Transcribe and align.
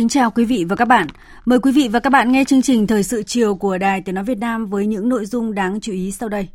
Kính 0.00 0.08
chào 0.08 0.30
quý 0.30 0.44
vị 0.44 0.64
và 0.68 0.76
các 0.76 0.84
bạn. 0.84 1.06
Mời 1.44 1.58
quý 1.58 1.72
vị 1.72 1.88
và 1.88 2.00
các 2.00 2.10
bạn 2.10 2.32
nghe 2.32 2.44
chương 2.44 2.62
trình 2.62 2.86
Thời 2.86 3.02
sự 3.02 3.22
chiều 3.22 3.54
của 3.54 3.78
Đài 3.78 4.00
Tiếng 4.00 4.14
Nói 4.14 4.24
Việt 4.24 4.38
Nam 4.38 4.66
với 4.66 4.86
những 4.86 5.08
nội 5.08 5.26
dung 5.26 5.54
đáng 5.54 5.80
chú 5.80 5.92
ý 5.92 6.12
sau 6.12 6.28
đây. 6.28 6.48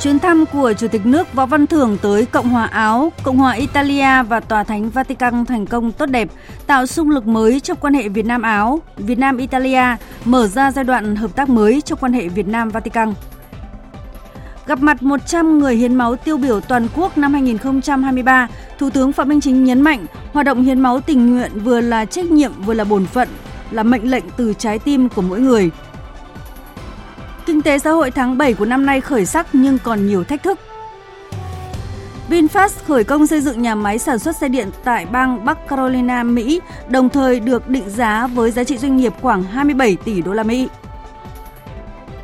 Chuyến 0.00 0.18
thăm 0.18 0.44
của 0.52 0.72
Chủ 0.72 0.88
tịch 0.88 1.06
nước 1.06 1.34
Võ 1.34 1.46
Văn 1.46 1.66
Thưởng 1.66 1.98
tới 2.02 2.26
Cộng 2.26 2.48
hòa 2.48 2.64
Áo, 2.64 3.12
Cộng 3.22 3.38
hòa 3.38 3.52
Italia 3.52 4.22
và 4.28 4.40
Tòa 4.40 4.64
Thánh 4.64 4.90
Vatican 4.90 5.44
thành 5.44 5.66
công 5.66 5.92
tốt 5.92 6.06
đẹp, 6.06 6.28
tạo 6.66 6.86
xung 6.86 7.10
lực 7.10 7.26
mới 7.26 7.60
trong 7.60 7.78
quan 7.80 7.94
hệ 7.94 8.08
Việt 8.08 8.26
Nam-Áo, 8.26 8.80
Việt 8.96 9.18
Nam-Italia, 9.18 9.96
mở 10.24 10.46
ra 10.46 10.72
giai 10.72 10.84
đoạn 10.84 11.16
hợp 11.16 11.36
tác 11.36 11.48
mới 11.48 11.80
trong 11.80 11.98
quan 11.98 12.12
hệ 12.12 12.28
Việt 12.28 12.46
Nam-Vatican. 12.46 13.14
Gặp 14.66 14.80
mặt 14.80 15.02
100 15.02 15.58
người 15.58 15.76
hiến 15.76 15.94
máu 15.94 16.16
tiêu 16.16 16.36
biểu 16.36 16.60
toàn 16.60 16.88
quốc 16.96 17.18
năm 17.18 17.32
2023, 17.32 18.48
Thủ 18.78 18.90
tướng 18.90 19.12
Phạm 19.12 19.28
Minh 19.28 19.40
Chính 19.40 19.64
nhấn 19.64 19.80
mạnh 19.80 20.06
hoạt 20.32 20.46
động 20.46 20.62
hiến 20.62 20.80
máu 20.80 21.00
tình 21.00 21.30
nguyện 21.30 21.50
vừa 21.54 21.80
là 21.80 22.04
trách 22.04 22.24
nhiệm 22.24 22.52
vừa 22.62 22.74
là 22.74 22.84
bổn 22.84 23.06
phận, 23.06 23.28
là 23.70 23.82
mệnh 23.82 24.10
lệnh 24.10 24.24
từ 24.36 24.54
trái 24.58 24.78
tim 24.78 25.08
của 25.08 25.22
mỗi 25.22 25.40
người. 25.40 25.70
Kinh 27.46 27.62
tế 27.62 27.78
xã 27.78 27.90
hội 27.90 28.10
tháng 28.10 28.38
7 28.38 28.54
của 28.54 28.64
năm 28.64 28.86
nay 28.86 29.00
khởi 29.00 29.26
sắc 29.26 29.46
nhưng 29.52 29.78
còn 29.78 30.06
nhiều 30.06 30.24
thách 30.24 30.42
thức. 30.42 30.58
VinFast 32.30 32.68
khởi 32.86 33.04
công 33.04 33.26
xây 33.26 33.40
dựng 33.40 33.62
nhà 33.62 33.74
máy 33.74 33.98
sản 33.98 34.18
xuất 34.18 34.36
xe 34.36 34.48
điện 34.48 34.70
tại 34.84 35.06
bang 35.06 35.44
Bắc 35.44 35.68
Carolina, 35.68 36.22
Mỹ, 36.22 36.60
đồng 36.88 37.08
thời 37.08 37.40
được 37.40 37.68
định 37.68 37.90
giá 37.90 38.26
với 38.26 38.50
giá 38.50 38.64
trị 38.64 38.78
doanh 38.78 38.96
nghiệp 38.96 39.12
khoảng 39.20 39.42
27 39.42 39.96
tỷ 40.04 40.22
đô 40.22 40.32
la 40.32 40.42
Mỹ. 40.42 40.68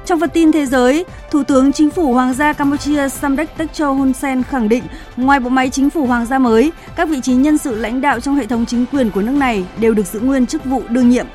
Trong 0.09 0.21
phần 0.21 0.31
tin 0.31 0.53
thế 0.53 0.67
giới, 0.67 1.05
Thủ 1.31 1.43
tướng 1.43 1.73
Chính 1.73 1.91
phủ 1.91 2.13
Hoàng 2.13 2.35
gia 2.35 2.53
Campuchia 2.53 3.09
Samdech 3.09 3.57
Techo 3.57 3.91
Hun 3.93 4.13
Sen 4.13 4.43
khẳng 4.43 4.69
định 4.69 4.85
ngoài 5.17 5.41
bộ 5.41 5.49
máy 5.49 5.71
chính 5.71 5.91
phủ 5.91 6.07
hoàng 6.07 6.27
gia 6.27 6.39
mới, 6.39 6.73
các 6.97 7.09
vị 7.09 7.21
trí 7.23 7.35
nhân 7.35 7.59
sự 7.59 7.75
lãnh 7.75 8.01
đạo 8.01 8.21
trong 8.21 8.35
hệ 8.35 8.47
thống 8.47 8.67
chính 8.67 8.85
quyền 8.93 9.11
của 9.11 9.23
nước 9.23 9.33
này 9.33 9.65
đều 9.81 9.95
được 9.95 10.07
giữ 10.07 10.21
nguyên 10.21 10.47
chức 10.47 10.65
vụ 10.65 10.83
đương 10.89 11.09
nhiệm. 11.11 11.27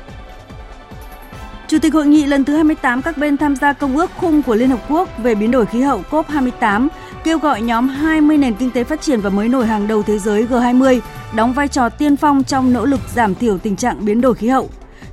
Chủ 1.68 1.78
tịch 1.78 1.94
hội 1.94 2.06
nghị 2.06 2.26
lần 2.26 2.44
thứ 2.44 2.54
28 2.54 3.02
các 3.02 3.18
bên 3.18 3.36
tham 3.36 3.56
gia 3.56 3.72
công 3.72 3.96
ước 3.96 4.10
khung 4.16 4.42
của 4.42 4.54
Liên 4.54 4.70
Hợp 4.70 4.80
Quốc 4.88 5.08
về 5.22 5.34
biến 5.34 5.50
đổi 5.50 5.66
khí 5.66 5.80
hậu 5.80 6.02
COP28 6.10 6.88
kêu 7.24 7.38
gọi 7.38 7.62
nhóm 7.62 7.88
20 7.88 8.36
nền 8.36 8.54
kinh 8.54 8.70
tế 8.70 8.84
phát 8.84 9.00
triển 9.00 9.20
và 9.20 9.30
mới 9.30 9.48
nổi 9.48 9.66
hàng 9.66 9.88
đầu 9.88 10.02
thế 10.02 10.18
giới 10.18 10.46
G20 10.46 11.00
đóng 11.34 11.52
vai 11.52 11.68
trò 11.68 11.88
tiên 11.88 12.16
phong 12.16 12.44
trong 12.44 12.72
nỗ 12.72 12.84
lực 12.84 13.00
giảm 13.14 13.34
thiểu 13.34 13.58
tình 13.58 13.76
trạng 13.76 14.04
biến 14.04 14.20
đổi 14.20 14.34
khí 14.34 14.48
hậu. 14.48 14.68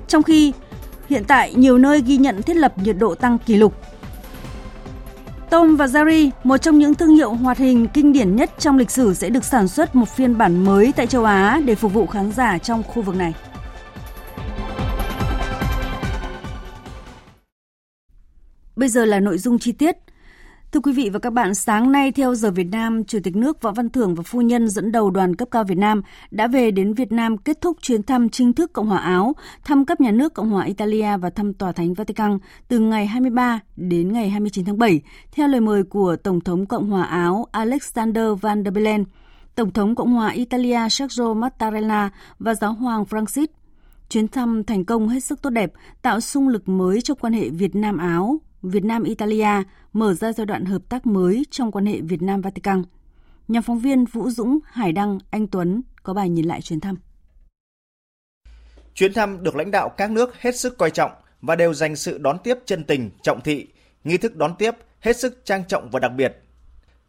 Trong 0.08 0.24
khi 0.24 0.54
Hiện 1.12 1.24
tại, 1.28 1.54
nhiều 1.56 1.78
nơi 1.78 2.02
ghi 2.02 2.18
nhận 2.18 2.42
thiết 2.42 2.56
lập 2.56 2.74
nhiệt 2.78 2.96
độ 3.00 3.16
tăng 3.16 3.38
kỷ 3.40 3.56
lục. 3.56 3.76
Tom 5.50 5.76
và 5.76 5.86
Jerry, 5.86 6.30
một 6.44 6.58
trong 6.58 6.80
những 6.80 6.96
thương 6.96 7.16
hiệu 7.16 7.34
hoạt 7.34 7.58
hình 7.58 7.88
kinh 7.94 8.14
điển 8.14 8.36
nhất 8.36 8.52
trong 8.60 8.78
lịch 8.78 8.92
sử 8.92 9.14
sẽ 9.14 9.30
được 9.30 9.44
sản 9.44 9.68
xuất 9.68 9.96
một 9.96 10.10
phiên 10.10 10.38
bản 10.38 10.66
mới 10.66 10.94
tại 10.96 11.08
châu 11.08 11.24
Á 11.24 11.62
để 11.66 11.76
phục 11.76 11.94
vụ 11.94 12.06
khán 12.06 12.32
giả 12.32 12.58
trong 12.58 12.84
khu 12.84 13.02
vực 13.02 13.16
này. 13.16 13.34
Bây 18.76 18.90
giờ 18.90 19.06
là 19.06 19.20
nội 19.20 19.38
dung 19.38 19.60
chi 19.60 19.72
tiết. 19.72 19.96
Thưa 20.72 20.80
quý 20.80 20.92
vị 20.94 21.10
và 21.10 21.20
các 21.20 21.34
bạn, 21.34 21.56
sáng 21.56 21.92
nay 21.92 22.12
theo 22.12 22.36
giờ 22.36 22.52
Việt 22.52 22.68
Nam, 22.72 23.04
Chủ 23.04 23.20
tịch 23.24 23.36
nước 23.36 23.62
Võ 23.62 23.72
Văn 23.72 23.90
Thưởng 23.90 24.16
và 24.16 24.24
phu 24.24 24.42
nhân 24.42 24.70
dẫn 24.70 24.92
đầu 24.92 25.10
đoàn 25.10 25.36
cấp 25.36 25.48
cao 25.52 25.64
Việt 25.64 25.78
Nam 25.78 26.02
đã 26.32 26.48
về 26.48 26.72
đến 26.72 26.94
Việt 26.94 27.12
Nam 27.12 27.38
kết 27.38 27.62
thúc 27.62 27.78
chuyến 27.82 28.04
thăm 28.04 28.30
chính 28.30 28.54
thức 28.54 28.74
Cộng 28.74 28.88
hòa 28.88 29.00
Áo, 29.00 29.36
thăm 29.64 29.86
cấp 29.86 30.02
nhà 30.02 30.12
nước 30.12 30.34
Cộng 30.34 30.50
hòa 30.50 30.66
Italia 30.66 31.18
và 31.18 31.30
thăm 31.30 31.54
Tòa 31.54 31.72
Thánh 31.72 31.94
Vatican 31.94 32.38
từ 32.68 32.80
ngày 32.80 33.08
23 33.08 33.60
đến 33.76 34.14
ngày 34.14 34.30
29 34.30 34.66
tháng 34.66 34.78
7, 34.78 35.02
theo 35.32 35.48
lời 35.48 35.62
mời 35.62 35.84
của 35.84 36.16
Tổng 36.16 36.42
thống 36.42 36.66
Cộng 36.66 36.90
hòa 36.90 37.04
Áo 37.04 37.46
Alexander 37.52 38.26
Van 38.42 38.64
der 38.64 38.74
Bellen, 38.74 39.04
Tổng 39.56 39.72
thống 39.72 39.96
Cộng 39.96 40.14
hòa 40.14 40.30
Italia 40.30 40.80
Sergio 40.90 41.34
Mattarella 41.34 42.10
và 42.40 42.56
Giáo 42.56 42.74
hoàng 42.74 43.04
Francis. 43.10 43.48
Chuyến 44.10 44.28
thăm 44.28 44.64
thành 44.64 44.86
công 44.86 45.10
hết 45.10 45.20
sức 45.20 45.42
tốt 45.42 45.50
đẹp, 45.50 45.72
tạo 46.02 46.20
sung 46.20 46.48
lực 46.48 46.70
mới 46.70 47.02
cho 47.02 47.16
quan 47.16 47.34
hệ 47.34 47.50
Việt 47.50 47.76
Nam-Áo, 47.76 48.40
Việt 48.62 48.84
Nam-Italia 48.84 49.64
mở 49.94 50.14
ra 50.14 50.34
giai 50.34 50.46
đoạn 50.46 50.66
hợp 50.66 50.82
tác 50.90 51.06
mới 51.06 51.44
trong 51.52 51.72
quan 51.72 51.86
hệ 51.86 52.02
Việt 52.02 52.22
Nam-Vatican. 52.22 52.84
Nhà 53.48 53.62
phóng 53.62 53.80
viên 53.80 54.06
Vũ 54.06 54.30
Dũng, 54.30 54.60
Hải 54.66 54.92
Đăng, 54.92 55.20
Anh 55.30 55.48
Tuấn 55.48 55.82
có 56.04 56.14
bài 56.14 56.30
nhìn 56.30 56.46
lại 56.46 56.62
chuyến 56.62 56.80
thăm. 56.80 56.96
Chuyến 58.94 59.14
thăm 59.14 59.44
được 59.44 59.56
lãnh 59.56 59.72
đạo 59.72 59.90
các 59.90 60.12
nước 60.12 60.42
hết 60.42 60.56
sức 60.60 60.78
coi 60.78 60.92
trọng 60.92 61.12
và 61.42 61.56
đều 61.56 61.74
dành 61.74 61.96
sự 61.96 62.18
đón 62.18 62.38
tiếp 62.44 62.58
chân 62.66 62.84
tình, 62.84 63.10
trọng 63.22 63.42
thị, 63.42 63.68
nghi 64.04 64.18
thức 64.18 64.36
đón 64.36 64.56
tiếp 64.56 64.72
hết 65.00 65.18
sức 65.18 65.42
trang 65.44 65.64
trọng 65.68 65.90
và 65.90 66.00
đặc 66.00 66.12
biệt. 66.18 66.38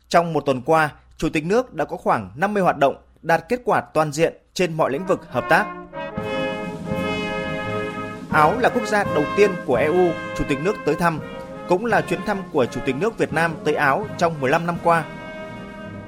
Trong 0.08 0.32
một 0.32 0.40
tuần 0.46 0.62
qua, 0.62 0.94
Chủ 1.16 1.28
tịch 1.28 1.44
nước 1.44 1.74
đã 1.74 1.84
có 1.84 1.96
khoảng 1.96 2.30
50 2.36 2.62
hoạt 2.62 2.78
động 2.78 2.96
đạt 3.22 3.44
kết 3.48 3.60
quả 3.64 3.80
toàn 3.94 4.12
diện 4.12 4.34
trên 4.54 4.76
mọi 4.76 4.92
lĩnh 4.92 5.06
vực 5.06 5.20
hợp 5.28 5.44
tác. 5.48 5.76
Áo 8.30 8.58
là 8.58 8.68
quốc 8.68 8.86
gia 8.86 9.04
đầu 9.04 9.24
tiên 9.36 9.50
của 9.66 9.74
EU 9.74 10.10
Chủ 10.36 10.44
tịch 10.48 10.58
nước 10.62 10.76
tới 10.84 10.94
thăm 10.94 11.20
cũng 11.72 11.86
là 11.86 12.00
chuyến 12.00 12.20
thăm 12.26 12.42
của 12.52 12.66
Chủ 12.66 12.80
tịch 12.86 12.96
nước 12.96 13.18
Việt 13.18 13.32
Nam 13.32 13.54
tới 13.64 13.74
Áo 13.74 14.06
trong 14.18 14.40
15 14.40 14.66
năm 14.66 14.76
qua. 14.82 15.04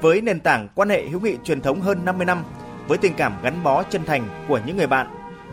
Với 0.00 0.20
nền 0.20 0.40
tảng 0.40 0.68
quan 0.74 0.88
hệ 0.88 1.08
hữu 1.08 1.20
nghị 1.20 1.36
truyền 1.44 1.60
thống 1.60 1.80
hơn 1.80 2.04
50 2.04 2.26
năm, 2.26 2.44
với 2.88 2.98
tình 2.98 3.14
cảm 3.16 3.32
gắn 3.42 3.62
bó 3.62 3.82
chân 3.82 4.04
thành 4.04 4.44
của 4.48 4.60
những 4.66 4.76
người 4.76 4.86
bạn, 4.86 5.06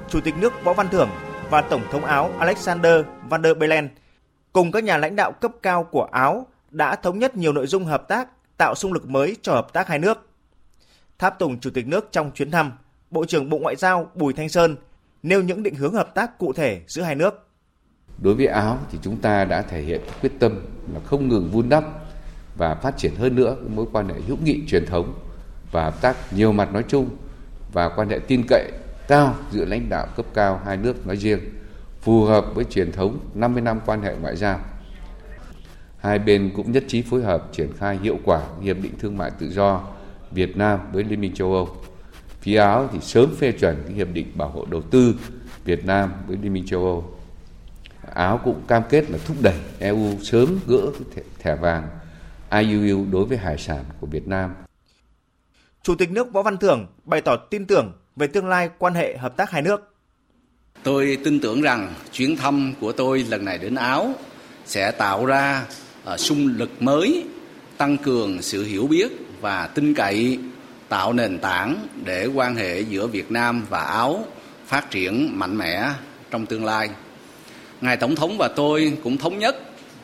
Chủ 0.10 0.22
tịch 0.22 0.34
nước 0.38 0.54
Võ 0.64 0.74
Văn 0.74 0.88
Thưởng 0.90 1.10
và 1.50 1.62
Tổng 1.62 1.82
thống 1.92 2.06
Áo 2.06 2.32
Alexander 2.40 3.06
Van 3.30 3.44
der 3.44 3.58
Bellen 3.58 3.90
cùng 4.54 4.72
các 4.72 4.84
nhà 4.84 4.98
lãnh 4.98 5.16
đạo 5.16 5.32
cấp 5.32 5.52
cao 5.62 5.84
của 5.84 6.04
Áo 6.12 6.48
đã 6.70 6.96
thống 6.96 7.20
nhất 7.20 7.36
nhiều 7.36 7.54
nội 7.54 7.68
dung 7.68 7.86
hợp 7.86 8.08
tác 8.08 8.28
tạo 8.58 8.76
xung 8.76 8.94
lực 8.94 9.10
mới 9.10 9.38
cho 9.42 9.54
hợp 9.54 9.74
tác 9.74 9.88
hai 9.88 10.00
nước. 10.00 10.30
Tháp 11.20 11.40
tùng 11.40 11.60
Chủ 11.60 11.70
tịch 11.70 11.88
nước 11.88 12.10
trong 12.12 12.32
chuyến 12.32 12.52
thăm, 12.52 12.72
Bộ 13.10 13.26
trưởng 13.26 13.50
Bộ 13.50 13.58
Ngoại 13.58 13.76
giao 13.76 14.12
Bùi 14.16 14.34
Thanh 14.34 14.50
Sơn 14.50 14.76
nêu 15.24 15.42
những 15.42 15.64
định 15.64 15.76
hướng 15.76 15.94
hợp 15.94 16.16
tác 16.16 16.38
cụ 16.38 16.54
thể 16.54 16.82
giữa 16.88 17.02
hai 17.02 17.16
nước. 17.16 17.51
Đối 18.22 18.36
với 18.36 18.46
Áo 18.46 18.78
thì 18.92 18.98
chúng 19.02 19.18
ta 19.18 19.46
đã 19.46 19.62
thể 19.62 19.82
hiện 19.82 20.02
quyết 20.22 20.32
tâm 20.40 20.52
là 20.94 21.00
không 21.06 21.28
ngừng 21.28 21.52
vun 21.52 21.70
đắp 21.70 21.84
và 22.58 22.76
phát 22.76 22.98
triển 22.98 23.16
hơn 23.16 23.36
nữa 23.36 23.56
mối 23.70 23.86
quan 23.92 24.10
hệ 24.10 24.16
hữu 24.28 24.38
nghị 24.44 24.62
truyền 24.68 24.86
thống 24.86 25.14
và 25.72 25.84
hợp 25.84 26.02
tác 26.02 26.34
nhiều 26.34 26.52
mặt 26.52 26.74
nói 26.74 26.84
chung 26.88 27.10
và 27.74 27.90
quan 27.90 28.10
hệ 28.10 28.20
tin 28.20 28.44
cậy 28.48 28.72
cao 29.08 29.36
giữa 29.52 29.66
lãnh 29.66 29.90
đạo 29.90 30.08
cấp 30.16 30.26
cao 30.34 30.62
hai 30.66 30.78
nước 30.78 31.08
nói 31.08 31.18
riêng, 31.18 31.40
phù 32.02 32.26
hợp 32.26 32.46
với 32.56 32.64
truyền 32.64 32.92
thống 32.92 33.20
50 33.34 33.62
năm 33.62 33.80
quan 33.86 34.02
hệ 34.02 34.16
ngoại 34.22 34.36
giao. 34.36 34.60
Hai 35.98 36.20
bên 36.20 36.52
cũng 36.56 36.72
nhất 36.72 36.84
trí 36.88 37.02
phối 37.02 37.24
hợp 37.24 37.50
triển 37.52 37.70
khai 37.78 37.98
hiệu 37.98 38.18
quả 38.26 38.42
hiệp 38.62 38.78
định 38.82 38.92
thương 39.00 39.18
mại 39.18 39.32
tự 39.32 39.50
do 39.52 39.82
Việt 40.32 40.58
Nam 40.58 40.80
với 40.94 41.04
Liên 41.04 41.22
minh 41.22 41.34
châu 41.34 41.54
Âu. 41.54 41.70
Phía 42.42 42.58
Áo 42.58 42.90
thì 42.94 43.00
sớm 43.02 43.36
phê 43.38 43.52
chuẩn 43.52 43.94
hiệp 43.96 44.08
định 44.14 44.32
bảo 44.36 44.50
hộ 44.50 44.66
đầu 44.70 44.82
tư 44.82 45.16
Việt 45.66 45.86
Nam 45.86 46.12
với 46.28 46.38
Liên 46.42 46.54
minh 46.54 46.66
châu 46.66 46.86
Âu 46.86 47.21
Áo 48.14 48.42
cũng 48.44 48.62
cam 48.68 48.84
kết 48.90 49.10
là 49.10 49.18
thúc 49.26 49.38
đẩy 49.42 49.60
EU 49.80 50.20
sớm 50.24 50.60
gỡ 50.68 50.82
thẻ, 51.16 51.22
thẻ 51.40 51.56
vàng 51.56 51.90
IUU 52.52 53.06
đối 53.12 53.26
với 53.26 53.38
hải 53.38 53.58
sản 53.58 53.84
của 54.00 54.08
Việt 54.08 54.28
Nam. 54.28 54.54
Chủ 55.84 55.96
tịch 55.96 56.12
nước 56.12 56.34
Võ 56.34 56.42
Văn 56.42 56.58
Thưởng 56.58 56.88
bày 57.04 57.22
tỏ 57.22 57.36
tin 57.36 57.66
tưởng 57.66 57.92
về 58.16 58.28
tương 58.28 58.48
lai 58.48 58.70
quan 58.78 58.94
hệ 58.94 59.18
hợp 59.18 59.38
tác 59.38 59.52
hai 59.52 59.62
nước. 59.62 59.96
Tôi 60.84 61.18
tin 61.24 61.40
tưởng 61.40 61.62
rằng 61.62 61.94
chuyến 62.12 62.38
thăm 62.38 62.74
của 62.80 62.92
tôi 62.92 63.26
lần 63.30 63.46
này 63.46 63.58
đến 63.58 63.76
Áo 63.76 64.14
sẽ 64.66 64.92
tạo 64.92 65.26
ra 65.26 65.66
uh, 66.14 66.20
xung 66.20 66.48
lực 66.58 66.82
mới, 66.82 67.26
tăng 67.78 67.98
cường 67.98 68.42
sự 68.42 68.64
hiểu 68.64 68.88
biết 68.88 69.12
và 69.42 69.68
tin 69.68 69.94
cậy, 69.94 70.40
tạo 70.90 71.14
nền 71.14 71.40
tảng 71.40 71.88
để 72.06 72.26
quan 72.26 72.56
hệ 72.56 72.80
giữa 72.80 73.08
Việt 73.08 73.32
Nam 73.32 73.66
và 73.70 73.84
Áo 73.84 74.26
phát 74.66 74.92
triển 74.92 75.40
mạnh 75.40 75.58
mẽ 75.58 75.90
trong 76.32 76.46
tương 76.46 76.66
lai. 76.66 76.90
Ngài 77.82 77.98
Tổng 77.98 78.16
thống 78.16 78.38
và 78.38 78.48
tôi 78.48 78.98
cũng 79.04 79.18
thống 79.18 79.40
nhất 79.40 79.56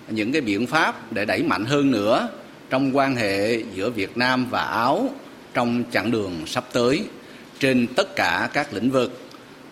những 0.09 0.31
cái 0.31 0.41
biện 0.41 0.68
pháp 0.68 1.13
để 1.13 1.25
đẩy 1.25 1.44
mạnh 1.44 1.65
hơn 1.65 1.91
nữa 1.91 2.29
trong 2.69 2.97
quan 2.97 3.15
hệ 3.15 3.63
giữa 3.74 3.89
Việt 3.89 4.18
Nam 4.18 4.45
và 4.50 4.62
Áo 4.62 5.09
trong 5.53 5.83
chặng 5.91 6.12
đường 6.12 6.33
sắp 6.45 6.63
tới 6.74 7.03
trên 7.59 7.88
tất 7.95 8.15
cả 8.15 8.50
các 8.53 8.74
lĩnh 8.74 8.91
vực 8.91 9.21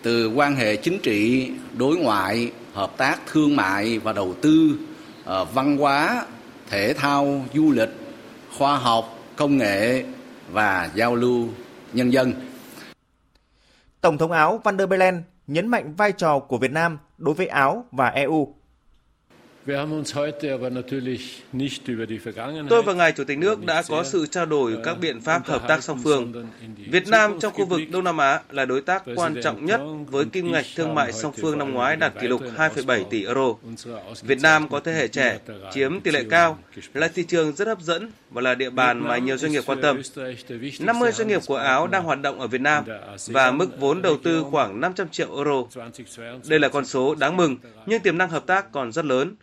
từ 0.02 0.28
quan 0.28 0.56
hệ 0.56 0.75
chính 0.75 1.00
trị, 1.00 1.52
đối 1.78 1.98
ngoại, 1.98 2.52
hợp 2.74 2.98
tác 2.98 3.19
thương 3.31 3.56
mại 3.56 4.00
và 4.00 4.13
đầu 4.13 4.34
tư, 4.42 4.72
ờ, 5.24 5.46
văn 5.46 5.78
hóa, 5.78 6.25
thể 6.69 6.94
thao, 6.94 7.46
du 7.54 7.72
lịch, 7.72 7.90
khoa 8.58 8.78
học, 8.78 9.19
công 9.36 9.58
nghệ 9.58 10.04
và 10.51 10.90
giao 10.96 11.16
lưu 11.16 11.50
nhân 11.94 12.13
dân. 12.13 12.34
Tổng 14.01 14.18
thống 14.18 14.31
Áo 14.31 14.62
Van 14.63 14.78
der 14.78 14.90
Bellen 14.90 15.24
nhấn 15.47 15.68
mạnh 15.68 15.94
vai 15.95 16.12
trò 16.12 16.39
của 16.39 16.57
Việt 16.57 16.71
Nam 16.71 16.97
đối 17.18 17.36
với 17.36 17.47
Áo 17.47 17.86
và 17.92 18.07
EU. 18.09 18.56
Tôi 22.69 22.83
và 22.83 22.94
ngài 22.94 23.12
Chủ 23.12 23.23
tịch 23.23 23.38
nước 23.38 23.65
đã 23.65 23.83
có 23.89 24.03
sự 24.03 24.25
trao 24.25 24.45
đổi 24.45 24.77
các 24.83 25.00
biện 25.00 25.21
pháp 25.21 25.45
hợp 25.45 25.62
tác 25.67 25.83
song 25.83 26.00
phương. 26.03 26.47
Việt 26.77 27.07
Nam 27.07 27.39
trong 27.39 27.53
khu 27.53 27.65
vực 27.65 27.81
Đông 27.91 28.03
Nam 28.03 28.17
Á 28.17 28.41
là 28.50 28.65
đối 28.65 28.81
tác 28.81 29.03
quan 29.15 29.35
trọng 29.44 29.65
nhất 29.65 29.81
với 30.07 30.25
kim 30.25 30.51
ngạch 30.51 30.65
thương 30.75 30.95
mại 30.95 31.13
song 31.13 31.33
phương 31.41 31.57
năm 31.57 31.73
ngoái 31.73 31.95
đạt 31.95 32.13
kỷ 32.21 32.27
lục 32.27 32.41
2,7 32.57 33.03
tỷ 33.03 33.25
euro. 33.25 33.53
Việt 34.21 34.41
Nam 34.41 34.69
có 34.69 34.79
thế 34.79 34.94
hệ 34.94 35.07
trẻ, 35.07 35.39
chiếm 35.73 36.01
tỷ 36.01 36.12
lệ 36.12 36.23
cao, 36.29 36.57
là 36.94 37.07
thị 37.07 37.23
trường 37.23 37.56
rất 37.56 37.67
hấp 37.67 37.81
dẫn 37.81 38.12
và 38.29 38.41
là 38.41 38.56
địa 38.56 38.69
bàn 38.69 39.00
mà 39.00 39.17
nhiều 39.17 39.38
doanh 39.38 39.51
nghiệp 39.51 39.63
quan 39.65 39.81
tâm. 39.81 40.01
50 40.79 41.12
doanh 41.12 41.27
nghiệp 41.27 41.41
của 41.47 41.56
Áo 41.56 41.88
đang 41.88 42.03
hoạt 42.03 42.21
động 42.21 42.39
ở 42.39 42.47
Việt 42.47 42.62
Nam 42.62 42.83
và 43.27 43.51
mức 43.51 43.79
vốn 43.79 44.01
đầu 44.01 44.17
tư 44.23 44.44
khoảng 44.51 44.81
500 44.81 45.09
triệu 45.09 45.35
euro. 45.35 45.63
Đây 46.47 46.59
là 46.59 46.69
con 46.69 46.85
số 46.85 47.15
đáng 47.15 47.38
mừng, 47.38 47.57
nhưng 47.85 48.01
tiềm 48.01 48.17
năng 48.17 48.29
hợp 48.29 48.45
tác 48.45 48.71
còn 48.71 48.91
rất 48.91 49.06
lớn. 49.06 49.35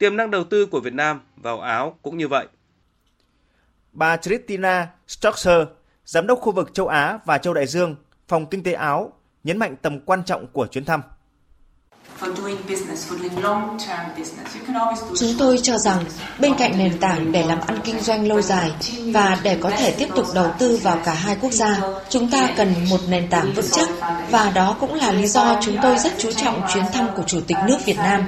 Tiềm 0.00 0.16
năng 0.16 0.30
đầu 0.30 0.44
tư 0.44 0.66
của 0.66 0.80
Việt 0.80 0.92
Nam 0.94 1.20
vào 1.36 1.60
Áo 1.60 1.98
cũng 2.02 2.16
như 2.16 2.28
vậy. 2.28 2.46
Bà 3.92 4.16
Christina 4.16 4.90
Stoxer, 5.08 5.68
Giám 6.04 6.26
đốc 6.26 6.38
khu 6.38 6.52
vực 6.52 6.74
châu 6.74 6.86
Á 6.86 7.18
và 7.24 7.38
châu 7.38 7.54
Đại 7.54 7.66
Dương, 7.66 7.96
Phòng 8.28 8.46
Kinh 8.46 8.62
tế 8.62 8.72
Áo, 8.72 9.12
nhấn 9.44 9.58
mạnh 9.58 9.76
tầm 9.82 10.00
quan 10.00 10.24
trọng 10.24 10.46
của 10.46 10.66
chuyến 10.66 10.84
thăm. 10.84 11.02
Chúng 15.18 15.34
tôi 15.38 15.58
cho 15.62 15.78
rằng 15.78 16.04
bên 16.38 16.54
cạnh 16.58 16.78
nền 16.78 16.98
tảng 16.98 17.32
để 17.32 17.46
làm 17.46 17.60
ăn 17.66 17.78
kinh 17.84 18.00
doanh 18.00 18.28
lâu 18.28 18.42
dài 18.42 18.70
và 19.12 19.38
để 19.42 19.58
có 19.60 19.70
thể 19.70 19.90
tiếp 19.90 20.08
tục 20.16 20.26
đầu 20.34 20.50
tư 20.58 20.80
vào 20.82 20.98
cả 21.04 21.14
hai 21.14 21.36
quốc 21.40 21.52
gia, 21.52 21.80
chúng 22.08 22.30
ta 22.30 22.48
cần 22.56 22.74
một 22.90 23.00
nền 23.08 23.30
tảng 23.30 23.52
vững 23.52 23.70
chắc 23.72 23.88
và 24.30 24.50
đó 24.54 24.76
cũng 24.80 24.94
là 24.94 25.12
lý 25.12 25.26
do 25.26 25.60
chúng 25.62 25.76
tôi 25.82 25.98
rất 25.98 26.12
chú 26.18 26.32
trọng 26.32 26.62
chuyến 26.74 26.84
thăm 26.92 27.08
của 27.16 27.22
Chủ 27.22 27.40
tịch 27.46 27.56
nước 27.66 27.78
Việt 27.84 27.96
Nam. 27.96 28.24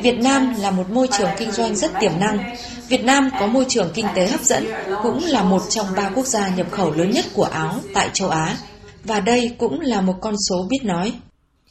Việt 0.00 0.18
Nam 0.18 0.54
là 0.58 0.70
một 0.70 0.90
môi 0.90 1.08
trường 1.18 1.30
kinh 1.38 1.52
doanh 1.52 1.76
rất 1.76 1.90
tiềm 2.00 2.12
năng. 2.20 2.56
Việt 2.88 3.04
Nam 3.04 3.30
có 3.40 3.46
môi 3.46 3.66
trường 3.68 3.90
kinh 3.94 4.06
tế 4.14 4.26
hấp 4.26 4.40
dẫn, 4.40 4.66
cũng 5.02 5.24
là 5.24 5.42
một 5.42 5.62
trong 5.68 5.86
ba 5.96 6.10
quốc 6.14 6.26
gia 6.26 6.48
nhập 6.48 6.66
khẩu 6.70 6.92
lớn 6.92 7.10
nhất 7.10 7.24
của 7.34 7.44
Áo 7.44 7.74
tại 7.94 8.10
châu 8.12 8.28
Á. 8.28 8.56
Và 9.04 9.20
đây 9.20 9.56
cũng 9.58 9.80
là 9.80 10.00
một 10.00 10.14
con 10.20 10.34
số 10.48 10.66
biết 10.70 10.80
nói. 10.84 11.12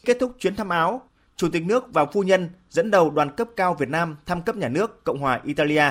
Kết 0.05 0.17
thúc 0.19 0.31
chuyến 0.39 0.55
thăm 0.55 0.69
Áo, 0.69 1.01
Chủ 1.38 1.50
tịch 1.50 1.63
nước 1.66 1.94
và 1.94 2.06
phu 2.06 2.24
nhân 2.24 2.50
dẫn 2.69 2.92
đầu 2.92 3.10
đoàn 3.10 3.36
cấp 3.36 3.48
cao 3.56 3.74
Việt 3.74 3.89
Nam 3.89 4.16
thăm 4.25 4.42
cấp 4.42 4.56
nhà 4.56 4.68
nước 4.68 5.04
Cộng 5.04 5.19
hòa 5.19 5.42
Italia. 5.44 5.84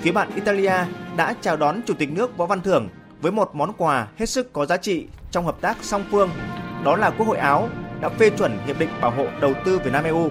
Phía 0.00 0.12
bạn 0.12 0.30
Italia 0.34 0.72
đã 1.16 1.34
chào 1.40 1.56
đón 1.56 1.80
Chủ 1.86 1.94
tịch 1.94 2.12
nước 2.12 2.36
Võ 2.36 2.46
Văn 2.46 2.60
Thưởng 2.60 2.88
với 3.20 3.32
một 3.32 3.50
món 3.54 3.72
quà 3.72 4.08
hết 4.16 4.26
sức 4.26 4.52
có 4.52 4.66
giá 4.66 4.76
trị 4.76 5.06
trong 5.30 5.44
hợp 5.44 5.60
tác 5.60 5.76
song 5.82 6.04
phương, 6.10 6.30
đó 6.84 6.96
là 6.96 7.10
Quốc 7.10 7.26
hội 7.26 7.38
Áo 7.38 7.68
đã 8.00 8.08
phê 8.08 8.30
chuẩn 8.30 8.58
Hiệp 8.66 8.78
định 8.78 8.90
Bảo 9.00 9.10
hộ 9.10 9.26
Đầu 9.40 9.54
tư 9.64 9.78
Việt 9.78 9.92
Nam 9.92 10.04
EU. 10.04 10.30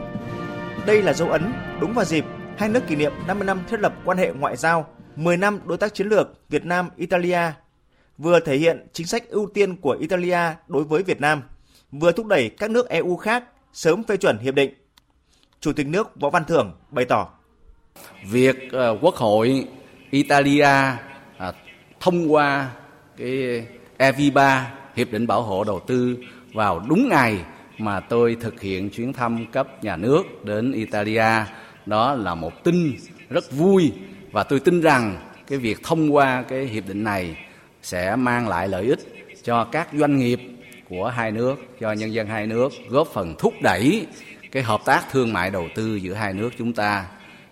Đây 0.86 1.02
là 1.02 1.14
dấu 1.14 1.30
ấn 1.30 1.54
đúng 1.82 1.94
vào 1.94 2.06
dịp 2.06 2.26
hai 2.58 2.70
nước 2.70 2.88
kỷ 2.88 2.96
niệm 2.96 3.14
50 3.28 3.46
năm 3.46 3.60
thiết 3.70 3.80
lập 3.80 3.94
quan 4.06 4.18
hệ 4.18 4.32
ngoại 4.32 4.58
giao, 4.58 4.88
10 5.16 5.38
năm 5.38 5.60
đối 5.66 5.78
tác 5.78 5.94
chiến 5.94 6.08
lược 6.08 6.50
Việt 6.50 6.66
Nam 6.66 6.90
Italia 6.96 7.40
vừa 8.18 8.40
thể 8.40 8.58
hiện 8.58 8.88
chính 8.94 9.08
sách 9.08 9.30
ưu 9.30 9.50
tiên 9.54 9.76
của 9.76 9.98
Italia 10.00 10.40
đối 10.68 10.84
với 10.84 11.04
Việt 11.04 11.22
Nam, 11.22 11.42
vừa 11.92 12.12
thúc 12.12 12.26
đẩy 12.26 12.50
các 12.50 12.72
nước 12.72 12.90
EU 12.90 13.18
khác 13.18 13.44
sớm 13.74 14.04
phê 14.04 14.18
chuẩn 14.18 14.38
hiệp 14.38 14.56
định. 14.56 14.74
Chủ 15.60 15.74
tịch 15.74 15.88
nước 15.88 16.20
Võ 16.20 16.30
Văn 16.30 16.44
Thưởng 16.48 16.72
bày 16.92 17.06
tỏ: 17.06 17.30
Việc 18.32 18.72
ờ, 18.72 18.98
Quốc 19.02 19.16
hội 19.16 19.68
Italia 20.10 20.64
à, 21.38 21.54
thông 22.00 22.34
qua 22.34 22.72
cái 23.18 23.66
EV3 23.98 24.64
hiệp 24.96 25.12
định 25.12 25.28
bảo 25.28 25.42
hộ 25.42 25.64
đầu 25.64 25.80
tư 25.88 26.18
vào 26.54 26.80
đúng 26.90 27.10
ngày 27.10 27.46
mà 27.78 28.00
tôi 28.00 28.38
thực 28.42 28.62
hiện 28.62 28.90
chuyến 28.90 29.14
thăm 29.14 29.46
cấp 29.52 29.84
nhà 29.84 29.98
nước 29.98 30.46
đến 30.46 30.72
Italia 30.72 31.46
đó 31.86 32.14
là 32.16 32.36
một 32.36 32.64
tin 32.64 32.96
rất 33.30 33.52
vui 33.52 33.92
và 34.32 34.44
tôi 34.44 34.60
tin 34.60 34.82
rằng 34.82 35.18
cái 35.48 35.60
việc 35.60 35.84
thông 35.84 36.16
qua 36.16 36.44
cái 36.50 36.66
hiệp 36.66 36.88
định 36.88 37.04
này 37.04 37.38
sẽ 37.84 38.16
mang 38.16 38.48
lại 38.48 38.68
lợi 38.68 38.84
ích 38.86 39.00
cho 39.44 39.64
các 39.64 39.88
doanh 39.94 40.18
nghiệp 40.18 40.40
của 40.90 41.08
hai 41.08 41.32
nước, 41.32 41.56
cho 41.80 41.92
nhân 41.92 42.14
dân 42.14 42.28
hai 42.28 42.48
nước, 42.48 42.72
góp 42.90 43.08
phần 43.08 43.36
thúc 43.40 43.54
đẩy 43.62 44.08
cái 44.52 44.64
hợp 44.64 44.82
tác 44.86 45.04
thương 45.12 45.34
mại 45.34 45.50
đầu 45.50 45.68
tư 45.76 45.96
giữa 45.96 46.14
hai 46.14 46.34
nước 46.34 46.50
chúng 46.58 46.74
ta 46.74 47.06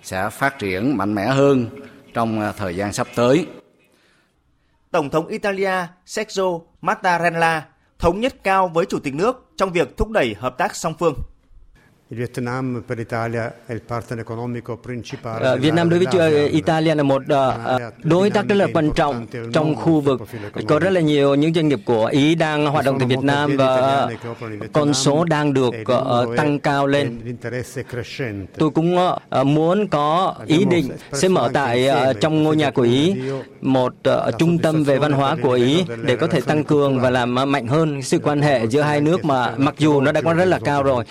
sẽ 0.04 0.30
phát 0.30 0.60
triển 0.60 0.98
mạnh 0.98 1.16
mẽ 1.16 1.25
hơn 1.28 1.68
trong 2.13 2.42
à, 2.42 2.51
thời 2.51 2.75
gian 2.75 2.94
sắp 2.94 3.07
tới. 3.16 3.48
Tổng 4.92 5.10
thống 5.10 5.28
Italia 5.28 5.88
Sergio 6.06 6.60
Mattarella 6.81 7.66
thống 8.00 8.19
nhất 8.19 8.44
cao 8.44 8.68
với 8.68 8.86
Chủ 8.86 9.00
tịch 9.00 9.13
nước 9.13 9.51
trong 9.57 9.72
việc 9.72 9.98
thúc 9.98 10.10
đẩy 10.10 10.36
hợp 10.39 10.57
tác 10.57 10.75
song 10.75 10.94
phương. 11.00 11.16
Ờ, 15.39 15.57
Việt 15.57 15.73
Nam 15.73 15.89
đối 15.89 16.05
với 16.05 16.49
Italia 16.49 16.95
là 16.95 17.03
một 17.03 17.21
ờ, 17.29 17.91
đối 18.03 18.29
tác 18.29 18.47
rất 18.47 18.55
là 18.55 18.67
quan 18.73 18.91
trọng 18.95 19.25
trong 19.53 19.75
khu 19.75 19.99
vực. 20.01 20.21
Có 20.67 20.79
rất 20.79 20.89
là 20.89 21.01
nhiều 21.01 21.35
những 21.35 21.53
doanh 21.53 21.67
nghiệp 21.67 21.79
của 21.85 22.05
Ý 22.05 22.35
đang 22.35 22.65
hoạt 22.65 22.85
động 22.85 22.99
tại 22.99 23.07
Việt 23.07 23.23
Nam 23.23 23.57
và 23.57 24.07
con 24.73 24.93
số 24.93 25.23
đang 25.23 25.53
được 25.53 25.73
tăng 26.37 26.59
cao 26.59 26.87
lên. 26.87 27.21
Tôi 28.57 28.69
cũng 28.69 28.97
muốn 29.43 29.87
có 29.87 30.35
ý 30.45 30.65
định 30.65 30.89
sẽ 31.13 31.27
mở 31.27 31.49
tại 31.53 31.89
trong 32.21 32.43
ngôi 32.43 32.55
nhà 32.55 32.71
của 32.71 32.81
Ý 32.81 33.15
một 33.61 33.93
trung 34.37 34.57
tâm 34.57 34.83
về 34.83 34.97
văn 34.97 35.11
hóa 35.11 35.35
của 35.41 35.51
Ý 35.51 35.83
để 36.03 36.15
có 36.15 36.27
thể 36.27 36.41
tăng 36.41 36.63
cường 36.63 36.99
và 36.99 37.09
làm 37.09 37.35
mạnh 37.35 37.67
hơn 37.67 38.01
sự 38.01 38.19
quan 38.19 38.41
hệ 38.41 38.67
giữa 38.67 38.81
hai 38.81 39.01
nước 39.01 39.25
mà 39.25 39.53
mặc 39.57 39.75
dù 39.77 40.01
nó 40.01 40.11
đã 40.11 40.21
có 40.21 40.33
rất 40.33 40.45
là 40.45 40.59
cao 40.63 40.83
rồi. 40.83 41.03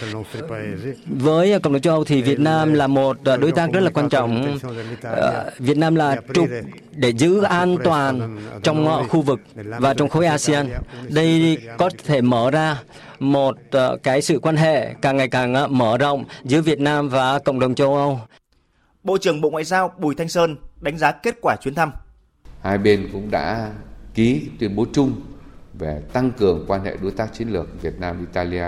Với 1.06 1.60
Cộng 1.60 1.72
đồng 1.72 1.82
châu 1.82 1.94
Âu 1.94 2.04
thì 2.04 2.22
Việt 2.22 2.40
Nam 2.40 2.72
là 2.74 2.86
một 2.86 3.16
đối 3.22 3.52
tác 3.52 3.72
rất 3.72 3.80
là 3.80 3.90
quan 3.90 4.08
trọng. 4.08 4.58
Ờ, 5.02 5.50
Việt 5.58 5.76
Nam 5.76 5.94
là 5.94 6.16
trục 6.34 6.48
để 6.92 7.10
giữ 7.10 7.42
an 7.42 7.76
toàn 7.84 8.38
trong 8.62 9.08
khu 9.08 9.22
vực 9.22 9.40
và 9.54 9.94
trong 9.94 10.08
khối 10.08 10.26
ASEAN. 10.26 10.68
Đây 11.08 11.58
có 11.78 11.90
thể 12.06 12.20
mở 12.20 12.50
ra 12.50 12.82
một 13.18 13.56
ờ, 13.70 13.96
cái 14.02 14.22
sự 14.22 14.38
quan 14.38 14.56
hệ 14.56 14.94
càng 15.02 15.16
ngày 15.16 15.28
càng 15.28 15.54
ờ, 15.54 15.66
mở 15.66 15.98
rộng 15.98 16.24
giữa 16.44 16.60
Việt 16.60 16.80
Nam 16.80 17.08
và 17.08 17.38
cộng 17.38 17.60
đồng 17.60 17.74
châu 17.74 17.96
Âu. 17.96 18.20
Bộ 19.04 19.18
trưởng 19.18 19.40
Bộ 19.40 19.50
Ngoại 19.50 19.64
giao 19.64 19.92
Bùi 19.98 20.14
Thanh 20.14 20.28
Sơn 20.28 20.56
đánh 20.80 20.98
giá 20.98 21.12
kết 21.12 21.34
quả 21.42 21.56
chuyến 21.56 21.74
thăm. 21.74 21.92
Hai 22.62 22.78
bên 22.78 23.08
cũng 23.12 23.30
đã 23.30 23.70
ký 24.14 24.48
tuyên 24.58 24.76
bố 24.76 24.86
chung 24.92 25.20
về 25.78 26.00
tăng 26.12 26.30
cường 26.30 26.64
quan 26.68 26.84
hệ 26.84 26.96
đối 27.02 27.10
tác 27.10 27.34
chiến 27.34 27.48
lược 27.48 27.82
Việt 27.82 28.00
Nam 28.00 28.20
Italia 28.20 28.64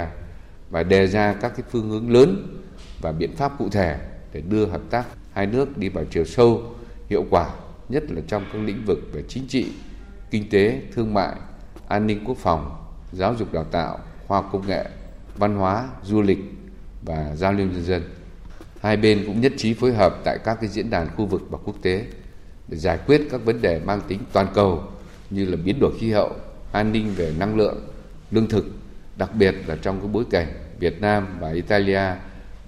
và 0.72 0.82
đề 0.82 1.06
ra 1.06 1.34
các 1.40 1.52
cái 1.56 1.66
phương 1.70 1.90
hướng 1.90 2.10
lớn 2.10 2.58
và 3.00 3.12
biện 3.12 3.36
pháp 3.36 3.52
cụ 3.58 3.68
thể 3.68 3.98
để 4.32 4.40
đưa 4.40 4.66
hợp 4.66 4.80
tác 4.90 5.04
hai 5.32 5.46
nước 5.46 5.78
đi 5.78 5.88
vào 5.88 6.04
chiều 6.10 6.24
sâu, 6.24 6.62
hiệu 7.08 7.24
quả, 7.30 7.50
nhất 7.88 8.02
là 8.08 8.22
trong 8.28 8.44
các 8.52 8.58
lĩnh 8.58 8.84
vực 8.86 8.98
về 9.12 9.22
chính 9.28 9.46
trị, 9.48 9.72
kinh 10.30 10.50
tế, 10.50 10.82
thương 10.94 11.14
mại, 11.14 11.36
an 11.88 12.06
ninh 12.06 12.24
quốc 12.24 12.36
phòng, 12.36 12.76
giáo 13.12 13.34
dục 13.34 13.52
đào 13.52 13.64
tạo, 13.64 13.98
khoa 14.26 14.38
học 14.40 14.48
công 14.52 14.66
nghệ, 14.66 14.84
văn 15.36 15.56
hóa, 15.56 15.88
du 16.02 16.22
lịch 16.22 16.38
và 17.02 17.36
giao 17.36 17.52
lưu 17.52 17.66
nhân 17.66 17.84
dân. 17.84 18.02
Hai 18.80 18.96
bên 18.96 19.24
cũng 19.26 19.40
nhất 19.40 19.52
trí 19.56 19.74
phối 19.74 19.94
hợp 19.94 20.18
tại 20.24 20.38
các 20.44 20.58
cái 20.60 20.70
diễn 20.70 20.90
đàn 20.90 21.08
khu 21.16 21.26
vực 21.26 21.42
và 21.50 21.58
quốc 21.64 21.76
tế 21.82 22.06
để 22.68 22.78
giải 22.78 22.98
quyết 23.06 23.22
các 23.30 23.44
vấn 23.44 23.62
đề 23.62 23.80
mang 23.84 24.00
tính 24.08 24.20
toàn 24.32 24.46
cầu 24.54 24.82
như 25.30 25.44
là 25.44 25.56
biến 25.64 25.76
đổi 25.80 25.92
khí 25.98 26.10
hậu, 26.10 26.30
an 26.72 26.92
ninh 26.92 27.14
về 27.16 27.34
năng 27.38 27.56
lượng, 27.56 27.88
lương 28.30 28.48
thực, 28.48 28.66
đặc 29.16 29.30
biệt 29.34 29.54
là 29.66 29.76
trong 29.82 30.00
cái 30.00 30.08
bối 30.08 30.24
cảnh 30.30 30.46
Việt 30.78 31.00
Nam 31.00 31.36
và 31.40 31.52
Italia 31.52 32.00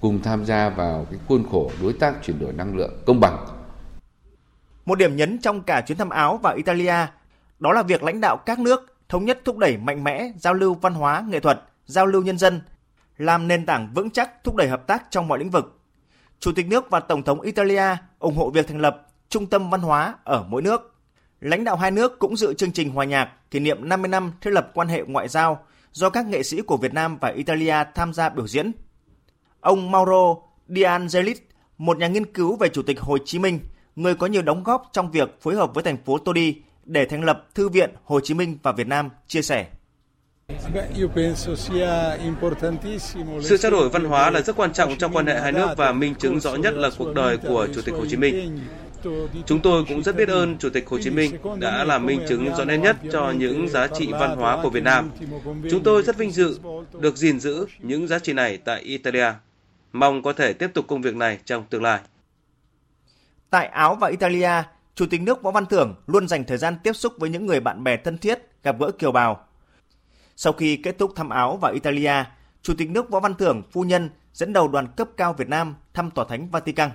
cùng 0.01 0.21
tham 0.21 0.45
gia 0.45 0.69
vào 0.69 1.07
cái 1.11 1.19
khuôn 1.27 1.45
khổ 1.51 1.71
đối 1.81 1.93
tác 1.93 2.15
chuyển 2.23 2.39
đổi 2.39 2.53
năng 2.53 2.75
lượng 2.75 2.93
công 3.05 3.19
bằng. 3.19 3.45
Một 4.85 4.97
điểm 4.97 5.15
nhấn 5.15 5.37
trong 5.37 5.61
cả 5.61 5.81
chuyến 5.81 5.97
thăm 5.97 6.09
Áo 6.09 6.39
và 6.43 6.53
Italia 6.53 6.95
đó 7.59 7.73
là 7.73 7.83
việc 7.83 8.03
lãnh 8.03 8.21
đạo 8.21 8.37
các 8.37 8.59
nước 8.59 8.97
thống 9.09 9.25
nhất 9.25 9.39
thúc 9.45 9.57
đẩy 9.57 9.77
mạnh 9.77 10.03
mẽ 10.03 10.31
giao 10.37 10.53
lưu 10.53 10.73
văn 10.73 10.93
hóa, 10.93 11.23
nghệ 11.27 11.39
thuật, 11.39 11.61
giao 11.85 12.05
lưu 12.05 12.21
nhân 12.21 12.37
dân, 12.37 12.61
làm 13.17 13.47
nền 13.47 13.65
tảng 13.65 13.93
vững 13.93 14.09
chắc 14.09 14.43
thúc 14.43 14.55
đẩy 14.55 14.67
hợp 14.67 14.87
tác 14.87 15.03
trong 15.09 15.27
mọi 15.27 15.39
lĩnh 15.39 15.49
vực. 15.49 15.79
Chủ 16.39 16.51
tịch 16.51 16.67
nước 16.67 16.89
và 16.89 16.99
Tổng 16.99 17.23
thống 17.23 17.41
Italia 17.41 17.97
ủng 18.19 18.35
hộ 18.35 18.49
việc 18.49 18.67
thành 18.67 18.81
lập 18.81 19.07
trung 19.29 19.45
tâm 19.45 19.69
văn 19.69 19.81
hóa 19.81 20.15
ở 20.23 20.45
mỗi 20.49 20.61
nước. 20.61 20.95
Lãnh 21.41 21.63
đạo 21.63 21.75
hai 21.75 21.91
nước 21.91 22.19
cũng 22.19 22.37
dự 22.37 22.53
chương 22.53 22.71
trình 22.71 22.89
hòa 22.89 23.05
nhạc 23.05 23.29
kỷ 23.51 23.59
niệm 23.59 23.89
50 23.89 24.09
năm 24.09 24.31
thiết 24.41 24.51
lập 24.51 24.71
quan 24.73 24.87
hệ 24.87 25.03
ngoại 25.07 25.27
giao 25.27 25.65
do 25.95 26.09
các 26.09 26.25
nghệ 26.25 26.43
sĩ 26.43 26.61
của 26.61 26.77
Việt 26.77 26.93
Nam 26.93 27.17
và 27.21 27.29
Italia 27.29 27.75
tham 27.95 28.13
gia 28.13 28.29
biểu 28.29 28.47
diễn. 28.47 28.71
Ông 29.59 29.91
Mauro 29.91 30.35
Diangelis, 30.67 31.37
một 31.77 31.97
nhà 31.97 32.07
nghiên 32.07 32.25
cứu 32.25 32.55
về 32.55 32.69
Chủ 32.69 32.81
tịch 32.81 32.99
Hồ 32.99 33.17
Chí 33.25 33.39
Minh, 33.39 33.59
người 33.95 34.15
có 34.15 34.27
nhiều 34.27 34.41
đóng 34.41 34.63
góp 34.63 34.89
trong 34.91 35.11
việc 35.11 35.41
phối 35.41 35.55
hợp 35.55 35.73
với 35.73 35.83
thành 35.83 35.97
phố 36.05 36.17
Todi 36.17 36.55
để 36.85 37.05
thành 37.05 37.23
lập 37.23 37.47
Thư 37.55 37.69
viện 37.69 37.89
Hồ 38.03 38.19
Chí 38.19 38.33
Minh 38.33 38.57
và 38.63 38.71
Việt 38.71 38.87
Nam, 38.87 39.09
chia 39.27 39.41
sẻ. 39.41 39.67
Sự 43.41 43.57
trao 43.57 43.71
đổi 43.71 43.89
văn 43.89 44.03
hóa 44.03 44.29
là 44.29 44.41
rất 44.41 44.55
quan 44.55 44.73
trọng 44.73 44.97
trong 44.97 45.13
quan 45.13 45.25
hệ 45.25 45.41
hai 45.41 45.51
nước 45.51 45.67
và 45.77 45.91
minh 45.91 46.15
chứng 46.15 46.39
rõ 46.39 46.55
nhất 46.55 46.73
là 46.73 46.89
cuộc 46.97 47.13
đời 47.13 47.37
của 47.37 47.67
Chủ 47.75 47.81
tịch 47.81 47.95
Hồ 47.95 48.05
Chí 48.09 48.17
Minh. 48.17 48.59
Chúng 49.45 49.61
tôi 49.61 49.85
cũng 49.87 50.03
rất 50.03 50.15
biết 50.15 50.29
ơn 50.29 50.57
Chủ 50.57 50.69
tịch 50.69 50.89
Hồ 50.89 50.99
Chí 51.01 51.09
Minh 51.09 51.35
đã 51.59 51.83
làm 51.83 52.05
minh 52.05 52.21
chứng 52.29 52.55
rõ 52.55 52.65
nét 52.65 52.77
nhất 52.77 52.97
cho 53.11 53.31
những 53.31 53.69
giá 53.69 53.87
trị 53.87 54.09
văn 54.11 54.37
hóa 54.37 54.59
của 54.63 54.69
Việt 54.69 54.83
Nam. 54.83 55.11
Chúng 55.71 55.83
tôi 55.83 56.03
rất 56.03 56.17
vinh 56.17 56.31
dự 56.31 56.59
được 56.99 57.17
gìn 57.17 57.39
giữ 57.39 57.65
những 57.79 58.07
giá 58.07 58.19
trị 58.19 58.33
này 58.33 58.57
tại 58.57 58.81
Italia. 58.81 59.31
Mong 59.93 60.23
có 60.23 60.33
thể 60.33 60.53
tiếp 60.53 60.69
tục 60.73 60.85
công 60.87 61.01
việc 61.01 61.15
này 61.15 61.39
trong 61.45 61.65
tương 61.69 61.83
lai. 61.83 61.99
Tại 63.49 63.67
Áo 63.67 63.95
và 63.95 64.07
Italia, 64.07 64.63
Chủ 64.95 65.05
tịch 65.05 65.21
nước 65.21 65.43
Võ 65.43 65.51
Văn 65.51 65.65
Thưởng 65.65 65.95
luôn 66.07 66.27
dành 66.27 66.43
thời 66.43 66.57
gian 66.57 66.77
tiếp 66.83 66.93
xúc 66.93 67.13
với 67.17 67.29
những 67.29 67.45
người 67.45 67.59
bạn 67.59 67.83
bè 67.83 67.97
thân 67.97 68.17
thiết, 68.17 68.39
gặp 68.63 68.75
gỡ 68.79 68.91
kiều 68.91 69.11
bào. 69.11 69.47
Sau 70.35 70.53
khi 70.53 70.77
kết 70.77 70.97
thúc 70.99 71.11
thăm 71.15 71.29
Áo 71.29 71.57
và 71.61 71.71
Italia, 71.71 72.23
Chủ 72.61 72.73
tịch 72.77 72.89
nước 72.89 73.09
Võ 73.09 73.19
Văn 73.19 73.35
Thưởng 73.35 73.63
phu 73.71 73.83
nhân 73.83 74.09
dẫn 74.33 74.53
đầu 74.53 74.67
đoàn 74.67 74.87
cấp 74.97 75.09
cao 75.17 75.33
Việt 75.33 75.49
Nam 75.49 75.75
thăm 75.93 76.11
tòa 76.11 76.25
thánh 76.29 76.49
Vatican. 76.49 76.89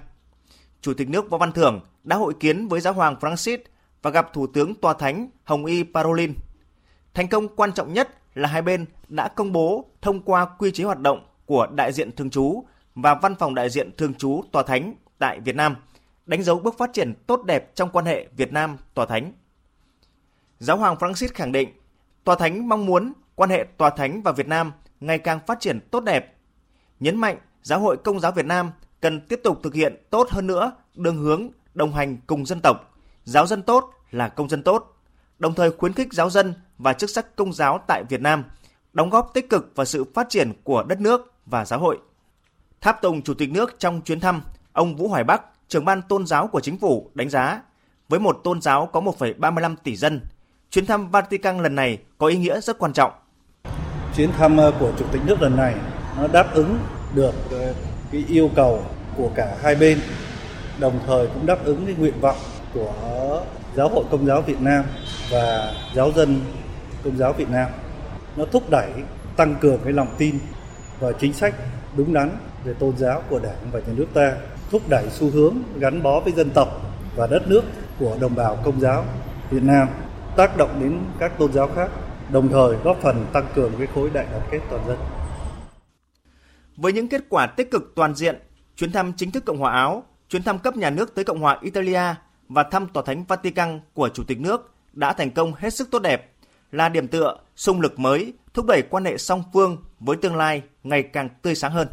Chủ 0.80 0.94
tịch 0.94 1.08
nước 1.08 1.30
Võ 1.30 1.38
Văn 1.38 1.52
Thưởng 1.52 1.80
đã 2.04 2.16
hội 2.16 2.34
kiến 2.40 2.68
với 2.68 2.80
giáo 2.80 2.92
hoàng 2.92 3.16
Francis 3.20 3.58
và 4.02 4.10
gặp 4.10 4.32
Thủ 4.32 4.46
tướng 4.46 4.75
Tòa 4.75 4.94
Thánh 4.94 5.30
Hồng 5.44 5.64
Y 5.64 5.84
Parolin. 5.94 6.34
Thành 7.14 7.28
công 7.28 7.56
quan 7.56 7.72
trọng 7.72 7.92
nhất 7.92 8.08
là 8.34 8.49
hai 8.49 8.62
bên 8.62 8.87
đã 9.08 9.28
công 9.28 9.52
bố 9.52 9.84
thông 10.02 10.22
qua 10.22 10.44
quy 10.58 10.70
chế 10.70 10.84
hoạt 10.84 11.00
động 11.00 11.26
của 11.46 11.66
đại 11.66 11.92
diện 11.92 12.12
thường 12.16 12.30
trú 12.30 12.64
và 12.94 13.14
văn 13.14 13.34
phòng 13.34 13.54
đại 13.54 13.70
diện 13.70 13.96
thường 13.96 14.14
trú 14.14 14.42
Tòa 14.52 14.62
Thánh 14.62 14.94
tại 15.18 15.40
Việt 15.40 15.56
Nam, 15.56 15.76
đánh 16.26 16.42
dấu 16.42 16.58
bước 16.58 16.75
phát 16.78 16.90
triển 16.92 17.14
tốt 17.26 17.44
đẹp 17.44 17.75
trong 17.75 17.90
quan 17.90 18.04
hệ 18.04 18.28
Việt 18.37 18.52
Nam 18.52 18.76
Tòa 18.94 19.06
Thánh. 19.06 19.32
Giáo 20.58 20.76
hoàng 20.76 20.96
Francis 20.96 21.28
khẳng 21.34 21.52
định, 21.52 21.68
Tòa 22.25 22.37
Thánh 22.37 22.68
mong 22.68 22.87
muốn 22.87 23.12
quan 23.34 23.50
hệ 23.50 23.64
Tòa 23.76 23.90
Thánh 23.90 24.22
và 24.22 24.32
Việt 24.32 24.49
Nam 24.49 24.72
ngày 25.00 25.18
càng 25.18 25.40
phát 25.46 25.60
triển 25.60 25.80
tốt 25.90 26.00
đẹp. 26.00 26.37
Nhấn 27.00 27.16
mạnh 27.16 27.38
Giáo 27.62 27.80
hội 27.80 27.96
Công 27.96 28.20
giáo 28.20 28.32
Việt 28.32 28.46
Nam 28.46 28.70
cần 29.00 29.21
tiếp 29.21 29.40
tục 29.45 29.61
thực 29.62 29.75
hiện 29.75 29.97
tốt 30.11 30.28
hơn 30.30 30.47
nữa 30.47 30.73
đường 30.95 31.16
hướng 31.16 31.49
đồng 31.75 31.95
hành 31.95 32.16
cùng 32.26 32.47
dân 32.47 32.61
tộc, 32.61 32.95
giáo 33.25 33.47
dân 33.47 33.62
tốt 33.62 33.90
là 34.11 34.28
công 34.28 34.49
dân 34.49 34.62
tốt, 34.62 34.97
đồng 35.38 35.54
thời 35.54 35.71
khuyến 35.71 35.92
khích 35.92 36.12
giáo 36.12 36.30
dân 36.30 36.54
và 36.78 36.92
chức 36.92 37.11
sắc 37.11 37.37
công 37.37 37.52
giáo 37.52 37.80
tại 37.87 38.04
Việt 38.09 38.21
Nam 38.21 38.45
đóng 38.92 39.11
góp 39.11 39.30
tích 39.35 39.50
cực 39.50 39.73
vào 39.75 39.85
sự 39.85 40.04
phát 40.14 40.28
triển 40.28 40.52
của 40.64 40.83
đất 40.83 41.00
nước 41.00 41.33
và 41.47 41.64
giáo 41.64 41.78
hội. 41.78 41.99
Tháp 42.80 43.02
tùng 43.02 43.23
Chủ 43.23 43.35
tịch 43.35 43.50
nước 43.50 43.76
trong 43.78 44.00
chuyến 44.00 44.21
thăm, 44.21 44.42
ông 44.73 44.97
Vũ 44.97 45.09
Hoài 45.09 45.25
Bắc, 45.25 45.42
trưởng 45.69 45.85
ban 45.85 46.02
tôn 46.02 46.26
giáo 46.26 46.47
của 46.47 46.61
chính 46.61 46.78
phủ 46.78 47.11
đánh 47.14 47.30
giá, 47.30 47.62
với 48.09 48.21
một 48.21 48.40
tôn 48.45 48.61
giáo 48.61 48.87
có 48.92 49.00
1,35 49.00 49.76
tỷ 49.85 49.97
dân, 49.97 50.21
chuyến 50.71 50.87
thăm 50.87 51.11
Vatican 51.11 51.62
lần 51.62 51.75
này 51.75 51.99
có 52.19 52.26
ý 52.26 52.37
nghĩa 52.37 52.61
rất 52.61 52.78
quan 52.78 52.92
trọng. 52.92 53.12
Chuyến 54.16 54.33
thăm 54.33 54.57
ờ, 54.57 54.73
của 54.80 54.92
Chủ 54.99 55.04
tịch 55.12 55.23
nước 55.26 55.42
lần 55.42 55.57
này 55.57 55.75
nó 56.16 56.28
đáp 56.28 56.54
ứng 56.54 56.78
được 57.14 57.35
ờ, 57.50 57.75
cái 58.12 58.24
yêu 58.28 58.50
cầu 58.56 58.82
của 59.16 59.30
cả 59.34 59.56
hai 59.62 59.74
bên, 59.74 59.98
đồng 60.78 60.98
thời 61.06 61.26
cũng 61.26 61.46
đáp 61.46 61.64
ứng 61.64 61.86
cái 61.86 61.94
nguyện 61.98 62.20
vọng 62.20 62.36
của 62.74 62.92
Giáo 63.76 63.88
hội 63.88 64.04
Công 64.10 64.26
giáo 64.26 64.42
Việt 64.42 64.60
Nam 64.60 64.84
và 65.30 65.72
giáo 65.94 66.12
dân 66.16 66.40
Công 67.04 67.16
giáo 67.16 67.32
Việt 67.32 67.50
Nam. 67.50 67.70
Nó 68.36 68.44
thúc 68.52 68.70
đẩy 68.70 68.90
tăng 69.36 69.54
cường 69.60 69.78
cái 69.84 69.92
lòng 69.92 70.14
tin 70.18 70.38
và 71.00 71.12
chính 71.12 71.32
sách 71.32 71.54
đúng 71.96 72.14
đắn 72.14 72.30
về 72.64 72.74
tôn 72.78 72.96
giáo 72.96 73.22
của 73.30 73.38
Đảng 73.38 73.70
và 73.72 73.80
nhà 73.80 73.92
nước 73.96 74.06
ta, 74.14 74.32
thúc 74.70 74.82
đẩy 74.88 75.04
xu 75.10 75.30
hướng 75.30 75.54
gắn 75.78 76.02
bó 76.02 76.20
với 76.20 76.32
dân 76.32 76.50
tộc 76.50 76.68
và 77.16 77.26
đất 77.26 77.48
nước 77.48 77.62
của 77.98 78.16
đồng 78.20 78.34
bào 78.34 78.56
Công 78.64 78.80
giáo 78.80 79.04
Việt 79.50 79.62
Nam, 79.62 79.88
tác 80.36 80.56
động 80.56 80.80
đến 80.80 80.98
các 81.18 81.38
tôn 81.38 81.52
giáo 81.52 81.68
khác, 81.76 81.90
đồng 82.30 82.48
thời 82.48 82.76
góp 82.84 82.96
phần 83.02 83.26
tăng 83.32 83.46
cường 83.54 83.72
cái 83.78 83.86
khối 83.94 84.10
đại 84.12 84.26
đoàn 84.30 84.42
kết 84.50 84.60
toàn 84.70 84.82
dân. 84.88 84.96
Với 86.80 86.92
những 86.92 87.08
kết 87.08 87.25
quả 87.28 87.46
tích 87.46 87.70
cực 87.70 87.92
toàn 87.96 88.14
diện, 88.14 88.37
chuyến 88.76 88.92
thăm 88.92 89.12
chính 89.16 89.30
thức 89.30 89.44
Cộng 89.44 89.58
hòa 89.58 89.72
Áo, 89.72 90.04
chuyến 90.28 90.42
thăm 90.42 90.58
cấp 90.58 90.76
nhà 90.76 90.90
nước 90.90 91.14
tới 91.14 91.25
Cộng 91.25 91.40
hòa 91.40 91.58
Italia 91.62 92.02
và 92.49 92.62
thăm 92.62 92.87
Tòa 92.87 93.02
Thánh 93.06 93.25
Vatican 93.25 93.80
của 93.94 94.08
Chủ 94.08 94.25
tịch 94.25 94.40
nước 94.40 94.75
đã 94.92 95.12
thành 95.12 95.30
công 95.30 95.52
hết 95.54 95.75
sức 95.75 95.88
tốt 95.90 95.99
đẹp, 95.99 96.32
là 96.72 96.88
điểm 96.88 97.08
tựa, 97.08 97.37
sung 97.56 97.80
lực 97.80 97.99
mới, 97.99 98.32
thúc 98.54 98.66
đẩy 98.66 98.82
quan 98.82 99.04
hệ 99.04 99.18
song 99.18 99.42
phương 99.52 99.76
với 100.00 100.16
tương 100.16 100.37
lai 100.37 100.62
ngày 100.82 101.02
càng 101.02 101.28
tươi 101.42 101.54
sáng 101.54 101.72
hơn. 101.72 101.88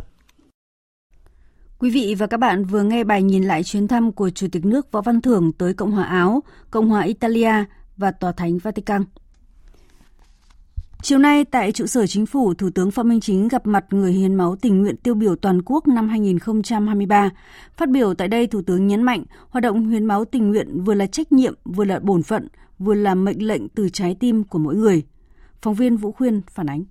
Quý 1.79 1.89
vị 1.89 2.15
và 2.17 2.27
các 2.27 2.38
bạn 2.38 2.65
vừa 2.65 2.84
nghe 2.84 3.03
bài 3.03 3.24
nhìn 3.24 3.44
lại 3.44 3.63
chuyến 3.63 3.88
thăm 3.88 4.12
của 4.12 4.29
Chủ 4.29 4.48
tịch 4.51 4.65
nước 4.65 4.91
Võ 4.91 5.01
Văn 5.01 5.22
Thưởng 5.22 5.51
tới 5.58 5.74
Cộng 5.74 5.91
hòa 5.91 6.06
Áo, 6.06 6.44
Cộng 6.72 6.89
hòa 6.89 7.01
Italia 7.01 7.53
và 7.98 8.12
Tòa 8.12 8.32
Thánh 8.32 8.58
Vatican. 8.58 9.03
Chiều 11.01 11.20
nay 11.20 11.46
tại 11.46 11.72
trụ 11.72 11.86
sở 11.86 12.08
chính 12.08 12.25
phủ, 12.25 12.54
Thủ 12.54 12.70
tướng 12.75 12.92
Phạm 12.92 13.10
Minh 13.10 13.20
Chính 13.20 13.48
gặp 13.48 13.68
mặt 13.68 13.86
người 13.89 14.12
hiến 14.12 14.36
máu 14.36 14.56
tình 14.62 14.82
nguyện 14.82 14.98
tiêu 14.98 15.13
biểu 15.13 15.36
toàn 15.36 15.62
quốc 15.66 15.88
năm 15.88 16.10
2023. 16.10 17.30
Phát 17.77 17.89
biểu 17.89 18.13
tại 18.13 18.27
đây, 18.27 18.48
Thủ 18.48 18.62
tướng 18.62 18.88
nhấn 18.88 19.04
mạnh 19.04 19.24
hoạt 19.50 19.63
động 19.63 19.89
hiến 19.89 20.06
máu 20.06 20.25
tình 20.25 20.50
nguyện 20.50 20.84
vừa 20.84 20.94
là 20.94 21.06
trách 21.06 21.32
nhiệm, 21.32 21.54
vừa 21.66 21.86
là 21.86 22.00
bổn 22.00 22.24
phận, 22.24 22.48
vừa 22.80 22.94
là 22.94 23.16
mệnh 23.16 23.48
lệnh 23.48 23.70
từ 23.70 23.89
trái 23.89 24.16
tim 24.20 24.44
của 24.44 24.60
mỗi 24.60 24.75
người. 24.75 25.04
Phóng 25.62 25.74
viên 25.74 25.98
Vũ 25.98 26.12
Khuyên 26.12 26.42
phản 26.51 26.70
ánh. 26.70 26.84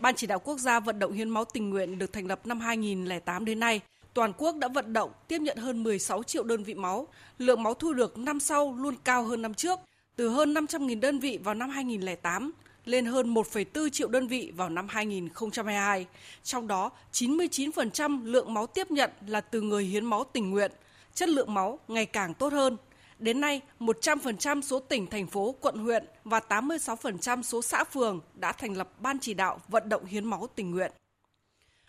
Ban 0.00 0.14
chỉ 0.14 0.26
đạo 0.26 0.38
quốc 0.38 0.58
gia 0.58 0.80
vận 0.80 0.98
động 0.98 1.12
hiến 1.12 1.28
máu 1.28 1.44
tình 1.44 1.70
nguyện 1.70 1.98
được 1.98 2.12
thành 2.12 2.26
lập 2.26 2.46
năm 2.46 2.60
2008 2.60 3.44
đến 3.44 3.60
nay, 3.60 3.80
toàn 4.14 4.32
quốc 4.38 4.56
đã 4.56 4.68
vận 4.68 4.92
động 4.92 5.10
tiếp 5.28 5.38
nhận 5.38 5.56
hơn 5.56 5.82
16 5.82 6.22
triệu 6.22 6.44
đơn 6.44 6.64
vị 6.64 6.74
máu. 6.74 7.08
Lượng 7.38 7.62
máu 7.62 7.74
thu 7.74 7.92
được 7.92 8.18
năm 8.18 8.40
sau 8.40 8.76
luôn 8.78 8.94
cao 9.04 9.24
hơn 9.24 9.42
năm 9.42 9.54
trước, 9.54 9.78
từ 10.16 10.28
hơn 10.28 10.54
500.000 10.54 11.00
đơn 11.00 11.18
vị 11.18 11.38
vào 11.44 11.54
năm 11.54 11.70
2008 11.70 12.52
lên 12.88 13.06
hơn 13.06 13.34
1,4 13.34 13.88
triệu 13.88 14.08
đơn 14.08 14.28
vị 14.28 14.52
vào 14.56 14.68
năm 14.68 14.88
2022. 14.88 16.06
Trong 16.42 16.68
đó, 16.68 16.90
99% 17.12 18.24
lượng 18.24 18.54
máu 18.54 18.66
tiếp 18.66 18.90
nhận 18.90 19.10
là 19.26 19.40
từ 19.40 19.60
người 19.60 19.84
hiến 19.84 20.04
máu 20.04 20.24
tình 20.32 20.50
nguyện. 20.50 20.72
Chất 21.14 21.28
lượng 21.28 21.54
máu 21.54 21.78
ngày 21.88 22.06
càng 22.06 22.34
tốt 22.34 22.52
hơn. 22.52 22.76
Đến 23.18 23.40
nay, 23.40 23.60
100% 23.80 24.62
số 24.62 24.80
tỉnh, 24.80 25.06
thành 25.06 25.26
phố, 25.26 25.54
quận, 25.60 25.76
huyện 25.76 26.04
và 26.24 26.40
86% 26.48 27.42
số 27.42 27.62
xã 27.62 27.84
phường 27.84 28.20
đã 28.34 28.52
thành 28.52 28.76
lập 28.76 28.88
ban 29.00 29.18
chỉ 29.20 29.34
đạo 29.34 29.60
vận 29.68 29.88
động 29.88 30.04
hiến 30.04 30.24
máu 30.24 30.46
tình 30.54 30.70
nguyện. 30.70 30.92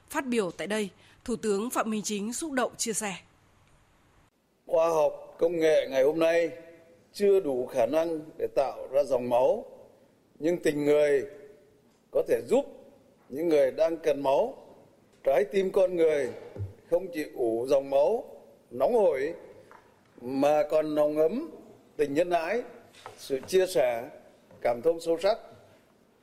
Phát 0.10 0.25
biểu 0.25 0.51
tại 0.51 0.68
đây, 0.68 0.89
Thủ 1.25 1.36
tướng 1.36 1.70
Phạm 1.70 1.89
Minh 1.89 2.01
Chính 2.03 2.34
xúc 2.34 2.51
động 2.51 2.72
chia 2.77 2.94
sẻ. 2.94 3.15
Khoa 4.65 4.89
học, 4.89 5.36
công 5.39 5.60
nghệ 5.60 5.88
ngày 5.89 6.03
hôm 6.03 6.20
nay 6.20 6.50
chưa 7.13 7.39
đủ 7.39 7.68
khả 7.68 7.86
năng 7.86 8.20
để 8.38 8.48
tạo 8.56 8.88
ra 8.91 9.03
dòng 9.03 9.29
máu 9.29 9.65
nhưng 10.39 10.58
tình 10.58 10.86
người 10.86 11.25
có 12.12 12.24
thể 12.27 12.41
giúp 12.48 12.65
những 13.29 13.50
người 13.50 13.72
đang 13.72 13.98
cần 13.98 14.24
máu. 14.24 14.53
Trái 15.24 15.46
tim 15.51 15.72
con 15.72 15.96
người 15.96 16.29
không 16.89 17.08
chỉ 17.13 17.25
ủ 17.36 17.65
dòng 17.67 17.89
máu 17.89 18.24
nóng 18.72 18.93
hổi 18.93 19.34
mà 20.22 20.63
còn 20.63 20.96
nồng 20.96 21.17
ấm 21.17 21.50
tình 21.98 22.13
nhân 22.13 22.29
ái, 22.29 22.62
sự 23.17 23.39
chia 23.48 23.65
sẻ, 23.67 24.10
cảm 24.62 24.81
thông 24.81 25.00
sâu 25.00 25.17
sắc. 25.19 25.38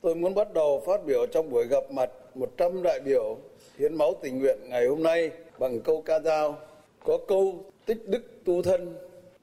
Tôi 0.01 0.15
muốn 0.15 0.35
bắt 0.35 0.53
đầu 0.53 0.83
phát 0.85 1.05
biểu 1.05 1.25
trong 1.25 1.49
buổi 1.49 1.67
gặp 1.67 1.91
mặt 1.91 2.09
100 2.35 2.83
đại 2.83 2.99
biểu 2.99 3.37
hiến 3.77 3.95
máu 3.95 4.13
tình 4.21 4.39
nguyện 4.39 4.57
ngày 4.63 4.85
hôm 4.85 5.03
nay 5.03 5.31
bằng 5.59 5.79
câu 5.81 6.01
ca 6.01 6.19
dao. 6.19 6.57
Có 7.03 7.17
câu 7.27 7.65
tích 7.85 8.07
đức 8.07 8.23
tu 8.45 8.61
thân, 8.61 8.95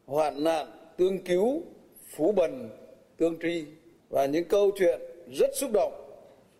hoạn 0.07 0.45
nạn 0.45 0.67
tương 0.97 1.19
cứu, 1.25 1.63
phú 2.17 2.33
bần 2.33 2.71
tương 3.17 3.39
tri 3.43 3.65
và 4.11 4.27
những 4.27 4.45
câu 4.45 4.71
chuyện 4.79 5.01
rất 5.33 5.51
xúc 5.55 5.71
động 5.73 5.93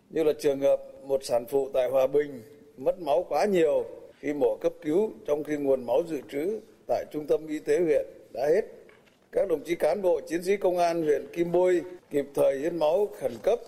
như 0.09 0.23
là 0.23 0.33
trường 0.39 0.59
hợp 0.59 0.81
một 1.03 1.23
sản 1.23 1.45
phụ 1.45 1.69
tại 1.73 1.89
Hòa 1.89 2.07
Bình 2.07 2.41
mất 2.77 2.99
máu 2.99 3.25
quá 3.29 3.45
nhiều 3.45 3.85
khi 4.19 4.33
mổ 4.33 4.57
cấp 4.61 4.73
cứu 4.81 5.11
trong 5.27 5.43
khi 5.43 5.57
nguồn 5.57 5.85
máu 5.85 6.03
dự 6.07 6.21
trữ 6.31 6.59
tại 6.87 7.05
trung 7.11 7.27
tâm 7.27 7.47
y 7.47 7.59
tế 7.59 7.79
huyện 7.79 8.05
đã 8.33 8.47
hết. 8.47 8.61
Các 9.31 9.47
đồng 9.49 9.63
chí 9.63 9.75
cán 9.75 10.01
bộ 10.01 10.21
chiến 10.27 10.43
sĩ 10.43 10.57
công 10.57 10.77
an 10.77 11.03
huyện 11.03 11.27
Kim 11.33 11.51
Bôi 11.51 11.81
kịp 12.09 12.25
thời 12.35 12.57
hiến 12.57 12.77
máu 12.77 13.07
khẩn 13.19 13.31
cấp 13.43 13.59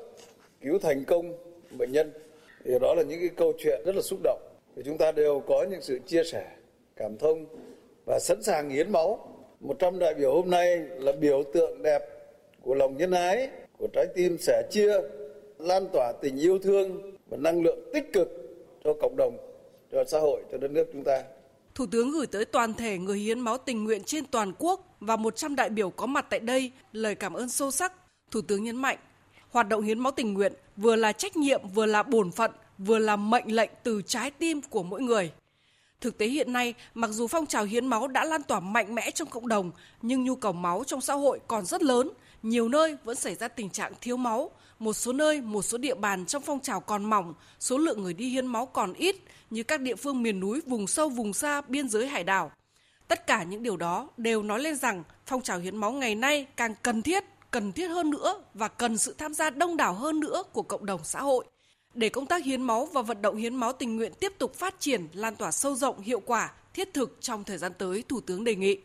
cứu 0.61 0.79
thành 0.79 1.03
công 1.05 1.33
bệnh 1.71 1.91
nhân. 1.91 2.11
Thì 2.65 2.71
đó 2.81 2.93
là 2.93 3.03
những 3.03 3.19
cái 3.19 3.29
câu 3.35 3.53
chuyện 3.57 3.81
rất 3.85 3.95
là 3.95 4.01
xúc 4.01 4.19
động. 4.23 4.39
Thì 4.75 4.81
chúng 4.85 4.97
ta 4.97 5.11
đều 5.11 5.43
có 5.47 5.65
những 5.69 5.81
sự 5.81 5.99
chia 6.07 6.23
sẻ, 6.23 6.45
cảm 6.95 7.17
thông 7.17 7.45
và 8.05 8.19
sẵn 8.19 8.43
sàng 8.43 8.69
hiến 8.69 8.91
máu. 8.91 9.27
100 9.59 9.99
đại 9.99 10.13
biểu 10.13 10.33
hôm 10.33 10.49
nay 10.49 10.77
là 10.77 11.11
biểu 11.11 11.43
tượng 11.53 11.83
đẹp 11.83 12.01
của 12.61 12.75
lòng 12.75 12.97
nhân 12.97 13.11
ái, 13.11 13.49
của 13.77 13.87
trái 13.93 14.07
tim 14.15 14.37
sẻ 14.37 14.63
chia, 14.71 14.93
lan 15.59 15.87
tỏa 15.93 16.13
tình 16.21 16.37
yêu 16.37 16.59
thương 16.59 17.15
và 17.29 17.37
năng 17.37 17.61
lượng 17.61 17.79
tích 17.93 18.13
cực 18.13 18.27
cho 18.83 18.93
cộng 19.01 19.15
đồng, 19.17 19.37
cho 19.91 20.03
xã 20.03 20.19
hội, 20.19 20.43
cho 20.51 20.57
đất 20.57 20.71
nước 20.71 20.87
chúng 20.93 21.03
ta. 21.03 21.23
Thủ 21.75 21.85
tướng 21.91 22.11
gửi 22.11 22.27
tới 22.27 22.45
toàn 22.45 22.73
thể 22.73 22.97
người 22.97 23.17
hiến 23.17 23.39
máu 23.39 23.57
tình 23.57 23.83
nguyện 23.83 24.03
trên 24.03 24.25
toàn 24.25 24.53
quốc 24.59 24.97
và 24.99 25.15
100 25.15 25.55
đại 25.55 25.69
biểu 25.69 25.89
có 25.89 26.05
mặt 26.05 26.25
tại 26.29 26.39
đây 26.39 26.71
lời 26.91 27.15
cảm 27.15 27.33
ơn 27.33 27.49
sâu 27.49 27.71
sắc. 27.71 27.93
Thủ 28.31 28.41
tướng 28.41 28.63
nhấn 28.63 28.75
mạnh, 28.75 28.97
Hoạt 29.51 29.69
động 29.69 29.81
hiến 29.81 29.99
máu 29.99 30.11
tình 30.11 30.33
nguyện 30.33 30.53
vừa 30.77 30.95
là 30.95 31.11
trách 31.11 31.37
nhiệm, 31.37 31.61
vừa 31.73 31.85
là 31.85 32.03
bổn 32.03 32.31
phận, 32.31 32.51
vừa 32.77 32.99
là 32.99 33.15
mệnh 33.15 33.55
lệnh 33.55 33.69
từ 33.83 34.01
trái 34.01 34.31
tim 34.31 34.61
của 34.61 34.83
mỗi 34.83 35.01
người. 35.01 35.31
Thực 36.01 36.17
tế 36.17 36.27
hiện 36.27 36.53
nay, 36.53 36.73
mặc 36.93 37.09
dù 37.11 37.27
phong 37.27 37.45
trào 37.45 37.63
hiến 37.63 37.85
máu 37.85 38.07
đã 38.07 38.25
lan 38.25 38.43
tỏa 38.43 38.59
mạnh 38.59 38.95
mẽ 38.95 39.11
trong 39.11 39.27
cộng 39.27 39.47
đồng, 39.47 39.71
nhưng 40.01 40.23
nhu 40.23 40.35
cầu 40.35 40.51
máu 40.51 40.83
trong 40.87 41.01
xã 41.01 41.13
hội 41.13 41.39
còn 41.47 41.65
rất 41.65 41.83
lớn. 41.83 42.09
Nhiều 42.43 42.69
nơi 42.69 42.97
vẫn 43.03 43.15
xảy 43.15 43.35
ra 43.35 43.47
tình 43.47 43.69
trạng 43.69 43.93
thiếu 44.01 44.17
máu. 44.17 44.51
Một 44.79 44.93
số 44.93 45.13
nơi, 45.13 45.41
một 45.41 45.61
số 45.61 45.77
địa 45.77 45.95
bàn 45.95 46.25
trong 46.25 46.41
phong 46.41 46.59
trào 46.59 46.79
còn 46.79 47.05
mỏng, 47.05 47.33
số 47.59 47.77
lượng 47.77 48.03
người 48.03 48.13
đi 48.13 48.29
hiến 48.29 48.47
máu 48.47 48.65
còn 48.65 48.93
ít, 48.93 49.15
như 49.49 49.63
các 49.63 49.81
địa 49.81 49.95
phương 49.95 50.23
miền 50.23 50.39
núi, 50.39 50.61
vùng 50.65 50.87
sâu, 50.87 51.09
vùng 51.09 51.33
xa, 51.33 51.61
biên 51.61 51.89
giới 51.89 52.07
hải 52.07 52.23
đảo. 52.23 52.51
Tất 53.07 53.27
cả 53.27 53.43
những 53.43 53.63
điều 53.63 53.77
đó 53.77 54.09
đều 54.17 54.43
nói 54.43 54.59
lên 54.59 54.75
rằng 54.75 55.03
phong 55.25 55.41
trào 55.41 55.59
hiến 55.59 55.77
máu 55.77 55.91
ngày 55.91 56.15
nay 56.15 56.47
càng 56.57 56.75
cần 56.83 57.01
thiết, 57.01 57.23
cần 57.51 57.71
thiết 57.71 57.87
hơn 57.87 58.09
nữa 58.09 58.43
và 58.53 58.67
cần 58.67 58.97
sự 58.97 59.15
tham 59.17 59.33
gia 59.33 59.49
đông 59.49 59.77
đảo 59.77 59.93
hơn 59.93 60.19
nữa 60.19 60.43
của 60.53 60.63
cộng 60.63 60.85
đồng 60.85 61.03
xã 61.03 61.21
hội. 61.21 61.45
Để 61.93 62.09
công 62.09 62.25
tác 62.25 62.45
hiến 62.45 62.61
máu 62.61 62.85
và 62.85 63.01
vận 63.01 63.21
động 63.21 63.35
hiến 63.35 63.55
máu 63.55 63.73
tình 63.73 63.95
nguyện 63.95 64.13
tiếp 64.19 64.33
tục 64.37 64.55
phát 64.55 64.79
triển, 64.79 65.07
lan 65.13 65.35
tỏa 65.35 65.51
sâu 65.51 65.75
rộng, 65.75 65.99
hiệu 66.01 66.19
quả, 66.19 66.51
thiết 66.73 66.93
thực 66.93 67.17
trong 67.21 67.43
thời 67.43 67.57
gian 67.57 67.71
tới, 67.77 68.03
Thủ 68.07 68.21
tướng 68.21 68.43
đề 68.43 68.55
nghị. 68.55 68.77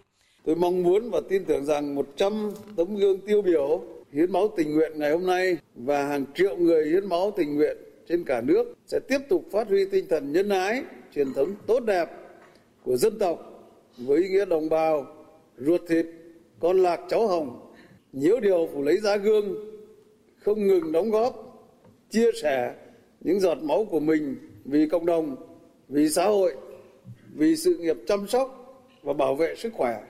Tôi 0.44 0.56
mong 0.56 0.82
muốn 0.82 1.10
và 1.10 1.20
tin 1.28 1.44
tưởng 1.44 1.64
rằng 1.64 1.94
100 1.94 2.50
tấm 2.76 2.96
gương 2.96 3.20
tiêu 3.20 3.42
biểu 3.42 3.82
hiến 4.12 4.32
máu 4.32 4.48
tình 4.56 4.74
nguyện 4.74 4.92
ngày 4.94 5.10
hôm 5.12 5.26
nay 5.26 5.56
và 5.74 6.06
hàng 6.06 6.24
triệu 6.34 6.56
người 6.56 6.86
hiến 6.86 7.08
máu 7.08 7.32
tình 7.36 7.56
nguyện 7.56 7.76
trên 8.08 8.24
cả 8.24 8.40
nước 8.40 8.74
sẽ 8.86 8.98
tiếp 9.08 9.18
tục 9.28 9.44
phát 9.52 9.68
huy 9.68 9.84
tinh 9.84 10.06
thần 10.10 10.32
nhân 10.32 10.48
ái, 10.48 10.82
truyền 11.14 11.32
thống 11.34 11.54
tốt 11.66 11.80
đẹp 11.80 12.08
của 12.84 12.96
dân 12.96 13.18
tộc 13.18 13.68
với 13.98 14.18
ý 14.18 14.28
nghĩa 14.28 14.44
đồng 14.44 14.68
bào, 14.68 15.06
ruột 15.58 15.80
thịt, 15.88 16.06
con 16.60 16.82
lạc 16.82 17.00
cháu 17.08 17.26
hồng, 17.26 17.72
nhiễu 18.12 18.40
điều 18.40 18.68
phủ 18.72 18.82
lấy 18.82 18.96
giá 19.00 19.16
gương, 19.16 19.54
không 20.38 20.66
ngừng 20.66 20.92
đóng 20.92 21.10
góp, 21.10 21.34
chia 22.10 22.30
sẻ 22.42 22.74
những 23.20 23.40
giọt 23.40 23.58
máu 23.62 23.84
của 23.84 24.00
mình 24.00 24.36
vì 24.64 24.88
cộng 24.88 25.06
đồng, 25.06 25.36
vì 25.88 26.08
xã 26.08 26.24
hội, 26.24 26.54
vì 27.34 27.56
sự 27.56 27.78
nghiệp 27.78 27.96
chăm 28.06 28.28
sóc 28.28 28.78
và 29.02 29.12
bảo 29.12 29.34
vệ 29.34 29.54
sức 29.56 29.72
khỏe, 29.72 30.00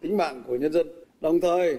tính 0.00 0.16
mạng 0.16 0.42
của 0.46 0.56
nhân 0.56 0.72
dân. 0.72 0.86
Đồng 1.20 1.40
thời 1.40 1.76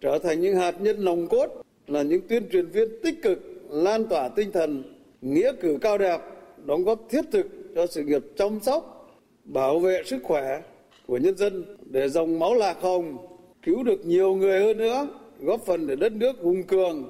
trở 0.00 0.18
thành 0.18 0.40
những 0.40 0.56
hạt 0.56 0.74
nhân 0.80 1.04
nòng 1.04 1.26
cốt 1.26 1.46
là 1.86 2.02
những 2.02 2.20
tuyên 2.28 2.48
truyền 2.52 2.66
viên 2.66 2.88
tích 3.02 3.22
cực 3.22 3.38
lan 3.70 4.06
tỏa 4.06 4.28
tinh 4.28 4.52
thần 4.52 4.82
nghĩa 5.20 5.52
cử 5.60 5.78
cao 5.80 5.98
đẹp, 5.98 6.20
đóng 6.64 6.84
góp 6.84 7.00
thiết 7.10 7.24
thực 7.32 7.46
cho 7.74 7.86
sự 7.86 8.02
nghiệp 8.02 8.22
chăm 8.36 8.60
sóc, 8.60 9.10
bảo 9.44 9.78
vệ 9.78 10.02
sức 10.06 10.18
khỏe 10.22 10.62
của 11.06 11.16
nhân 11.16 11.36
dân 11.36 11.76
để 11.90 12.08
dòng 12.08 12.38
máu 12.38 12.54
lạc 12.54 12.76
hồng 12.80 13.16
cứu 13.62 13.82
được 13.82 14.06
nhiều 14.06 14.34
người 14.34 14.60
hơn 14.60 14.78
nữa, 14.78 15.08
góp 15.40 15.66
phần 15.66 15.86
để 15.86 15.96
đất 15.96 16.12
nước 16.12 16.36
hùng 16.40 16.62
cường, 16.62 17.04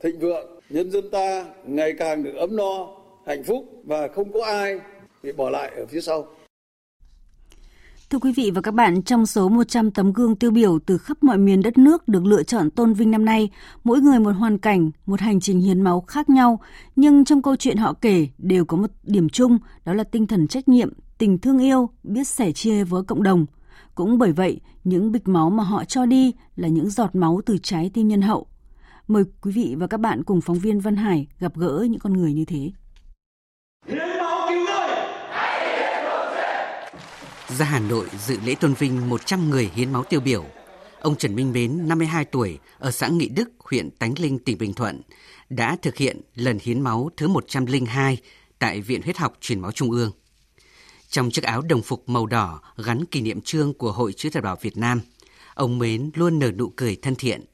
thịnh 0.00 0.18
vượng 0.18 0.60
nhân 0.70 0.90
dân 0.90 1.10
ta 1.10 1.46
ngày 1.66 1.92
càng 1.98 2.24
được 2.24 2.34
ấm 2.34 2.56
no, 2.56 2.88
hạnh 3.26 3.44
phúc 3.44 3.64
và 3.84 4.08
không 4.08 4.32
có 4.32 4.44
ai 4.44 4.80
bị 5.22 5.32
bỏ 5.32 5.50
lại 5.50 5.72
ở 5.76 5.86
phía 5.86 6.00
sau. 6.00 6.26
Thưa 8.10 8.18
quý 8.18 8.32
vị 8.32 8.50
và 8.54 8.60
các 8.60 8.74
bạn, 8.74 9.02
trong 9.02 9.26
số 9.26 9.48
100 9.48 9.90
tấm 9.90 10.12
gương 10.12 10.36
tiêu 10.36 10.50
biểu 10.50 10.78
từ 10.86 10.98
khắp 10.98 11.22
mọi 11.22 11.38
miền 11.38 11.62
đất 11.62 11.78
nước 11.78 12.08
được 12.08 12.24
lựa 12.24 12.42
chọn 12.42 12.70
tôn 12.70 12.92
vinh 12.92 13.10
năm 13.10 13.24
nay, 13.24 13.50
mỗi 13.84 14.00
người 14.00 14.20
một 14.20 14.30
hoàn 14.30 14.58
cảnh, 14.58 14.90
một 15.06 15.20
hành 15.20 15.40
trình 15.40 15.60
hiến 15.60 15.80
máu 15.80 16.00
khác 16.00 16.30
nhau, 16.30 16.60
nhưng 16.96 17.24
trong 17.24 17.42
câu 17.42 17.56
chuyện 17.56 17.76
họ 17.76 17.92
kể 17.92 18.28
đều 18.38 18.64
có 18.64 18.76
một 18.76 18.90
điểm 19.02 19.28
chung, 19.28 19.58
đó 19.84 19.94
là 19.94 20.04
tinh 20.04 20.26
thần 20.26 20.48
trách 20.48 20.68
nhiệm, 20.68 20.92
tình 21.18 21.38
thương 21.38 21.58
yêu, 21.58 21.90
biết 22.02 22.26
sẻ 22.26 22.52
chia 22.52 22.84
với 22.84 23.02
cộng 23.02 23.22
đồng. 23.22 23.46
Cũng 23.94 24.18
bởi 24.18 24.32
vậy, 24.32 24.60
những 24.84 25.12
bịch 25.12 25.28
máu 25.28 25.50
mà 25.50 25.62
họ 25.62 25.84
cho 25.84 26.06
đi 26.06 26.34
là 26.56 26.68
những 26.68 26.90
giọt 26.90 27.14
máu 27.14 27.40
từ 27.46 27.58
trái 27.62 27.90
tim 27.94 28.08
nhân 28.08 28.22
hậu, 28.22 28.46
Mời 29.08 29.24
quý 29.42 29.52
vị 29.52 29.74
và 29.78 29.86
các 29.86 30.00
bạn 30.00 30.24
cùng 30.24 30.40
phóng 30.40 30.58
viên 30.58 30.80
Văn 30.80 30.96
Hải 30.96 31.26
gặp 31.40 31.56
gỡ 31.56 31.86
những 31.90 32.00
con 32.00 32.12
người 32.12 32.32
như 32.32 32.44
thế. 32.44 32.70
Ra 37.58 37.64
Hà 37.64 37.78
Nội 37.78 38.06
dự 38.26 38.36
lễ 38.44 38.54
tôn 38.54 38.74
vinh 38.74 39.08
100 39.08 39.50
người 39.50 39.70
hiến 39.74 39.92
máu 39.92 40.04
tiêu 40.04 40.20
biểu. 40.20 40.44
Ông 41.00 41.16
Trần 41.16 41.34
Minh 41.34 41.52
Mến, 41.52 41.88
52 41.88 42.24
tuổi, 42.24 42.58
ở 42.78 42.90
xã 42.90 43.08
Nghị 43.08 43.28
Đức, 43.28 43.50
huyện 43.58 43.90
Tánh 43.90 44.14
Linh, 44.18 44.38
tỉnh 44.38 44.58
Bình 44.58 44.74
Thuận, 44.74 45.00
đã 45.48 45.76
thực 45.82 45.96
hiện 45.96 46.20
lần 46.34 46.58
hiến 46.62 46.80
máu 46.80 47.10
thứ 47.16 47.28
102 47.28 48.18
tại 48.58 48.80
Viện 48.80 49.02
Huyết 49.02 49.16
học 49.16 49.36
Truyền 49.40 49.60
máu 49.60 49.72
Trung 49.72 49.90
ương. 49.90 50.12
Trong 51.08 51.30
chiếc 51.30 51.44
áo 51.44 51.62
đồng 51.62 51.82
phục 51.82 52.08
màu 52.08 52.26
đỏ 52.26 52.60
gắn 52.76 53.04
kỷ 53.06 53.20
niệm 53.20 53.40
trương 53.40 53.74
của 53.74 53.92
Hội 53.92 54.12
Chữ 54.12 54.30
thập 54.30 54.42
đỏ 54.42 54.56
Việt 54.60 54.76
Nam, 54.76 55.00
ông 55.54 55.78
Mến 55.78 56.10
luôn 56.14 56.38
nở 56.38 56.50
nụ 56.50 56.72
cười 56.76 56.96
thân 56.96 57.14
thiện, 57.14 57.44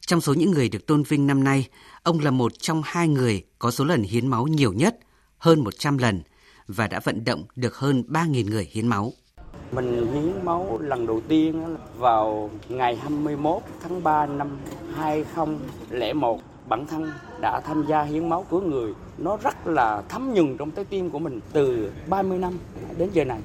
trong 0.00 0.20
số 0.20 0.34
những 0.34 0.50
người 0.50 0.68
được 0.68 0.86
tôn 0.86 1.02
vinh 1.02 1.26
năm 1.26 1.44
nay, 1.44 1.68
ông 2.02 2.20
là 2.20 2.30
một 2.30 2.52
trong 2.58 2.82
hai 2.84 3.08
người 3.08 3.44
có 3.58 3.70
số 3.70 3.84
lần 3.84 4.02
hiến 4.02 4.28
máu 4.28 4.46
nhiều 4.46 4.72
nhất, 4.72 4.98
hơn 5.38 5.64
100 5.64 5.98
lần, 5.98 6.22
và 6.68 6.86
đã 6.86 7.00
vận 7.04 7.24
động 7.24 7.44
được 7.56 7.76
hơn 7.76 8.02
3.000 8.08 8.50
người 8.50 8.68
hiến 8.70 8.86
máu. 8.86 9.12
Mình 9.72 10.06
hiến 10.12 10.44
máu 10.44 10.78
lần 10.82 11.06
đầu 11.06 11.20
tiên 11.28 11.76
vào 11.98 12.50
ngày 12.68 12.96
21 12.96 13.62
tháng 13.82 14.02
3 14.02 14.26
năm 14.26 14.58
2001. 14.94 16.40
Bản 16.68 16.86
thân 16.86 17.10
đã 17.40 17.60
tham 17.60 17.84
gia 17.88 18.02
hiến 18.02 18.28
máu 18.28 18.46
cứu 18.50 18.60
người. 18.60 18.92
Nó 19.18 19.36
rất 19.36 19.66
là 19.66 20.02
thấm 20.08 20.34
nhuần 20.34 20.56
trong 20.56 20.70
trái 20.70 20.84
tim 20.84 21.10
của 21.10 21.18
mình 21.18 21.40
từ 21.52 21.92
30 22.08 22.38
năm 22.38 22.58
đến 22.98 23.10
giờ 23.12 23.24
này. 23.24 23.40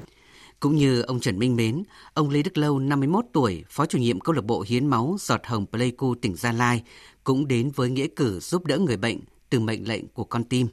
Cũng 0.59 0.75
như 0.75 1.01
ông 1.01 1.19
Trần 1.19 1.39
Minh 1.39 1.55
Mến, 1.55 1.83
ông 2.13 2.29
Lê 2.29 2.43
Đức 2.43 2.57
Lâu, 2.57 2.79
51 2.79 3.25
tuổi, 3.33 3.63
phó 3.69 3.85
chủ 3.85 3.97
nhiệm 3.97 4.19
câu 4.19 4.35
lạc 4.35 4.45
bộ 4.45 4.63
hiến 4.67 4.87
máu 4.87 5.15
giọt 5.19 5.41
hồng 5.43 5.65
Pleiku 5.71 6.15
tỉnh 6.15 6.35
Gia 6.35 6.51
Lai, 6.51 6.83
cũng 7.23 7.47
đến 7.47 7.71
với 7.75 7.89
nghĩa 7.89 8.07
cử 8.07 8.39
giúp 8.39 8.65
đỡ 8.65 8.77
người 8.77 8.97
bệnh 8.97 9.19
từ 9.49 9.59
mệnh 9.59 9.87
lệnh 9.87 10.07
của 10.07 10.23
con 10.23 10.43
tim. 10.43 10.67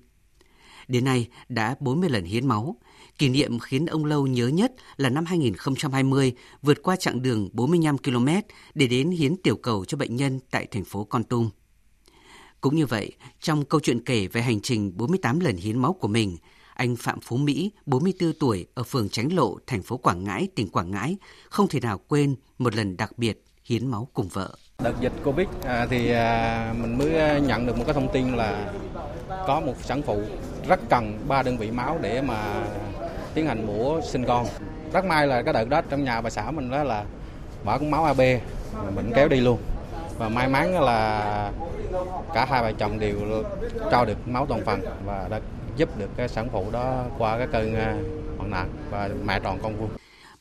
Đến 0.88 1.04
nay 1.04 1.28
đã 1.48 1.74
40 1.80 2.10
lần 2.10 2.24
hiến 2.24 2.46
máu. 2.46 2.76
Kỷ 3.18 3.28
niệm 3.28 3.58
khiến 3.58 3.86
ông 3.86 4.04
Lâu 4.04 4.26
nhớ 4.26 4.48
nhất 4.48 4.72
là 4.96 5.08
năm 5.08 5.24
2020 5.24 6.32
vượt 6.62 6.82
qua 6.82 6.96
chặng 6.96 7.22
đường 7.22 7.48
45 7.52 7.98
km 7.98 8.28
để 8.74 8.86
đến 8.86 9.10
hiến 9.10 9.36
tiểu 9.36 9.56
cầu 9.56 9.84
cho 9.84 9.96
bệnh 9.96 10.16
nhân 10.16 10.40
tại 10.50 10.66
thành 10.70 10.84
phố 10.84 11.04
Con 11.04 11.24
Tum. 11.24 11.50
Cũng 12.60 12.76
như 12.76 12.86
vậy, 12.86 13.12
trong 13.40 13.64
câu 13.64 13.80
chuyện 13.80 14.04
kể 14.04 14.26
về 14.26 14.42
hành 14.42 14.60
trình 14.60 14.96
48 14.96 15.40
lần 15.40 15.56
hiến 15.56 15.78
máu 15.78 15.92
của 15.92 16.08
mình, 16.08 16.36
anh 16.74 16.96
Phạm 16.96 17.20
Phú 17.20 17.36
Mỹ, 17.36 17.72
44 17.86 18.32
tuổi, 18.40 18.66
ở 18.74 18.82
phường 18.82 19.08
Tránh 19.08 19.32
Lộ, 19.32 19.58
thành 19.66 19.82
phố 19.82 19.96
Quảng 19.96 20.24
Ngãi, 20.24 20.48
tỉnh 20.54 20.68
Quảng 20.68 20.90
Ngãi, 20.90 21.16
không 21.50 21.68
thể 21.68 21.80
nào 21.80 22.00
quên 22.08 22.36
một 22.58 22.74
lần 22.74 22.96
đặc 22.96 23.18
biệt 23.18 23.44
hiến 23.64 23.86
máu 23.86 24.08
cùng 24.12 24.28
vợ. 24.28 24.56
Đợt 24.82 24.94
dịch 25.00 25.12
Covid 25.24 25.48
à, 25.64 25.86
thì 25.90 26.10
à, 26.10 26.74
mình 26.80 26.98
mới 26.98 27.40
nhận 27.40 27.66
được 27.66 27.78
một 27.78 27.84
cái 27.86 27.94
thông 27.94 28.12
tin 28.12 28.36
là 28.36 28.72
có 29.46 29.60
một 29.60 29.74
sản 29.82 30.02
phụ 30.06 30.22
rất 30.68 30.80
cần 30.88 31.18
ba 31.28 31.42
đơn 31.42 31.58
vị 31.58 31.70
máu 31.70 31.98
để 32.02 32.22
mà 32.22 32.64
tiến 33.34 33.46
hành 33.46 33.66
mổ 33.66 34.00
sinh 34.00 34.24
con. 34.24 34.46
Rất 34.92 35.04
may 35.04 35.26
là 35.26 35.42
cái 35.42 35.54
đợt 35.54 35.68
đó 35.68 35.82
trong 35.90 36.04
nhà 36.04 36.20
bà 36.20 36.30
xã 36.30 36.50
mình 36.50 36.70
đó 36.70 36.84
là 36.84 37.04
bỏ 37.64 37.78
cũng 37.78 37.90
máu 37.90 38.04
AB, 38.04 38.20
mình 38.94 39.12
kéo 39.14 39.28
đi 39.28 39.40
luôn. 39.40 39.58
Và 40.18 40.28
may 40.28 40.48
mắn 40.48 40.80
là 40.80 41.52
cả 42.34 42.44
hai 42.44 42.62
vợ 42.62 42.72
chồng 42.78 42.98
đều 42.98 43.16
cho 43.90 44.04
được 44.04 44.28
máu 44.28 44.46
toàn 44.46 44.64
phần 44.64 44.80
và 45.04 45.28
đã 45.30 45.40
giúp 45.76 45.98
được 45.98 46.10
cái 46.16 46.28
sản 46.28 46.48
phụ 46.52 46.70
đó 46.72 47.04
qua 47.18 47.38
cái 47.38 47.46
cơn 47.52 47.74
à, 47.74 47.96
hoạn 48.36 48.50
nạn 48.50 48.68
và 48.90 49.10
mẹ 49.24 49.40
tròn 49.40 49.58
con 49.62 49.76
vuông. 49.76 49.90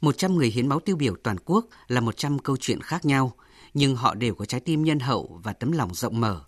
100 0.02 0.36
người 0.36 0.48
hiến 0.48 0.68
máu 0.68 0.80
tiêu 0.80 0.96
biểu 0.96 1.14
toàn 1.24 1.38
quốc 1.46 1.66
là 1.88 2.02
100 2.02 2.40
câu 2.40 2.58
chuyện 2.60 2.82
khác 2.82 3.06
nhau, 3.06 3.32
nhưng 3.74 3.96
họ 3.96 4.14
đều 4.14 4.36
có 4.36 4.46
trái 4.46 4.60
tim 4.60 4.84
nhân 4.84 5.00
hậu 5.00 5.40
và 5.44 5.54
tấm 5.54 5.72
lòng 5.72 5.94
rộng 5.94 6.22
mở. 6.22 6.42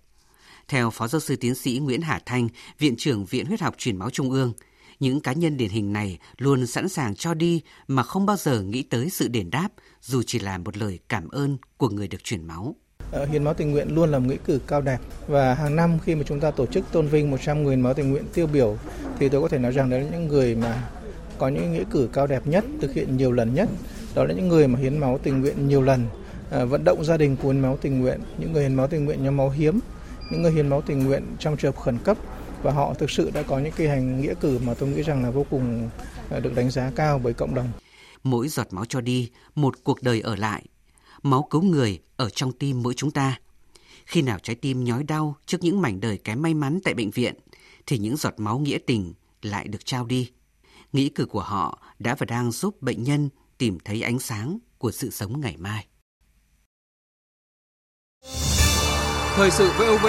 Theo 0.70 0.90
Phó 0.90 1.08
Giáo 1.08 1.20
sư 1.20 1.36
Tiến 1.36 1.56
sĩ 1.56 1.80
Nguyễn 1.84 2.02
Hà 2.02 2.20
Thanh, 2.26 2.48
Viện 2.80 2.96
trưởng 2.98 3.26
Viện 3.26 3.46
Huyết 3.46 3.62
học 3.62 3.76
Truyền 3.78 3.98
máu 3.98 4.10
Trung 4.10 4.32
ương, 4.32 4.54
những 5.00 5.20
cá 5.22 5.34
nhân 5.34 5.58
điển 5.58 5.70
hình 5.70 5.94
này 5.94 6.18
luôn 6.38 6.68
sẵn 6.68 6.90
sàng 6.90 7.16
cho 7.16 7.34
đi 7.34 7.62
mà 7.88 8.04
không 8.04 8.26
bao 8.26 8.38
giờ 8.38 8.62
nghĩ 8.62 8.84
tới 8.84 9.10
sự 9.10 9.28
đền 9.28 9.50
đáp, 9.50 9.70
dù 10.02 10.22
chỉ 10.26 10.40
là 10.40 10.58
một 10.58 10.78
lời 10.78 11.00
cảm 11.10 11.30
ơn 11.30 11.58
của 11.78 11.90
người 11.90 12.08
được 12.08 12.24
truyền 12.24 12.48
máu. 12.48 12.76
Ờ, 13.12 13.26
hiến 13.26 13.44
máu 13.44 13.54
tình 13.54 13.72
nguyện 13.72 13.96
luôn 13.96 14.12
là 14.12 14.20
một 14.20 14.26
nghĩa 14.30 14.38
cử 14.46 14.60
cao 14.68 14.82
đẹp 14.82 14.98
và 15.28 15.54
hàng 15.54 15.76
năm 15.76 16.00
khi 16.06 16.16
mà 16.16 16.24
chúng 16.28 16.40
ta 16.40 16.52
tổ 16.52 16.66
chức 16.66 16.92
tôn 16.92 17.08
vinh 17.08 17.32
100 17.32 17.64
người 17.64 17.78
máu 17.78 17.94
tình 17.94 18.12
nguyện 18.12 18.24
tiêu 18.34 18.48
biểu 18.48 18.78
thì 19.20 19.30
tôi 19.30 19.42
có 19.42 19.48
thể 19.48 19.58
nói 19.58 19.72
rằng 19.72 19.90
đấy 19.90 20.02
là 20.02 20.10
những 20.12 20.28
người 20.28 20.56
mà 20.56 20.90
có 21.38 21.48
những 21.48 21.74
nghĩa 21.74 21.84
cử 21.92 22.10
cao 22.14 22.28
đẹp 22.28 22.48
nhất, 22.48 22.66
thực 22.82 22.94
hiện 22.94 23.18
nhiều 23.18 23.32
lần 23.32 23.54
nhất. 23.54 23.70
Đó 24.16 24.24
là 24.24 24.34
những 24.34 24.48
người 24.48 24.68
mà 24.68 24.80
hiến 24.80 24.98
máu 24.98 25.20
tình 25.24 25.42
nguyện 25.42 25.68
nhiều 25.68 25.82
lần, 25.82 26.06
ờ, 26.50 26.66
vận 26.66 26.84
động 26.84 27.06
gia 27.06 27.18
đình 27.18 27.36
của 27.36 27.50
hiến 27.50 27.62
máu 27.62 27.78
tình 27.82 28.00
nguyện, 28.00 28.20
những 28.38 28.54
người 28.54 28.64
hiến 28.64 28.76
máu 28.76 28.88
tình 28.88 29.06
nguyện 29.06 29.24
nhóm 29.24 29.38
máu 29.38 29.50
hiếm, 29.50 29.80
những 30.30 30.42
người 30.42 30.52
hiến 30.52 30.70
máu 30.70 30.82
tình 30.82 31.04
nguyện 31.04 31.24
trong 31.39 31.58
trường 31.58 31.76
hợp 31.76 31.82
khẩn 31.82 31.98
cấp 32.04 32.18
và 32.62 32.72
họ 32.72 32.94
thực 32.94 33.12
sự 33.12 33.32
đã 33.34 33.44
có 33.44 33.60
những 33.60 33.74
cái 33.76 33.88
hành 33.88 34.22
nghĩa 34.22 34.34
cử 34.42 34.60
mà 34.65 34.74
tôi 34.74 34.89
nghĩ 34.89 35.02
rằng 35.02 35.24
là 35.24 35.30
vô 35.30 35.46
cùng 35.50 35.89
à, 36.30 36.39
được 36.39 36.56
đánh 36.56 36.72
giá 36.72 36.92
cao 36.96 37.20
bởi 37.24 37.34
cộng 37.34 37.56
đồng. 37.56 37.72
Mỗi 38.24 38.48
giọt 38.48 38.68
máu 38.72 38.86
cho 38.86 39.02
đi, 39.02 39.32
một 39.56 39.76
cuộc 39.84 40.02
đời 40.02 40.22
ở 40.22 40.36
lại 40.36 40.65
máu 41.24 41.48
cứu 41.50 41.62
người 41.62 42.00
ở 42.18 42.30
trong 42.30 42.52
tim 42.52 42.84
mỗi 42.84 42.94
chúng 42.94 43.12
ta. 43.12 43.39
Khi 44.06 44.22
nào 44.22 44.39
trái 44.44 44.56
tim 44.56 44.84
nhói 44.84 45.04
đau 45.04 45.36
trước 45.46 45.58
những 45.62 45.82
mảnh 45.82 46.00
đời 46.00 46.18
kém 46.18 46.42
may 46.42 46.54
mắn 46.54 46.80
tại 46.84 46.94
bệnh 46.94 47.12
viện, 47.12 47.36
thì 47.86 47.98
những 47.98 48.18
giọt 48.18 48.34
máu 48.38 48.60
nghĩa 48.60 48.78
tình 48.88 49.13
lại 49.42 49.68
được 49.68 49.86
trao 49.86 50.06
đi. 50.06 50.32
Nghĩ 50.94 51.10
cử 51.10 51.26
của 51.26 51.42
họ 51.42 51.82
đã 52.00 52.15
và 52.15 52.26
đang 52.26 52.52
giúp 52.52 52.82
bệnh 52.82 53.04
nhân 53.04 53.30
tìm 53.58 53.78
thấy 53.86 54.02
ánh 54.02 54.20
sáng 54.20 54.60
của 54.78 54.92
sự 54.92 55.10
sống 55.10 55.42
ngày 55.42 55.58
mai. 55.58 55.86
Thời 59.39 59.52
sự 59.52 59.69
VOV 59.80 60.08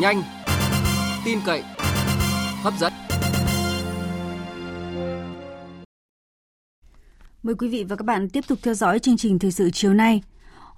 nhanh, 0.00 0.22
tin 1.24 1.38
cậy, 1.46 1.62
hấp 2.62 2.74
dẫn. 2.78 2.92
Mời 7.42 7.54
quý 7.54 7.68
vị 7.68 7.84
và 7.84 7.96
các 7.96 8.04
bạn 8.04 8.28
tiếp 8.28 8.44
tục 8.48 8.58
theo 8.62 8.74
dõi 8.74 8.98
chương 8.98 9.16
trình 9.16 9.38
thời 9.38 9.52
sự 9.52 9.70
chiều 9.70 9.94
nay. 9.94 10.22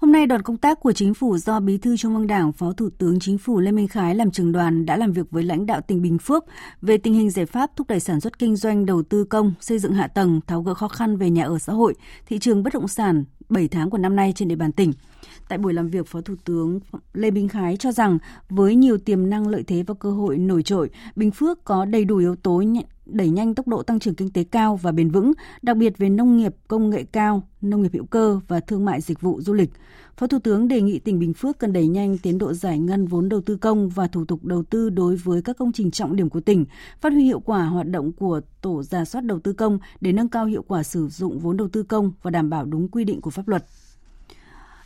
Hôm 0.03 0.11
nay 0.11 0.25
đoàn 0.25 0.41
công 0.41 0.57
tác 0.57 0.79
của 0.79 0.91
chính 0.91 1.13
phủ 1.13 1.37
do 1.37 1.59
Bí 1.59 1.77
thư 1.77 1.97
Trung 1.97 2.15
ương 2.15 2.27
Đảng, 2.27 2.51
Phó 2.51 2.73
Thủ 2.73 2.89
tướng 2.97 3.19
Chính 3.19 3.37
phủ 3.37 3.59
Lê 3.59 3.71
Minh 3.71 3.87
Khái 3.87 4.15
làm 4.15 4.31
trưởng 4.31 4.51
đoàn 4.51 4.85
đã 4.85 4.97
làm 4.97 5.11
việc 5.11 5.31
với 5.31 5.43
lãnh 5.43 5.65
đạo 5.65 5.81
tỉnh 5.81 6.01
Bình 6.01 6.17
Phước 6.17 6.45
về 6.81 6.97
tình 6.97 7.13
hình 7.13 7.29
giải 7.29 7.45
pháp 7.45 7.71
thúc 7.75 7.87
đẩy 7.87 7.99
sản 7.99 8.19
xuất 8.19 8.39
kinh 8.39 8.55
doanh, 8.55 8.85
đầu 8.85 9.03
tư 9.03 9.23
công, 9.23 9.53
xây 9.59 9.79
dựng 9.79 9.93
hạ 9.93 10.07
tầng, 10.07 10.39
tháo 10.47 10.61
gỡ 10.61 10.73
khó 10.73 10.87
khăn 10.87 11.17
về 11.17 11.29
nhà 11.29 11.43
ở 11.43 11.59
xã 11.59 11.73
hội, 11.73 11.95
thị 12.25 12.39
trường 12.39 12.63
bất 12.63 12.73
động 12.73 12.87
sản 12.87 13.23
7 13.49 13.67
tháng 13.67 13.89
của 13.89 13.97
năm 13.97 14.15
nay 14.15 14.33
trên 14.35 14.47
địa 14.47 14.55
bàn 14.55 14.71
tỉnh. 14.71 14.93
Tại 15.49 15.57
buổi 15.57 15.73
làm 15.73 15.89
việc, 15.89 16.07
Phó 16.07 16.21
Thủ 16.21 16.35
tướng 16.45 16.79
Lê 17.13 17.31
Minh 17.31 17.47
Khái 17.47 17.77
cho 17.77 17.91
rằng 17.91 18.17
với 18.49 18.75
nhiều 18.75 18.97
tiềm 18.97 19.29
năng 19.29 19.47
lợi 19.47 19.63
thế 19.63 19.83
và 19.87 19.93
cơ 19.93 20.11
hội 20.11 20.37
nổi 20.37 20.63
trội, 20.63 20.89
Bình 21.15 21.31
Phước 21.31 21.63
có 21.63 21.85
đầy 21.85 22.05
đủ 22.05 22.17
yếu 22.17 22.35
tố 22.35 22.57
đẩy 23.05 23.29
nhanh 23.29 23.55
tốc 23.55 23.67
độ 23.67 23.83
tăng 23.83 23.99
trưởng 23.99 24.15
kinh 24.15 24.29
tế 24.29 24.43
cao 24.43 24.75
và 24.75 24.91
bền 24.91 25.09
vững, 25.09 25.33
đặc 25.61 25.77
biệt 25.77 25.97
về 25.97 26.09
nông 26.09 26.37
nghiệp 26.37 26.55
công 26.67 26.89
nghệ 26.89 27.03
cao, 27.03 27.47
nông 27.61 27.81
nghiệp 27.81 27.93
hữu 27.93 28.05
cơ 28.05 28.39
và 28.47 28.59
thương 28.59 28.85
mại 28.85 29.01
dịch 29.01 29.21
vụ 29.21 29.41
du 29.41 29.53
lịch. 29.53 29.69
Phó 30.17 30.27
Thủ 30.27 30.39
tướng 30.39 30.67
đề 30.67 30.81
nghị 30.81 30.99
tỉnh 30.99 31.19
Bình 31.19 31.33
Phước 31.33 31.59
cần 31.59 31.73
đẩy 31.73 31.87
nhanh 31.87 32.17
tiến 32.17 32.37
độ 32.37 32.53
giải 32.53 32.79
ngân 32.79 33.07
vốn 33.07 33.29
đầu 33.29 33.41
tư 33.41 33.57
công 33.57 33.89
và 33.89 34.07
thủ 34.07 34.25
tục 34.25 34.45
đầu 34.45 34.63
tư 34.63 34.89
đối 34.89 35.15
với 35.15 35.41
các 35.41 35.57
công 35.57 35.71
trình 35.71 35.91
trọng 35.91 36.15
điểm 36.15 36.29
của 36.29 36.41
tỉnh, 36.41 36.65
phát 37.01 37.13
huy 37.13 37.23
hiệu 37.23 37.39
quả 37.39 37.65
hoạt 37.65 37.87
động 37.87 38.11
của 38.11 38.41
tổ 38.61 38.83
giả 38.83 39.05
soát 39.05 39.21
đầu 39.21 39.39
tư 39.39 39.53
công 39.53 39.79
để 40.01 40.11
nâng 40.11 40.29
cao 40.29 40.45
hiệu 40.45 40.63
quả 40.67 40.83
sử 40.83 41.07
dụng 41.07 41.39
vốn 41.39 41.57
đầu 41.57 41.67
tư 41.67 41.83
công 41.83 42.11
và 42.21 42.31
đảm 42.31 42.49
bảo 42.49 42.65
đúng 42.65 42.87
quy 42.87 43.03
định 43.03 43.21
của 43.21 43.29
pháp 43.29 43.47
luật. 43.47 43.65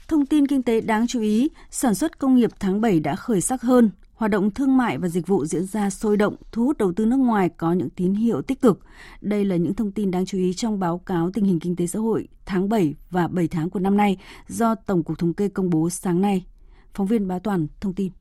Thông 0.08 0.26
tin 0.26 0.48
kinh 0.48 0.64
tế 0.64 0.82
đáng 0.82 1.08
chú 1.08 1.22
ý, 1.22 1.50
sản 1.72 1.96
xuất 1.96 2.20
công 2.20 2.36
nghiệp 2.36 2.50
tháng 2.60 2.82
7 2.82 3.00
đã 3.00 3.16
khởi 3.16 3.42
sắc 3.42 3.62
hơn, 3.62 3.90
hoạt 4.18 4.32
động 4.32 4.52
thương 4.52 4.78
mại 4.78 4.98
và 4.98 5.08
dịch 5.08 5.28
vụ 5.28 5.46
diễn 5.46 5.66
ra 5.66 5.90
sôi 5.90 6.18
động, 6.18 6.36
thu 6.52 6.66
hút 6.66 6.78
đầu 6.78 6.94
tư 6.96 7.06
nước 7.06 7.18
ngoài 7.18 7.50
có 7.50 7.74
những 7.74 7.90
tín 7.90 8.14
hiệu 8.14 8.42
tích 8.42 8.62
cực. 8.62 8.80
Đây 9.22 9.46
là 9.46 9.56
những 9.56 9.74
thông 9.74 9.92
tin 9.92 10.12
đáng 10.12 10.26
chú 10.26 10.38
ý 10.38 10.54
trong 10.54 10.80
báo 10.80 10.98
cáo 10.98 11.32
tình 11.34 11.46
hình 11.46 11.60
kinh 11.60 11.76
tế 11.76 11.88
xã 11.88 12.00
hội 12.00 12.28
tháng 12.46 12.70
7 12.70 12.96
và 13.10 13.28
7 13.28 13.48
tháng 13.48 13.70
của 13.70 13.80
năm 13.80 13.98
nay 13.98 14.18
do 14.48 14.76
Tổng 14.76 15.04
cục 15.04 15.20
Thống 15.20 15.34
kê 15.34 15.50
công 15.50 15.70
bố 15.70 15.90
sáng 15.90 16.22
nay. 16.22 16.46
Phóng 16.94 17.08
viên 17.08 17.28
Bá 17.28 17.40
Toàn 17.40 17.68
thông 17.82 17.94
tin. 17.94 18.12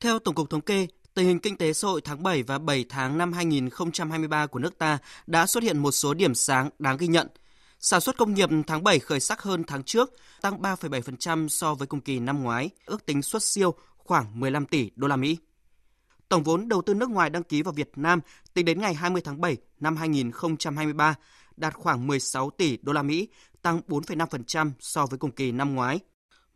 Theo 0.00 0.18
Tổng 0.18 0.34
cục 0.34 0.50
Thống 0.50 0.60
kê, 0.60 0.86
tình 1.14 1.26
hình 1.26 1.38
kinh 1.38 1.56
tế 1.56 1.72
xã 1.72 1.88
hội 1.88 2.00
tháng 2.04 2.22
7 2.22 2.42
và 2.42 2.58
7 2.58 2.84
tháng 2.88 3.18
năm 3.18 3.32
2023 3.32 4.46
của 4.46 4.58
nước 4.58 4.78
ta 4.78 4.98
đã 5.26 5.46
xuất 5.46 5.62
hiện 5.62 5.78
một 5.78 5.92
số 5.92 6.14
điểm 6.14 6.34
sáng 6.34 6.70
đáng 6.78 6.96
ghi 6.96 7.06
nhận– 7.06 7.26
Sản 7.84 8.00
xuất 8.00 8.16
công 8.16 8.34
nghiệp 8.34 8.48
tháng 8.66 8.84
7 8.84 8.98
khởi 8.98 9.20
sắc 9.20 9.42
hơn 9.42 9.64
tháng 9.66 9.82
trước, 9.82 10.12
tăng 10.40 10.62
3,7% 10.62 11.48
so 11.48 11.74
với 11.74 11.86
cùng 11.86 12.00
kỳ 12.00 12.20
năm 12.20 12.42
ngoái, 12.42 12.70
ước 12.86 13.06
tính 13.06 13.22
xuất 13.22 13.42
siêu 13.42 13.74
khoảng 14.04 14.40
15 14.40 14.66
tỷ 14.66 14.90
đô 14.96 15.08
la 15.08 15.16
Mỹ. 15.16 15.38
Tổng 16.28 16.42
vốn 16.42 16.68
đầu 16.68 16.82
tư 16.82 16.94
nước 16.94 17.10
ngoài 17.10 17.30
đăng 17.30 17.42
ký 17.42 17.62
vào 17.62 17.72
Việt 17.72 17.90
Nam 17.96 18.20
tính 18.54 18.64
đến 18.64 18.80
ngày 18.80 18.94
20 18.94 19.22
tháng 19.24 19.40
7 19.40 19.56
năm 19.80 19.96
2023 19.96 21.14
đạt 21.56 21.74
khoảng 21.74 22.06
16 22.06 22.50
tỷ 22.50 22.78
đô 22.82 22.92
la 22.92 23.02
Mỹ, 23.02 23.28
tăng 23.62 23.80
4,5% 23.88 24.70
so 24.80 25.06
với 25.06 25.18
cùng 25.18 25.30
kỳ 25.30 25.52
năm 25.52 25.74
ngoái. 25.74 26.00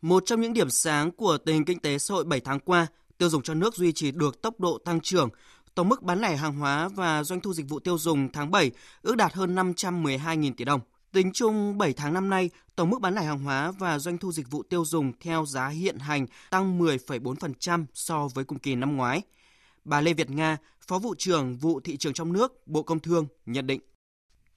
Một 0.01 0.23
trong 0.25 0.41
những 0.41 0.53
điểm 0.53 0.69
sáng 0.69 1.11
của 1.11 1.37
tình 1.37 1.55
hình 1.55 1.65
kinh 1.65 1.79
tế 1.79 1.97
xã 1.97 2.13
hội 2.13 2.23
7 2.23 2.39
tháng 2.39 2.59
qua, 2.59 2.87
tiêu 3.17 3.29
dùng 3.29 3.41
trong 3.41 3.59
nước 3.59 3.75
duy 3.75 3.91
trì 3.91 4.11
được 4.11 4.41
tốc 4.41 4.59
độ 4.59 4.77
tăng 4.77 4.99
trưởng. 4.99 5.29
Tổng 5.75 5.89
mức 5.89 6.03
bán 6.03 6.21
lẻ 6.21 6.35
hàng 6.35 6.55
hóa 6.55 6.89
và 6.95 7.23
doanh 7.23 7.41
thu 7.41 7.53
dịch 7.53 7.69
vụ 7.69 7.79
tiêu 7.79 7.97
dùng 7.97 8.31
tháng 8.31 8.51
7 8.51 8.71
ước 9.01 9.15
đạt 9.15 9.33
hơn 9.33 9.55
512.000 9.55 10.53
tỷ 10.57 10.65
đồng. 10.65 10.81
Tính 11.17 11.31
chung 11.33 11.77
7 11.77 11.93
tháng 11.93 12.13
năm 12.13 12.29
nay, 12.29 12.49
tổng 12.75 12.89
mức 12.89 13.01
bán 13.01 13.15
lẻ 13.15 13.23
hàng 13.23 13.39
hóa 13.39 13.71
và 13.71 13.99
doanh 13.99 14.17
thu 14.17 14.31
dịch 14.31 14.51
vụ 14.51 14.63
tiêu 14.63 14.85
dùng 14.85 15.11
theo 15.19 15.45
giá 15.45 15.67
hiện 15.67 15.99
hành 15.99 16.25
tăng 16.49 16.79
10,4% 16.79 17.85
so 17.93 18.27
với 18.33 18.45
cùng 18.45 18.59
kỳ 18.59 18.75
năm 18.75 18.97
ngoái. 18.97 19.21
Bà 19.85 20.01
Lê 20.01 20.13
Việt 20.13 20.29
Nga, 20.29 20.57
Phó 20.87 20.99
vụ 20.99 21.15
trưởng 21.17 21.57
vụ 21.57 21.79
thị 21.79 21.97
trường 21.97 22.13
trong 22.13 22.33
nước, 22.33 22.67
Bộ 22.67 22.83
Công 22.83 22.99
Thương 22.99 23.27
nhận 23.45 23.67
định. 23.67 23.81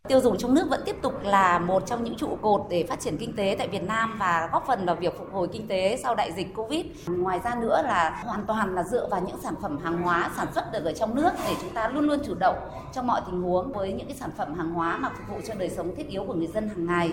Tiêu 0.08 0.20
dùng 0.20 0.38
trong 0.38 0.54
nước 0.54 0.66
vẫn 0.70 0.82
tiếp 0.86 0.96
tục 1.02 1.12
là 1.22 1.58
một 1.58 1.82
trong 1.86 2.04
những 2.04 2.16
trụ 2.16 2.38
cột 2.42 2.60
để 2.70 2.86
phát 2.88 3.00
triển 3.00 3.16
kinh 3.16 3.36
tế 3.36 3.56
tại 3.58 3.68
Việt 3.68 3.82
Nam 3.82 4.16
và 4.18 4.48
góp 4.52 4.64
phần 4.66 4.86
vào 4.86 4.96
việc 4.96 5.18
phục 5.18 5.32
hồi 5.32 5.48
kinh 5.52 5.68
tế 5.68 6.00
sau 6.02 6.14
đại 6.14 6.32
dịch 6.32 6.46
Covid. 6.54 6.86
Ngoài 7.06 7.40
ra 7.44 7.54
nữa 7.54 7.82
là 7.84 8.22
hoàn 8.24 8.46
toàn 8.46 8.74
là 8.74 8.82
dựa 8.82 9.08
vào 9.10 9.24
những 9.26 9.36
sản 9.42 9.54
phẩm 9.62 9.78
hàng 9.84 10.02
hóa 10.02 10.30
sản 10.36 10.48
xuất 10.54 10.72
được 10.72 10.84
ở 10.84 10.92
trong 10.92 11.14
nước 11.14 11.30
để 11.44 11.54
chúng 11.60 11.70
ta 11.70 11.88
luôn 11.88 12.04
luôn 12.06 12.18
chủ 12.26 12.34
động 12.34 12.56
trong 12.94 13.06
mọi 13.06 13.20
tình 13.26 13.42
huống 13.42 13.72
với 13.72 13.92
những 13.92 14.06
cái 14.06 14.16
sản 14.16 14.30
phẩm 14.38 14.54
hàng 14.54 14.70
hóa 14.70 14.96
mà 14.96 15.08
phục 15.08 15.28
vụ 15.28 15.40
cho 15.46 15.54
đời 15.54 15.70
sống 15.76 15.94
thiết 15.96 16.08
yếu 16.08 16.24
của 16.24 16.34
người 16.34 16.48
dân 16.54 16.68
hàng 16.68 16.86
ngày. 16.86 17.10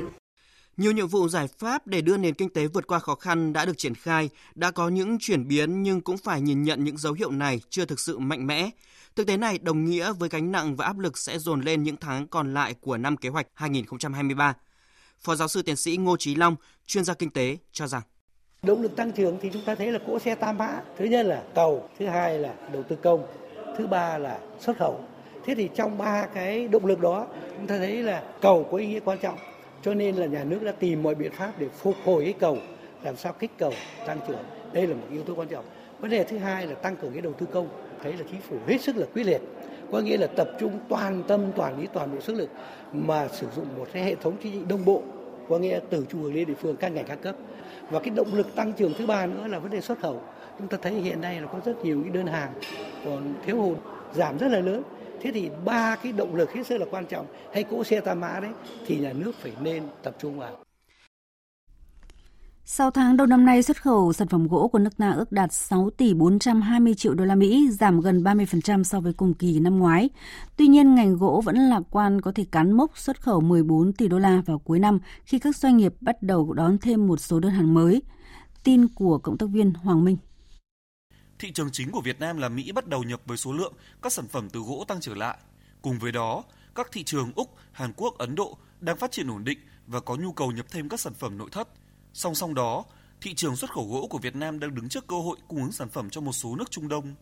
Nhiều 0.78 0.92
nhiệm 0.92 1.08
vụ 1.08 1.28
giải 1.28 1.48
pháp 1.60 1.88
để 1.88 2.02
đưa 2.02 2.18
nền 2.18 2.34
kinh 2.34 2.50
tế 2.50 2.68
vượt 2.68 2.88
qua 2.88 3.00
khó 3.00 3.16
khăn 3.16 3.54
đã 3.54 3.66
được 3.66 3.78
triển 3.78 3.96
khai, 3.96 4.30
đã 4.56 4.72
có 4.72 4.90
những 4.90 5.18
chuyển 5.20 5.48
biến 5.48 5.84
nhưng 5.84 6.02
cũng 6.02 6.18
phải 6.18 6.42
nhìn 6.42 6.64
nhận 6.64 6.84
những 6.84 6.98
dấu 6.98 7.14
hiệu 7.14 7.32
này 7.32 7.62
chưa 7.70 7.86
thực 7.86 8.00
sự 8.00 8.20
mạnh 8.20 8.48
mẽ. 8.48 8.70
Thực 9.18 9.28
tế 9.28 9.38
này 9.38 9.60
đồng 9.62 9.86
nghĩa 9.86 10.14
với 10.14 10.30
gánh 10.30 10.52
nặng 10.52 10.76
và 10.76 10.86
áp 10.86 11.00
lực 11.00 11.18
sẽ 11.18 11.40
dồn 11.40 11.62
lên 11.62 11.84
những 11.84 11.96
tháng 11.96 12.28
còn 12.28 12.54
lại 12.54 12.76
của 12.82 12.98
năm 12.98 13.18
kế 13.18 13.30
hoạch 13.30 13.48
2023. 13.54 14.56
Phó 15.20 15.36
giáo 15.36 15.48
sư 15.48 15.62
tiến 15.62 15.76
sĩ 15.76 15.98
Ngô 15.98 16.18
Chí 16.18 16.36
Long, 16.36 16.56
chuyên 16.86 17.04
gia 17.04 17.14
kinh 17.14 17.30
tế 17.30 17.58
cho 17.72 17.88
rằng 17.88 18.02
Động 18.64 18.82
lực 18.82 18.96
tăng 18.96 19.12
trưởng 19.12 19.38
thì 19.42 19.50
chúng 19.54 19.62
ta 19.66 19.76
thấy 19.76 19.92
là 19.92 20.00
cỗ 20.08 20.20
xe 20.20 20.36
tam 20.36 20.58
mã. 20.58 20.82
Thứ 20.98 21.06
nhất 21.06 21.26
là 21.26 21.44
cầu, 21.56 21.90
thứ 22.00 22.08
hai 22.08 22.40
là 22.40 22.54
đầu 22.74 22.84
tư 22.84 22.96
công, 22.96 23.28
thứ 23.78 23.88
ba 23.88 24.18
là 24.18 24.40
xuất 24.60 24.78
khẩu. 24.78 25.04
Thế 25.46 25.56
thì 25.56 25.70
trong 25.76 25.98
ba 25.98 26.26
cái 26.34 26.68
động 26.68 26.86
lực 26.86 27.00
đó, 27.00 27.28
chúng 27.58 27.68
ta 27.68 27.78
thấy 27.78 28.04
là 28.04 28.24
cầu 28.42 28.68
có 28.72 28.78
ý 28.78 28.88
nghĩa 28.88 29.00
quan 29.00 29.18
trọng. 29.22 29.38
Cho 29.84 29.94
nên 29.94 30.16
là 30.16 30.26
nhà 30.26 30.44
nước 30.44 30.60
đã 30.64 30.72
tìm 30.72 31.04
mọi 31.04 31.16
biện 31.16 31.32
pháp 31.32 31.54
để 31.60 31.70
phục 31.82 31.96
hồi 32.06 32.24
cái 32.24 32.34
cầu, 32.34 32.58
làm 33.04 33.18
sao 33.18 33.34
kích 33.34 33.52
cầu 33.58 33.74
tăng 34.08 34.20
trưởng. 34.28 34.44
Đây 34.74 34.88
là 34.88 34.96
một 34.96 35.08
yếu 35.12 35.24
tố 35.24 35.36
quan 35.36 35.48
trọng. 35.48 35.66
Vấn 36.00 36.12
đề 36.12 36.24
thứ 36.24 36.38
hai 36.38 36.68
là 36.68 36.76
tăng 36.76 36.96
cường 36.96 37.14
cái 37.14 37.22
đầu 37.22 37.34
tư 37.34 37.46
công 37.54 37.87
thấy 38.04 38.14
là 38.14 38.24
chính 38.32 38.42
phủ 38.42 38.56
hết 38.68 38.82
sức 38.82 38.98
là 38.98 39.06
quyết 39.14 39.24
liệt. 39.24 39.42
Có 39.92 40.00
nghĩa 40.00 40.18
là 40.18 40.28
tập 40.28 40.50
trung 40.60 40.80
toàn 40.90 41.24
tâm, 41.28 41.42
toàn 41.56 41.82
ý, 41.82 41.88
toàn 41.94 42.16
bộ 42.16 42.22
sức 42.22 42.34
lực 42.34 42.50
mà 42.94 43.28
sử 43.28 43.48
dụng 43.56 43.66
một 43.78 43.88
cái 43.94 44.04
hệ 44.04 44.16
thống 44.16 44.36
chính 44.42 44.54
trị 44.54 44.60
đồng 44.70 44.86
bộ, 44.86 45.04
có 45.50 45.58
nghĩa 45.58 45.80
từ 45.90 46.06
trung 46.10 46.24
ương 46.24 46.34
đến 46.34 46.48
địa 46.48 46.54
phương, 46.54 46.76
các 46.76 46.90
ngành, 46.90 47.06
các 47.06 47.22
cấp. 47.22 47.36
Và 47.90 48.00
cái 48.00 48.10
động 48.10 48.34
lực 48.34 48.56
tăng 48.56 48.74
trưởng 48.74 48.94
thứ 48.98 49.06
ba 49.06 49.26
nữa 49.26 49.48
là 49.48 49.60
vấn 49.60 49.72
đề 49.72 49.82
xuất 49.82 50.00
khẩu. 50.00 50.22
Chúng 50.60 50.68
ta 50.68 50.78
thấy 50.82 50.94
hiện 50.94 51.22
nay 51.22 51.42
là 51.42 51.48
có 51.48 51.60
rất 51.66 51.86
nhiều 51.86 52.02
cái 52.04 52.12
đơn 52.12 52.26
hàng 52.26 52.54
còn 53.06 53.34
thiếu 53.46 53.62
hụt, 53.62 53.78
giảm 54.14 54.38
rất 54.38 54.48
là 54.48 54.60
lớn. 54.60 54.84
Thế 55.22 55.32
thì 55.32 55.50
ba 55.66 55.96
cái 56.04 56.12
động 56.12 56.36
lực 56.36 56.54
hết 56.54 56.68
sức 56.68 56.78
là 56.78 56.86
quan 56.92 57.06
trọng. 57.06 57.26
Hay 57.54 57.64
cỗ 57.64 57.84
xe 57.84 58.00
tam 58.00 58.20
mã 58.20 58.40
đấy, 58.42 58.52
thì 58.86 58.98
nhà 58.98 59.14
nước 59.14 59.32
phải 59.40 59.52
nên 59.62 59.84
tập 60.04 60.16
trung 60.20 60.40
vào. 60.40 60.67
6 62.70 62.92
tháng 62.92 63.18
đầu 63.18 63.28
năm 63.28 63.46
nay, 63.46 63.64
xuất 63.64 63.82
khẩu 63.82 64.14
sản 64.14 64.28
phẩm 64.28 64.48
gỗ 64.48 64.68
của 64.68 64.80
nước 64.80 64.98
ta 64.98 65.12
ước 65.12 65.32
đạt 65.32 65.54
6 65.54 65.90
tỷ 65.90 66.14
420 66.14 66.96
triệu 66.96 67.14
đô 67.14 67.26
la 67.26 67.36
Mỹ, 67.36 67.70
giảm 67.72 68.02
gần 68.02 68.24
30% 68.24 68.84
so 68.84 69.00
với 69.00 69.14
cùng 69.14 69.34
kỳ 69.34 69.60
năm 69.60 69.80
ngoái. 69.80 70.10
Tuy 70.58 70.68
nhiên, 70.68 70.96
ngành 70.96 71.18
gỗ 71.18 71.42
vẫn 71.46 71.56
lạc 71.56 71.82
quan 71.90 72.22
có 72.22 72.32
thể 72.32 72.46
cán 72.52 72.72
mốc 72.72 72.98
xuất 72.98 73.22
khẩu 73.22 73.42
14 73.42 73.94
tỷ 73.94 74.08
đô 74.08 74.20
la 74.20 74.42
vào 74.46 74.60
cuối 74.60 74.80
năm 74.80 75.00
khi 75.26 75.40
các 75.40 75.56
doanh 75.56 75.78
nghiệp 75.78 75.94
bắt 76.02 76.24
đầu 76.24 76.54
đón 76.54 76.78
thêm 76.78 77.08
một 77.08 77.18
số 77.18 77.40
đơn 77.40 77.52
hàng 77.52 77.74
mới. 77.74 78.02
Tin 78.64 78.88
của 78.88 79.18
cộng 79.18 79.38
tác 79.38 79.50
viên 79.50 79.74
Hoàng 79.74 80.06
Minh. 80.06 80.18
Thị 81.40 81.52
trường 81.52 81.72
chính 81.72 81.92
của 81.92 82.02
Việt 82.02 82.20
Nam 82.20 82.38
là 82.38 82.50
Mỹ 82.50 82.72
bắt 82.72 82.88
đầu 82.88 83.04
nhập 83.04 83.22
với 83.26 83.38
số 83.38 83.54
lượng 83.54 83.74
các 84.02 84.12
sản 84.12 84.28
phẩm 84.28 84.50
từ 84.50 84.60
gỗ 84.60 84.86
tăng 84.88 85.00
trở 85.02 85.16
lại. 85.16 85.38
Cùng 85.82 86.00
với 86.00 86.12
đó, 86.12 86.44
các 86.76 86.88
thị 86.92 87.04
trường 87.04 87.32
Úc, 87.36 87.56
Hàn 87.72 87.94
Quốc, 87.96 88.18
Ấn 88.18 88.36
Độ 88.36 88.58
đang 88.80 88.98
phát 88.98 89.12
triển 89.12 89.32
ổn 89.32 89.44
định 89.44 89.60
và 89.88 90.00
có 90.00 90.16
nhu 90.16 90.32
cầu 90.32 90.52
nhập 90.52 90.66
thêm 90.72 90.90
các 90.90 91.00
sản 91.00 91.14
phẩm 91.14 91.38
nội 91.38 91.50
thất– 91.52 91.68
Song 92.14 92.36
song 92.36 92.54
đó, 92.54 92.86
thị 93.22 93.34
trường 93.34 93.56
xuất 93.56 93.72
khẩu 93.72 93.88
gỗ 93.88 94.08
của 94.10 94.18
Việt 94.18 94.36
Nam 94.36 94.60
đang 94.60 94.76
đứng 94.76 94.90
trước 94.90 95.08
cơ 95.08 95.20
hội 95.20 95.38
cung 95.48 95.62
ứng 95.62 95.72
sản 95.72 95.90
phẩm 95.90 96.10
cho 96.10 96.22
một 96.22 96.34
số 96.34 96.56
nước 96.56 96.72
Trung 96.72 96.88
Đông. 96.88 97.16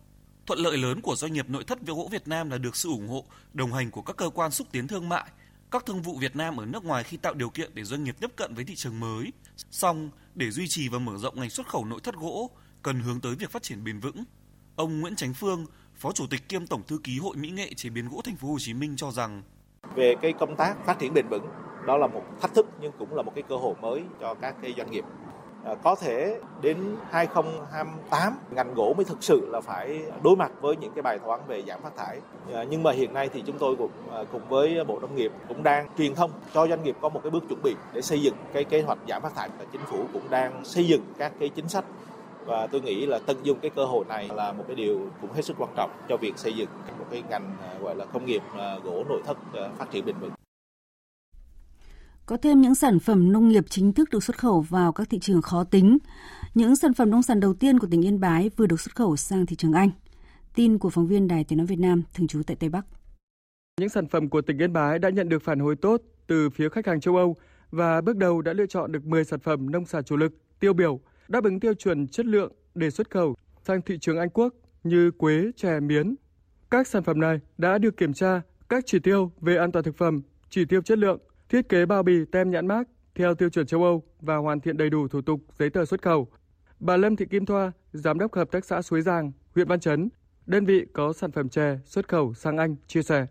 Thuận 0.45 0.59
lợi 0.59 0.77
lớn 0.77 1.01
của 1.01 1.15
doanh 1.15 1.33
nghiệp 1.33 1.49
nội 1.49 1.63
thất 1.63 1.85
gỗ 1.85 2.09
Việt 2.11 2.27
Nam 2.27 2.49
là 2.49 2.57
được 2.57 2.75
sự 2.75 2.89
ủng 2.89 3.07
hộ, 3.07 3.25
đồng 3.53 3.73
hành 3.73 3.91
của 3.91 4.01
các 4.01 4.17
cơ 4.17 4.29
quan 4.29 4.51
xúc 4.51 4.67
tiến 4.71 4.87
thương 4.87 5.09
mại, 5.09 5.31
các 5.71 5.85
thương 5.85 6.01
vụ 6.01 6.17
Việt 6.17 6.35
Nam 6.35 6.57
ở 6.57 6.65
nước 6.65 6.85
ngoài 6.85 7.03
khi 7.03 7.17
tạo 7.17 7.33
điều 7.33 7.49
kiện 7.49 7.75
để 7.75 7.83
doanh 7.83 8.03
nghiệp 8.03 8.15
tiếp 8.19 8.31
cận 8.35 8.55
với 8.55 8.65
thị 8.65 8.75
trường 8.75 8.99
mới. 8.99 9.33
Song, 9.71 10.09
để 10.35 10.51
duy 10.51 10.67
trì 10.67 10.89
và 10.89 10.99
mở 10.99 11.17
rộng 11.17 11.39
ngành 11.39 11.49
xuất 11.49 11.67
khẩu 11.67 11.85
nội 11.85 11.99
thất 12.03 12.15
gỗ, 12.15 12.49
cần 12.83 12.99
hướng 12.99 13.21
tới 13.21 13.35
việc 13.35 13.51
phát 13.51 13.63
triển 13.63 13.83
bền 13.83 13.99
vững. 13.99 14.23
Ông 14.75 14.99
Nguyễn 15.01 15.15
Chánh 15.15 15.33
Phương, 15.33 15.65
Phó 15.95 16.11
Chủ 16.11 16.27
tịch 16.27 16.49
kiêm 16.49 16.67
Tổng 16.67 16.83
thư 16.87 16.97
ký 17.03 17.19
Hội 17.19 17.35
Mỹ 17.35 17.49
nghệ 17.49 17.73
chế 17.73 17.89
biến 17.89 18.09
gỗ 18.09 18.21
Thành 18.25 18.35
phố 18.35 18.47
Hồ 18.47 18.57
Chí 18.59 18.73
Minh 18.73 18.95
cho 18.95 19.11
rằng 19.11 19.43
về 19.95 20.15
cái 20.21 20.33
công 20.33 20.55
tác 20.55 20.85
phát 20.85 20.99
triển 20.99 21.13
bền 21.13 21.27
vững. 21.27 21.47
Đó 21.85 21.97
là 21.97 22.07
một 22.07 22.21
thách 22.41 22.53
thức 22.53 22.65
nhưng 22.81 22.91
cũng 22.99 23.15
là 23.15 23.21
một 23.21 23.31
cái 23.35 23.43
cơ 23.49 23.55
hội 23.55 23.73
mới 23.81 24.03
cho 24.21 24.33
các 24.33 24.55
cái 24.61 24.73
doanh 24.77 24.91
nghiệp. 24.91 25.05
À, 25.65 25.75
có 25.83 25.95
thể 25.95 26.39
đến 26.61 26.77
2028 27.11 28.33
ngành 28.51 28.73
gỗ 28.73 28.93
mới 28.97 29.05
thực 29.05 29.23
sự 29.23 29.47
là 29.51 29.61
phải 29.61 30.01
đối 30.23 30.35
mặt 30.35 30.51
với 30.61 30.75
những 30.75 30.91
cái 30.95 31.01
bài 31.01 31.19
toán 31.19 31.39
về 31.47 31.63
giảm 31.67 31.81
phát 31.81 31.95
thải. 31.97 32.19
À, 32.53 32.63
nhưng 32.69 32.83
mà 32.83 32.91
hiện 32.91 33.13
nay 33.13 33.29
thì 33.33 33.43
chúng 33.45 33.57
tôi 33.57 33.75
cũng 33.75 33.91
à, 34.11 34.23
cùng 34.31 34.41
với 34.49 34.83
bộ 34.87 34.99
nông 34.99 35.15
nghiệp 35.15 35.31
cũng 35.47 35.63
đang 35.63 35.87
truyền 35.97 36.15
thông 36.15 36.31
cho 36.53 36.67
doanh 36.67 36.83
nghiệp 36.83 36.95
có 37.01 37.09
một 37.09 37.19
cái 37.23 37.29
bước 37.29 37.43
chuẩn 37.49 37.61
bị 37.63 37.75
để 37.93 38.01
xây 38.01 38.21
dựng 38.21 38.35
cái 38.53 38.63
kế 38.63 38.81
hoạch 38.81 38.97
giảm 39.07 39.21
phát 39.21 39.35
thải. 39.35 39.49
Và 39.59 39.65
chính 39.71 39.81
phủ 39.81 39.97
cũng 40.13 40.29
đang 40.29 40.65
xây 40.65 40.87
dựng 40.87 41.01
các 41.17 41.31
cái 41.39 41.49
chính 41.49 41.69
sách 41.69 41.85
và 42.45 42.67
tôi 42.67 42.81
nghĩ 42.81 43.05
là 43.05 43.19
tận 43.25 43.37
dụng 43.43 43.59
cái 43.61 43.71
cơ 43.75 43.85
hội 43.85 44.05
này 44.05 44.29
là 44.35 44.53
một 44.53 44.63
cái 44.67 44.75
điều 44.75 45.09
cũng 45.21 45.33
hết 45.33 45.45
sức 45.45 45.55
quan 45.59 45.69
trọng 45.75 45.91
cho 46.09 46.17
việc 46.17 46.37
xây 46.37 46.53
dựng 46.53 46.69
một 46.99 47.05
cái 47.11 47.23
ngành 47.29 47.57
gọi 47.81 47.95
là 47.95 48.05
công 48.05 48.25
nghiệp 48.25 48.41
gỗ 48.83 49.05
nội 49.09 49.21
thất 49.25 49.37
phát 49.77 49.91
triển 49.91 50.05
bền 50.05 50.15
vững. 50.19 50.31
Có 52.25 52.37
thêm 52.37 52.61
những 52.61 52.75
sản 52.75 52.99
phẩm 52.99 53.31
nông 53.31 53.49
nghiệp 53.49 53.65
chính 53.69 53.93
thức 53.93 54.09
được 54.09 54.23
xuất 54.23 54.37
khẩu 54.37 54.61
vào 54.61 54.91
các 54.91 55.09
thị 55.09 55.19
trường 55.19 55.41
khó 55.41 55.63
tính 55.63 55.97
những 56.53 56.75
sản 56.75 56.93
phẩm 56.93 57.09
nông 57.09 57.23
sản 57.23 57.39
đầu 57.39 57.53
tiên 57.53 57.79
của 57.79 57.87
tỉnh 57.91 58.01
Yên 58.01 58.19
Bái 58.19 58.49
vừa 58.57 58.65
được 58.65 58.79
xuất 58.79 58.95
khẩu 58.95 59.15
sang 59.15 59.45
thị 59.45 59.55
trường 59.55 59.73
Anh. 59.73 59.89
Tin 60.55 60.77
của 60.77 60.89
phóng 60.89 61.07
viên 61.07 61.27
Đài 61.27 61.43
Tiếng 61.43 61.57
nói 61.57 61.67
Việt 61.67 61.79
Nam 61.79 62.03
thường 62.13 62.27
trú 62.27 62.41
tại 62.47 62.57
Tây 62.59 62.69
Bắc. 62.69 62.85
Những 63.79 63.89
sản 63.89 64.07
phẩm 64.07 64.29
của 64.29 64.41
tỉnh 64.41 64.57
Yên 64.57 64.73
Bái 64.73 64.99
đã 64.99 65.09
nhận 65.09 65.29
được 65.29 65.43
phản 65.43 65.59
hồi 65.59 65.75
tốt 65.75 66.01
từ 66.27 66.49
phía 66.49 66.69
khách 66.69 66.87
hàng 66.87 66.99
châu 66.99 67.15
Âu 67.15 67.35
và 67.71 68.01
bước 68.01 68.17
đầu 68.17 68.41
đã 68.41 68.53
lựa 68.53 68.65
chọn 68.65 68.91
được 68.91 69.05
10 69.05 69.23
sản 69.23 69.39
phẩm 69.39 69.71
nông 69.71 69.85
sản 69.85 70.03
chủ 70.03 70.17
lực, 70.17 70.33
tiêu 70.59 70.73
biểu, 70.73 70.99
đáp 71.27 71.43
ứng 71.43 71.59
tiêu 71.59 71.73
chuẩn 71.73 72.07
chất 72.07 72.25
lượng 72.25 72.51
để 72.75 72.89
xuất 72.89 73.11
khẩu 73.11 73.35
sang 73.63 73.81
thị 73.81 73.97
trường 74.01 74.19
Anh 74.19 74.29
Quốc 74.29 74.53
như 74.83 75.11
quế, 75.11 75.51
chè, 75.55 75.79
miến. 75.79 76.15
Các 76.69 76.87
sản 76.87 77.03
phẩm 77.03 77.19
này 77.19 77.39
đã 77.57 77.77
được 77.77 77.97
kiểm 77.97 78.13
tra 78.13 78.41
các 78.69 78.83
chỉ 78.85 78.99
tiêu 78.99 79.31
về 79.41 79.57
an 79.57 79.71
toàn 79.71 79.85
thực 79.85 79.97
phẩm, 79.97 80.21
chỉ 80.49 80.65
tiêu 80.65 80.81
chất 80.81 80.97
lượng, 80.97 81.19
thiết 81.49 81.69
kế 81.69 81.85
bao 81.85 82.03
bì 82.03 82.13
tem 82.31 82.51
nhãn 82.51 82.67
mác 82.67 82.83
theo 83.15 83.35
tiêu 83.35 83.49
chuẩn 83.49 83.65
châu 83.65 83.83
Âu 83.83 84.03
và 84.21 84.35
hoàn 84.35 84.59
thiện 84.59 84.77
đầy 84.77 84.89
đủ 84.89 85.07
thủ 85.07 85.21
tục 85.21 85.39
giấy 85.59 85.69
tờ 85.69 85.85
xuất 85.85 86.01
khẩu. 86.01 86.27
Bà 86.79 86.97
Lâm 86.97 87.15
Thị 87.15 87.25
Kim 87.31 87.45
Thoa, 87.45 87.71
Giám 87.93 88.19
đốc 88.19 88.33
Hợp 88.35 88.51
tác 88.51 88.65
xã 88.65 88.81
Suối 88.81 89.01
Giàng, 89.01 89.31
huyện 89.55 89.67
Văn 89.67 89.79
Chấn, 89.79 90.09
đơn 90.45 90.65
vị 90.65 90.85
có 90.93 91.13
sản 91.13 91.31
phẩm 91.31 91.49
chè 91.49 91.77
xuất 91.85 92.07
khẩu 92.07 92.33
sang 92.33 92.57
Anh, 92.57 92.75
chia 92.87 93.01
sẻ. 93.01 93.25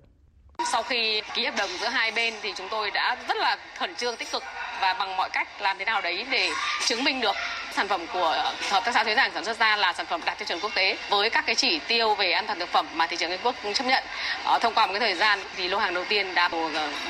Sau 0.73 0.83
khi 0.83 1.21
ký 1.35 1.45
hợp 1.45 1.55
đồng 1.59 1.71
giữa 1.81 1.89
hai 1.89 2.13
bên 2.17 2.35
thì 2.43 2.53
chúng 2.57 2.67
tôi 2.71 2.91
đã 2.91 3.17
rất 3.29 3.37
là 3.37 3.57
khẩn 3.79 3.91
trương 3.95 4.17
tích 4.19 4.29
cực 4.33 4.43
và 4.81 4.97
bằng 4.99 5.17
mọi 5.17 5.31
cách 5.33 5.49
làm 5.61 5.77
thế 5.79 5.85
nào 5.85 6.01
đấy 6.03 6.27
để 6.33 6.49
chứng 6.87 7.05
minh 7.05 7.21
được 7.21 7.35
sản 7.77 7.89
phẩm 7.89 8.01
của 8.13 8.35
hợp 8.71 8.83
tác 8.85 8.93
xã 8.95 9.05
Suối 9.05 9.15
Giàng 9.15 9.31
sản 9.35 9.45
xuất 9.45 9.59
ra 9.59 9.77
là 9.77 9.93
sản 9.93 10.07
phẩm 10.11 10.21
đạt 10.27 10.39
tiêu 10.39 10.47
chuẩn 10.49 10.59
quốc 10.63 10.71
tế 10.77 10.97
với 11.11 11.31
các 11.31 11.45
cái 11.47 11.55
chỉ 11.55 11.81
tiêu 11.89 12.15
về 12.15 12.33
an 12.33 12.45
toàn 12.47 12.59
thực 12.59 12.69
phẩm 12.69 12.87
mà 12.97 13.07
thị 13.11 13.17
trường 13.21 13.31
Anh 13.31 13.41
Quốc 13.45 13.55
chấp 13.75 13.85
nhận. 13.85 14.05
Ở 14.45 14.59
thông 14.63 14.75
qua 14.75 14.87
một 14.87 14.93
cái 14.93 15.01
thời 15.01 15.15
gian 15.15 15.39
thì 15.57 15.69
lô 15.69 15.79
hàng 15.79 15.95
đầu 15.95 16.05
tiên 16.09 16.27
đã 16.35 16.49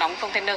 đóng 0.00 0.12
container. 0.20 0.56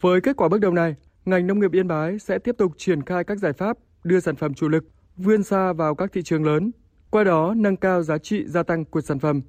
Với 0.00 0.20
kết 0.20 0.36
quả 0.36 0.48
bước 0.48 0.58
đầu 0.60 0.72
này, 0.72 0.94
ngành 1.24 1.46
nông 1.46 1.60
nghiệp 1.60 1.72
Yên 1.72 1.88
Bái 1.88 2.18
sẽ 2.18 2.38
tiếp 2.38 2.54
tục 2.58 2.72
triển 2.78 3.02
khai 3.02 3.24
các 3.24 3.38
giải 3.38 3.52
pháp 3.52 3.76
đưa 4.04 4.20
sản 4.20 4.36
phẩm 4.36 4.54
chủ 4.54 4.68
lực 4.68 4.84
vươn 5.16 5.42
xa 5.42 5.72
vào 5.72 5.94
các 5.94 6.10
thị 6.12 6.22
trường 6.22 6.44
lớn, 6.44 6.70
qua 7.10 7.24
đó 7.24 7.54
nâng 7.56 7.76
cao 7.76 8.02
giá 8.02 8.18
trị 8.18 8.44
gia 8.46 8.62
tăng 8.62 8.84
của 8.84 9.00
sản 9.00 9.18
phẩm. 9.18 9.42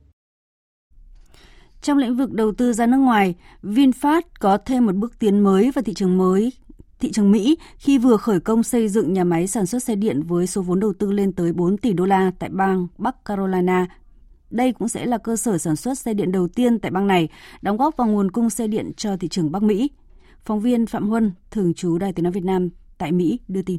Trong 1.82 1.98
lĩnh 1.98 2.16
vực 2.16 2.32
đầu 2.32 2.54
tư 2.58 2.74
ra 2.74 2.86
nước 2.86 2.98
ngoài, 2.98 3.36
VinFast 3.64 4.22
có 4.40 4.58
thêm 4.66 4.86
một 4.86 4.96
bước 4.96 5.20
tiến 5.20 5.40
mới 5.40 5.72
vào 5.76 5.84
thị 5.84 5.94
trường 5.94 6.18
mới 6.18 6.54
thị 7.00 7.12
trường 7.12 7.32
Mỹ 7.32 7.58
khi 7.78 7.98
vừa 7.98 8.18
khởi 8.18 8.40
công 8.40 8.64
xây 8.64 8.88
dựng 8.88 9.14
nhà 9.14 9.24
máy 9.24 9.48
sản 9.48 9.66
xuất 9.66 9.84
xe 9.84 9.96
điện 9.96 10.24
với 10.24 10.48
số 10.48 10.62
vốn 10.62 10.80
đầu 10.80 10.94
tư 11.00 11.12
lên 11.12 11.34
tới 11.34 11.54
4 11.54 11.78
tỷ 11.78 11.94
đô 11.94 12.06
la 12.06 12.32
tại 12.40 12.50
bang 12.50 12.88
Bắc 12.98 13.26
Carolina. 13.26 13.88
Đây 14.50 14.72
cũng 14.72 14.88
sẽ 14.88 15.06
là 15.06 15.18
cơ 15.18 15.36
sở 15.36 15.58
sản 15.58 15.76
xuất 15.76 15.98
xe 15.98 16.14
điện 16.14 16.32
đầu 16.32 16.48
tiên 16.48 16.80
tại 16.80 16.92
bang 16.92 17.08
này, 17.08 17.30
đóng 17.62 17.78
góp 17.78 17.98
vào 17.98 18.08
nguồn 18.08 18.32
cung 18.32 18.50
xe 18.50 18.68
điện 18.68 18.92
cho 18.98 19.18
thị 19.18 19.28
trường 19.28 19.52
Bắc 19.52 19.64
Mỹ. 19.64 19.90
Phóng 20.46 20.60
viên 20.60 20.86
Phạm 20.86 21.10
Huân, 21.10 21.32
thường 21.52 21.74
trú 21.74 21.98
Đài 21.98 22.14
Tiếng 22.14 22.24
nói 22.24 22.32
Việt 22.32 22.44
Nam 22.44 22.70
tại 22.98 23.12
Mỹ 23.12 23.40
đưa 23.48 23.62
tin. 23.62 23.78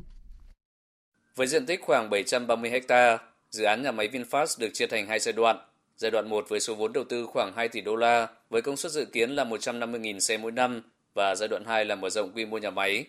Với 1.36 1.46
diện 1.46 1.66
tích 1.66 1.80
khoảng 1.82 2.10
730 2.10 2.70
ha, 2.88 3.18
dự 3.50 3.64
án 3.64 3.82
nhà 3.82 3.92
máy 3.92 4.08
VinFast 4.08 4.60
được 4.60 4.70
chia 4.72 4.86
thành 4.86 5.06
hai 5.06 5.18
giai 5.18 5.32
đoạn. 5.32 5.56
Giai 5.96 6.10
đoạn 6.10 6.28
1 6.28 6.44
với 6.48 6.60
số 6.60 6.74
vốn 6.74 6.92
đầu 6.92 7.04
tư 7.08 7.26
khoảng 7.26 7.52
2 7.56 7.68
tỷ 7.68 7.80
đô 7.80 7.96
la, 7.96 8.28
với 8.50 8.62
công 8.62 8.76
suất 8.76 8.92
dự 8.92 9.04
kiến 9.04 9.30
là 9.30 9.44
150.000 9.44 10.18
xe 10.18 10.36
mỗi 10.36 10.52
năm 10.52 10.82
và 11.18 11.34
giai 11.34 11.48
đoạn 11.48 11.64
2 11.64 11.84
là 11.84 11.94
mở 11.94 12.10
rộng 12.10 12.32
quy 12.34 12.46
mô 12.46 12.58
nhà 12.58 12.70
máy. 12.70 13.04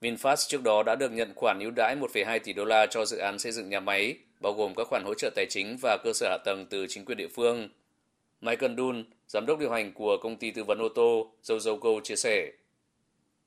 VinFast 0.00 0.48
trước 0.48 0.62
đó 0.62 0.82
đã 0.82 0.96
được 0.96 1.12
nhận 1.12 1.32
khoản 1.36 1.58
ưu 1.60 1.70
đãi 1.70 1.96
1,2 1.96 2.38
tỷ 2.38 2.52
đô 2.52 2.64
la 2.64 2.86
cho 2.86 3.04
dự 3.04 3.16
án 3.16 3.38
xây 3.38 3.52
dựng 3.52 3.68
nhà 3.68 3.80
máy, 3.80 4.16
bao 4.40 4.52
gồm 4.52 4.74
các 4.76 4.86
khoản 4.90 5.02
hỗ 5.04 5.14
trợ 5.14 5.30
tài 5.36 5.46
chính 5.50 5.76
và 5.82 5.98
cơ 6.04 6.12
sở 6.12 6.28
hạ 6.30 6.38
tầng 6.44 6.66
từ 6.70 6.86
chính 6.88 7.04
quyền 7.04 7.18
địa 7.18 7.28
phương. 7.28 7.68
Michael 8.40 8.72
Dunn, 8.76 9.04
giám 9.28 9.46
đốc 9.46 9.58
điều 9.58 9.70
hành 9.70 9.92
của 9.92 10.16
công 10.22 10.36
ty 10.36 10.50
tư 10.50 10.64
vấn 10.64 10.78
ô 10.78 10.88
tô 10.88 11.32
Zozogo 11.44 12.00
chia 12.00 12.16
sẻ. 12.16 12.52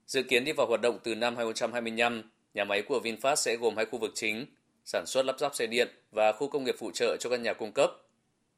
Dự 0.08 0.24
kiến 0.24 0.46
đi 0.46 0.52
vào 0.52 0.68
hoạt 0.68 0.82
động 0.82 1.00
từ 1.04 1.16
năm 1.16 1.36
2025, 1.36 2.24
nhà 2.54 2.64
máy 2.64 2.82
của 2.82 3.02
VinFast 3.04 3.36
sẽ 3.36 3.56
gồm 3.56 3.76
hai 3.76 3.86
khu 3.86 4.00
vực 4.00 4.12
chính, 4.16 4.46
sản 4.86 5.06
xuất 5.08 5.26
lắp 5.26 5.40
ráp 5.40 5.56
xe 5.56 5.68
điện 5.68 5.88
và 6.12 6.32
khu 6.32 6.48
công 6.48 6.64
nghiệp 6.64 6.76
phụ 6.80 6.92
trợ 6.92 7.18
cho 7.20 7.30
các 7.30 7.40
nhà 7.40 7.54
cung 7.54 7.72
cấp. 7.72 7.92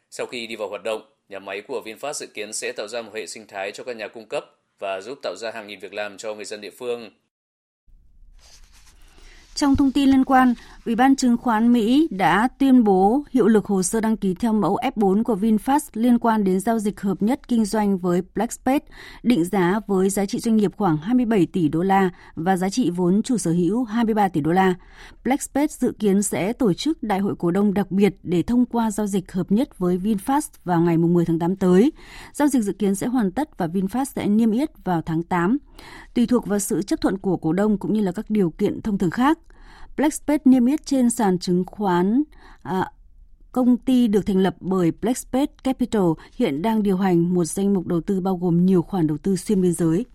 Sau 0.09 0.25
khi 0.25 0.47
đi 0.47 0.55
vào 0.55 0.69
hoạt 0.69 0.83
động, 0.83 1.01
nhà 1.29 1.39
máy 1.39 1.61
của 1.61 1.81
VinFast 1.85 2.13
dự 2.13 2.27
kiến 2.33 2.53
sẽ 2.53 2.71
tạo 2.77 2.87
ra 2.87 3.01
một 3.01 3.11
hệ 3.15 3.27
sinh 3.27 3.47
thái 3.47 3.71
cho 3.71 3.83
các 3.83 3.95
nhà 3.95 4.07
cung 4.07 4.25
cấp 4.25 4.45
và 4.79 5.01
giúp 5.01 5.19
tạo 5.23 5.35
ra 5.35 5.51
hàng 5.51 5.67
nghìn 5.67 5.79
việc 5.79 5.93
làm 5.93 6.17
cho 6.17 6.33
người 6.33 6.45
dân 6.45 6.61
địa 6.61 6.71
phương. 6.77 7.09
Trong 9.55 9.75
thông 9.75 9.91
tin 9.91 10.09
liên 10.09 10.25
quan, 10.25 10.53
Ủy 10.85 10.95
ban 10.95 11.15
chứng 11.15 11.37
khoán 11.37 11.73
Mỹ 11.73 12.07
đã 12.11 12.47
tuyên 12.59 12.83
bố 12.83 13.23
hiệu 13.31 13.47
lực 13.47 13.65
hồ 13.65 13.83
sơ 13.83 14.01
đăng 14.01 14.17
ký 14.17 14.33
theo 14.33 14.53
mẫu 14.53 14.77
F4 14.95 15.23
của 15.23 15.35
VinFast 15.35 15.79
liên 15.93 16.19
quan 16.19 16.43
đến 16.43 16.59
giao 16.59 16.79
dịch 16.79 17.01
hợp 17.01 17.21
nhất 17.21 17.47
kinh 17.47 17.65
doanh 17.65 17.97
với 17.97 18.21
Blackspace, 18.35 18.85
định 19.23 19.45
giá 19.45 19.79
với 19.87 20.09
giá 20.09 20.25
trị 20.25 20.39
doanh 20.39 20.55
nghiệp 20.55 20.71
khoảng 20.77 20.97
27 20.97 21.45
tỷ 21.45 21.67
đô 21.67 21.83
la 21.83 22.09
và 22.35 22.57
giá 22.57 22.69
trị 22.69 22.89
vốn 22.89 23.23
chủ 23.23 23.37
sở 23.37 23.51
hữu 23.51 23.83
23 23.83 24.27
tỷ 24.27 24.41
đô 24.41 24.51
la. 24.51 24.73
Blackspace 25.23 25.73
dự 25.79 25.93
kiến 25.99 26.23
sẽ 26.23 26.53
tổ 26.53 26.73
chức 26.73 27.03
đại 27.03 27.19
hội 27.19 27.35
cổ 27.39 27.51
đông 27.51 27.73
đặc 27.73 27.91
biệt 27.91 28.15
để 28.23 28.43
thông 28.43 28.65
qua 28.65 28.91
giao 28.91 29.07
dịch 29.07 29.31
hợp 29.31 29.51
nhất 29.51 29.79
với 29.79 29.97
VinFast 29.97 30.49
vào 30.63 30.81
ngày 30.81 30.97
10 30.97 31.25
tháng 31.25 31.39
8 31.39 31.55
tới. 31.55 31.91
Giao 32.33 32.47
dịch 32.47 32.63
dự 32.63 32.73
kiến 32.73 32.95
sẽ 32.95 33.07
hoàn 33.07 33.31
tất 33.31 33.57
và 33.57 33.67
VinFast 33.67 34.05
sẽ 34.05 34.27
niêm 34.27 34.51
yết 34.51 34.69
vào 34.83 35.01
tháng 35.01 35.23
8 35.23 35.57
tùy 36.13 36.25
thuộc 36.25 36.47
vào 36.47 36.59
sự 36.59 36.81
chấp 36.81 37.01
thuận 37.01 37.17
của 37.17 37.37
cổ 37.37 37.53
đông 37.53 37.77
cũng 37.77 37.93
như 37.93 38.01
là 38.01 38.11
các 38.11 38.29
điều 38.29 38.49
kiện 38.49 38.81
thông 38.81 38.97
thường 38.97 39.11
khác. 39.11 39.39
Blackspace 39.97 40.41
niêm 40.45 40.65
yết 40.65 40.85
trên 40.85 41.09
sàn 41.09 41.39
chứng 41.39 41.63
khoán 41.65 42.23
à, 42.61 42.91
Công 43.53 43.77
ty 43.77 44.07
được 44.07 44.25
thành 44.25 44.37
lập 44.37 44.55
bởi 44.59 44.91
Blackspace 45.01 45.53
Capital 45.63 46.01
hiện 46.35 46.61
đang 46.61 46.83
điều 46.83 46.97
hành 46.97 47.33
một 47.33 47.45
danh 47.45 47.73
mục 47.73 47.87
đầu 47.87 48.01
tư 48.01 48.19
bao 48.19 48.37
gồm 48.37 48.65
nhiều 48.65 48.81
khoản 48.81 49.07
đầu 49.07 49.17
tư 49.17 49.35
xuyên 49.35 49.61
biên 49.61 49.73
giới. 49.73 50.05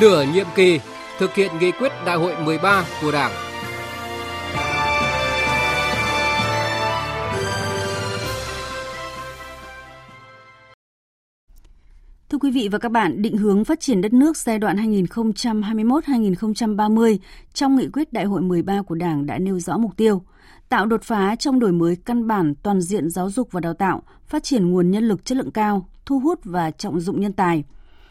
Nửa 0.00 0.24
nhiệm 0.34 0.46
kỳ 0.54 0.80
thực 1.18 1.34
hiện 1.34 1.50
nghị 1.60 1.70
quyết 1.70 1.92
đại 2.06 2.16
hội 2.16 2.34
13 2.44 2.84
của 3.02 3.12
Đảng 3.12 3.53
Thưa 12.34 12.38
quý 12.38 12.50
vị 12.50 12.68
và 12.72 12.78
các 12.78 12.88
bạn, 12.88 13.22
định 13.22 13.36
hướng 13.36 13.64
phát 13.64 13.80
triển 13.80 14.00
đất 14.00 14.12
nước 14.12 14.36
giai 14.36 14.58
đoạn 14.58 14.76
2021-2030 14.76 17.18
trong 17.52 17.76
nghị 17.76 17.88
quyết 17.92 18.12
đại 18.12 18.24
hội 18.24 18.42
13 18.42 18.82
của 18.82 18.94
Đảng 18.94 19.26
đã 19.26 19.38
nêu 19.38 19.60
rõ 19.60 19.78
mục 19.78 19.96
tiêu 19.96 20.22
tạo 20.68 20.86
đột 20.86 21.02
phá 21.02 21.36
trong 21.36 21.58
đổi 21.58 21.72
mới 21.72 21.96
căn 21.96 22.26
bản 22.26 22.54
toàn 22.62 22.80
diện 22.80 23.10
giáo 23.10 23.30
dục 23.30 23.48
và 23.52 23.60
đào 23.60 23.74
tạo, 23.74 24.02
phát 24.26 24.42
triển 24.42 24.70
nguồn 24.70 24.90
nhân 24.90 25.04
lực 25.04 25.24
chất 25.24 25.38
lượng 25.38 25.50
cao, 25.50 25.88
thu 26.06 26.20
hút 26.20 26.40
và 26.44 26.70
trọng 26.70 27.00
dụng 27.00 27.20
nhân 27.20 27.32
tài. 27.32 27.64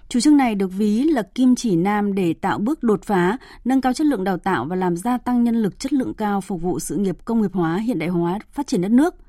Chủ 0.09 0.19
trương 0.19 0.37
này 0.37 0.55
được 0.55 0.67
ví 0.67 1.03
là 1.03 1.21
kim 1.21 1.55
chỉ 1.55 1.75
nam 1.75 2.15
để 2.15 2.33
tạo 2.33 2.59
bước 2.59 2.83
đột 2.83 3.03
phá, 3.03 3.37
nâng 3.65 3.81
cao 3.81 3.93
chất 3.93 4.07
lượng 4.07 4.23
đào 4.23 4.37
tạo 4.37 4.65
và 4.65 4.75
làm 4.75 4.97
gia 4.97 5.17
tăng 5.17 5.43
nhân 5.43 5.55
lực 5.55 5.79
chất 5.79 5.93
lượng 5.93 6.13
cao 6.13 6.41
phục 6.41 6.61
vụ 6.61 6.79
sự 6.79 6.95
nghiệp 6.95 7.17
công 7.25 7.41
nghiệp 7.41 7.53
hóa, 7.53 7.77
hiện 7.77 7.99
đại 7.99 8.09
hóa, 8.09 8.39
phát 8.51 8.67
triển 8.67 8.81
đất 8.81 8.91
nước– 8.91 9.15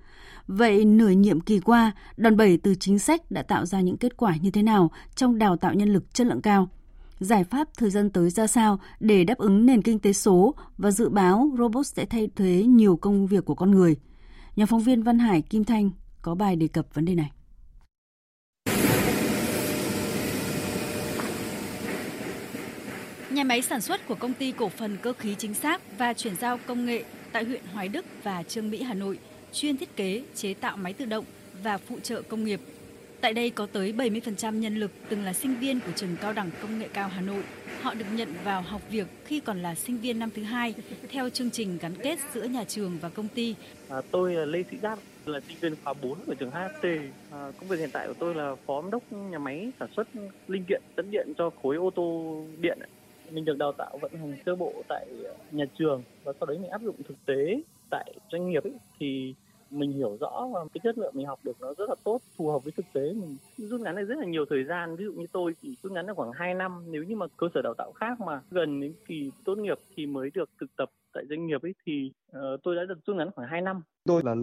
Vậy 0.46 0.84
nửa 0.84 1.08
nhiệm 1.08 1.40
kỳ 1.40 1.60
qua, 1.60 1.92
đòn 2.16 2.36
bẩy 2.36 2.56
từ 2.56 2.74
chính 2.74 2.98
sách 2.98 3.30
đã 3.30 3.42
tạo 3.42 3.66
ra 3.66 3.80
những 3.80 3.96
kết 3.96 4.16
quả 4.16 4.36
như 4.36 4.50
thế 4.50 4.62
nào 4.62 4.90
trong 5.14 5.38
đào 5.38 5.56
tạo 5.56 5.74
nhân 5.74 5.92
lực 5.92 6.14
chất 6.14 6.26
lượng 6.26 6.42
cao? 6.42 6.68
Giải 7.18 7.44
pháp 7.44 7.68
thời 7.76 7.90
gian 7.90 8.10
tới 8.10 8.30
ra 8.30 8.46
sao 8.46 8.80
để 9.00 9.24
đáp 9.24 9.38
ứng 9.38 9.66
nền 9.66 9.82
kinh 9.82 9.98
tế 9.98 10.12
số 10.12 10.54
và 10.78 10.90
dự 10.90 11.08
báo 11.08 11.50
robot 11.58 11.86
sẽ 11.86 12.04
thay 12.04 12.28
thế 12.36 12.62
nhiều 12.62 12.96
công 12.96 13.26
việc 13.26 13.44
của 13.44 13.54
con 13.54 13.70
người? 13.70 13.96
Nhà 14.56 14.66
phóng 14.66 14.80
viên 14.80 15.02
Văn 15.02 15.18
Hải 15.18 15.42
Kim 15.42 15.64
Thanh 15.64 15.90
có 16.22 16.34
bài 16.34 16.56
đề 16.56 16.68
cập 16.68 16.94
vấn 16.94 17.04
đề 17.04 17.14
này. 17.14 17.30
Nhà 23.30 23.44
máy 23.44 23.62
sản 23.62 23.80
xuất 23.80 24.08
của 24.08 24.14
công 24.14 24.34
ty 24.34 24.52
cổ 24.52 24.68
phần 24.68 24.96
cơ 25.02 25.12
khí 25.12 25.34
chính 25.38 25.54
xác 25.54 25.98
và 25.98 26.12
chuyển 26.12 26.36
giao 26.36 26.58
công 26.66 26.86
nghệ 26.86 27.04
tại 27.32 27.44
huyện 27.44 27.62
Hoài 27.72 27.88
Đức 27.88 28.04
và 28.22 28.42
Trương 28.42 28.70
Mỹ, 28.70 28.82
Hà 28.82 28.94
Nội– 28.94 29.18
chuyên 29.54 29.76
thiết 29.76 29.96
kế, 29.96 30.22
chế 30.34 30.54
tạo 30.54 30.76
máy 30.76 30.92
tự 30.92 31.04
động 31.04 31.24
và 31.62 31.78
phụ 31.78 32.00
trợ 32.00 32.22
công 32.22 32.44
nghiệp. 32.44 32.60
Tại 33.20 33.32
đây 33.32 33.50
có 33.50 33.66
tới 33.66 33.92
70% 33.92 34.58
nhân 34.58 34.76
lực 34.76 34.90
từng 35.08 35.24
là 35.24 35.32
sinh 35.32 35.54
viên 35.60 35.80
của 35.80 35.92
trường 35.96 36.16
cao 36.20 36.32
đẳng 36.32 36.50
công 36.62 36.78
nghệ 36.78 36.88
cao 36.92 37.08
Hà 37.08 37.20
Nội. 37.20 37.42
Họ 37.82 37.94
được 37.94 38.04
nhận 38.14 38.28
vào 38.44 38.62
học 38.62 38.82
việc 38.90 39.06
khi 39.24 39.40
còn 39.40 39.62
là 39.62 39.74
sinh 39.74 39.98
viên 39.98 40.18
năm 40.18 40.30
thứ 40.34 40.42
hai 40.42 40.74
theo 41.08 41.30
chương 41.30 41.50
trình 41.50 41.78
gắn 41.80 41.94
kết 42.02 42.18
giữa 42.34 42.44
nhà 42.44 42.64
trường 42.64 42.98
và 43.00 43.08
công 43.08 43.28
ty. 43.28 43.54
À, 43.88 44.00
tôi 44.10 44.34
là 44.34 44.44
Lê 44.44 44.62
Thị 44.62 44.78
Giáp, 44.82 44.98
là 45.26 45.40
sinh 45.48 45.56
viên 45.60 45.74
khóa 45.84 45.94
4 46.02 46.18
của 46.26 46.34
trường 46.34 46.50
HFT. 46.50 47.08
À, 47.30 47.50
công 47.60 47.68
việc 47.68 47.78
hiện 47.78 47.90
tại 47.92 48.06
của 48.06 48.14
tôi 48.18 48.34
là 48.34 48.54
phó 48.66 48.82
giám 48.82 48.90
đốc 48.90 49.12
nhà 49.12 49.38
máy 49.38 49.70
sản 49.80 49.88
xuất 49.96 50.08
linh 50.48 50.64
kiện 50.68 50.82
dẫn 50.96 51.10
điện 51.10 51.32
cho 51.38 51.50
khối 51.62 51.76
ô 51.76 51.90
tô 51.90 52.38
điện. 52.60 52.78
Mình 53.30 53.44
được 53.44 53.58
đào 53.58 53.72
tạo 53.72 53.98
vận 54.00 54.12
hành 54.14 54.36
sơ 54.46 54.56
bộ 54.56 54.82
tại 54.88 55.06
nhà 55.50 55.64
trường 55.78 56.02
và 56.24 56.32
sau 56.40 56.46
đấy 56.46 56.58
mình 56.58 56.70
áp 56.70 56.82
dụng 56.82 56.96
thực 57.08 57.26
tế 57.26 57.60
tại 57.90 58.14
doanh 58.32 58.50
nghiệp 58.50 58.64
ấy, 58.64 58.72
thì 59.00 59.34
mình 59.74 59.92
hiểu 59.92 60.16
rõ 60.20 60.48
và 60.52 60.60
cái 60.74 60.80
chất 60.84 60.98
lượng 60.98 61.12
mình 61.16 61.26
học 61.26 61.40
được 61.44 61.60
nó 61.60 61.74
rất 61.78 61.88
là 61.88 61.94
tốt 62.04 62.20
phù 62.36 62.50
hợp 62.50 62.64
với 62.64 62.72
thực 62.76 62.86
tế 62.92 63.00
mình 63.00 63.36
rút 63.56 63.80
ngắn 63.80 63.96
được 63.96 64.04
rất 64.04 64.18
là 64.18 64.26
nhiều 64.26 64.44
thời 64.50 64.64
gian 64.64 64.96
ví 64.96 65.04
dụ 65.04 65.12
như 65.12 65.26
tôi 65.32 65.54
chỉ 65.62 65.76
rút 65.82 65.92
ngắn 65.92 66.06
được 66.06 66.16
khoảng 66.16 66.32
2 66.32 66.54
năm 66.54 66.84
nếu 66.90 67.02
như 67.02 67.16
mà 67.16 67.26
cơ 67.36 67.46
sở 67.54 67.62
đào 67.62 67.74
tạo 67.74 67.92
khác 67.92 68.20
mà 68.20 68.42
gần 68.50 68.80
đến 68.80 68.94
kỳ 69.06 69.30
tốt 69.44 69.58
nghiệp 69.58 69.78
thì 69.96 70.06
mới 70.06 70.30
được 70.34 70.50
thực 70.60 70.76
tập 70.76 70.90
tại 71.14 71.24
doanh 71.28 71.46
nghiệp 71.46 71.62
ấy 71.62 71.74
thì 71.86 72.12
uh, 72.36 72.40
tôi 72.62 72.76
đã 72.76 72.84
được 72.84 72.98
rút 73.06 73.16
ngắn 73.16 73.30
khoảng 73.34 73.48
2 73.48 73.60
năm. 73.60 73.82
Tôi 74.04 74.22
là 74.24 74.34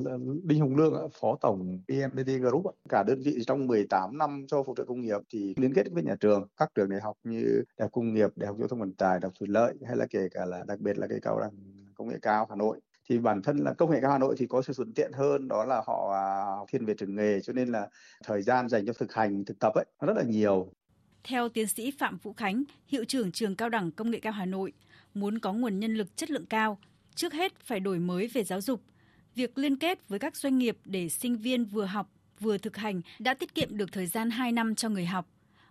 Đinh 0.44 0.60
Hồng 0.60 0.76
Lương, 0.76 1.10
Phó 1.22 1.36
Tổng 1.42 1.80
PMDT 1.88 2.28
Group. 2.42 2.66
Cả 2.90 3.04
đơn 3.08 3.22
vị 3.26 3.44
trong 3.48 3.68
18 3.68 4.18
năm 4.18 4.46
cho 4.48 4.64
phụ 4.64 4.74
trợ 4.78 4.86
công 4.86 5.02
nghiệp 5.02 5.22
thì 5.34 5.54
liên 5.58 5.74
kết 5.74 5.86
với 5.92 6.04
nhà 6.04 6.16
trường, 6.20 6.48
các 6.58 6.70
trường 6.76 6.90
đại 6.90 7.02
học 7.02 7.18
như 7.24 7.64
Đại 7.78 7.86
học 7.86 7.92
Công 7.92 8.14
nghiệp, 8.14 8.30
Đại 8.36 8.48
học 8.48 8.58
Giao 8.60 8.68
thông 8.68 8.80
Vận 8.80 8.94
tải, 8.94 9.20
Đại 9.20 9.28
học 9.28 9.34
Thủy 9.40 9.48
lợi 9.52 9.74
hay 9.88 9.98
là 9.98 10.06
kể 10.10 10.28
cả 10.32 10.46
là 10.46 10.64
đặc 10.68 10.80
biệt 10.80 10.98
là 10.98 11.08
cái 11.08 11.20
cao 11.22 11.40
đẳng 11.40 11.52
công 11.96 12.08
nghệ 12.08 12.18
cao 12.22 12.48
Hà 12.50 12.56
Nội 12.56 12.80
thì 13.10 13.18
bản 13.18 13.42
thân 13.42 13.58
là 13.58 13.74
công 13.74 13.92
nghệ 13.92 14.00
cao 14.02 14.12
Hà 14.12 14.18
Nội 14.18 14.36
thì 14.38 14.48
có 14.48 14.62
sự 14.62 14.74
thuận 14.74 14.94
tiện 14.94 15.12
hơn 15.14 15.48
đó 15.48 15.66
là 15.66 15.82
họ 15.88 16.12
à, 16.14 16.26
thiên 16.68 16.86
về 16.86 16.94
trường 16.98 17.16
nghề 17.16 17.42
cho 17.42 17.54
nên 17.54 17.68
là 17.68 17.88
thời 18.24 18.42
gian 18.42 18.70
dành 18.70 18.86
cho 18.86 18.94
thực 18.94 19.14
hành 19.14 19.46
thực 19.46 19.60
tập 19.60 19.74
ấy 19.76 19.86
nó 20.02 20.08
rất 20.08 20.18
là 20.18 20.24
nhiều 20.24 20.72
theo 21.24 21.50
tiến 21.50 21.68
sĩ 21.68 21.92
Phạm 21.92 22.18
Vũ 22.18 22.34
Khánh, 22.34 22.64
hiệu 22.88 23.06
trưởng 23.06 23.32
trường 23.32 23.56
Cao 23.56 23.70
đẳng 23.70 23.92
Công 23.92 24.12
nghệ 24.12 24.20
cao 24.20 24.34
Hà 24.34 24.46
Nội, 24.46 24.74
muốn 25.14 25.40
có 25.40 25.54
nguồn 25.54 25.80
nhân 25.80 25.96
lực 25.96 26.18
chất 26.18 26.32
lượng 26.32 26.46
cao, 26.46 26.80
trước 27.16 27.34
hết 27.34 27.60
phải 27.60 27.80
đổi 27.80 28.00
mới 28.00 28.28
về 28.28 28.44
giáo 28.44 28.62
dục. 28.62 28.82
Việc 29.36 29.58
liên 29.58 29.78
kết 29.78 30.10
với 30.10 30.20
các 30.20 30.36
doanh 30.36 30.58
nghiệp 30.58 30.78
để 30.86 31.10
sinh 31.10 31.38
viên 31.38 31.66
vừa 31.66 31.86
học 31.86 32.10
vừa 32.40 32.58
thực 32.58 32.78
hành 32.78 33.02
đã 33.20 33.34
tiết 33.34 33.56
kiệm 33.56 33.78
được 33.78 33.92
thời 33.92 34.08
gian 34.08 34.30
2 34.30 34.52
năm 34.52 34.76
cho 34.76 34.90
người 34.90 35.06
học. 35.06 35.26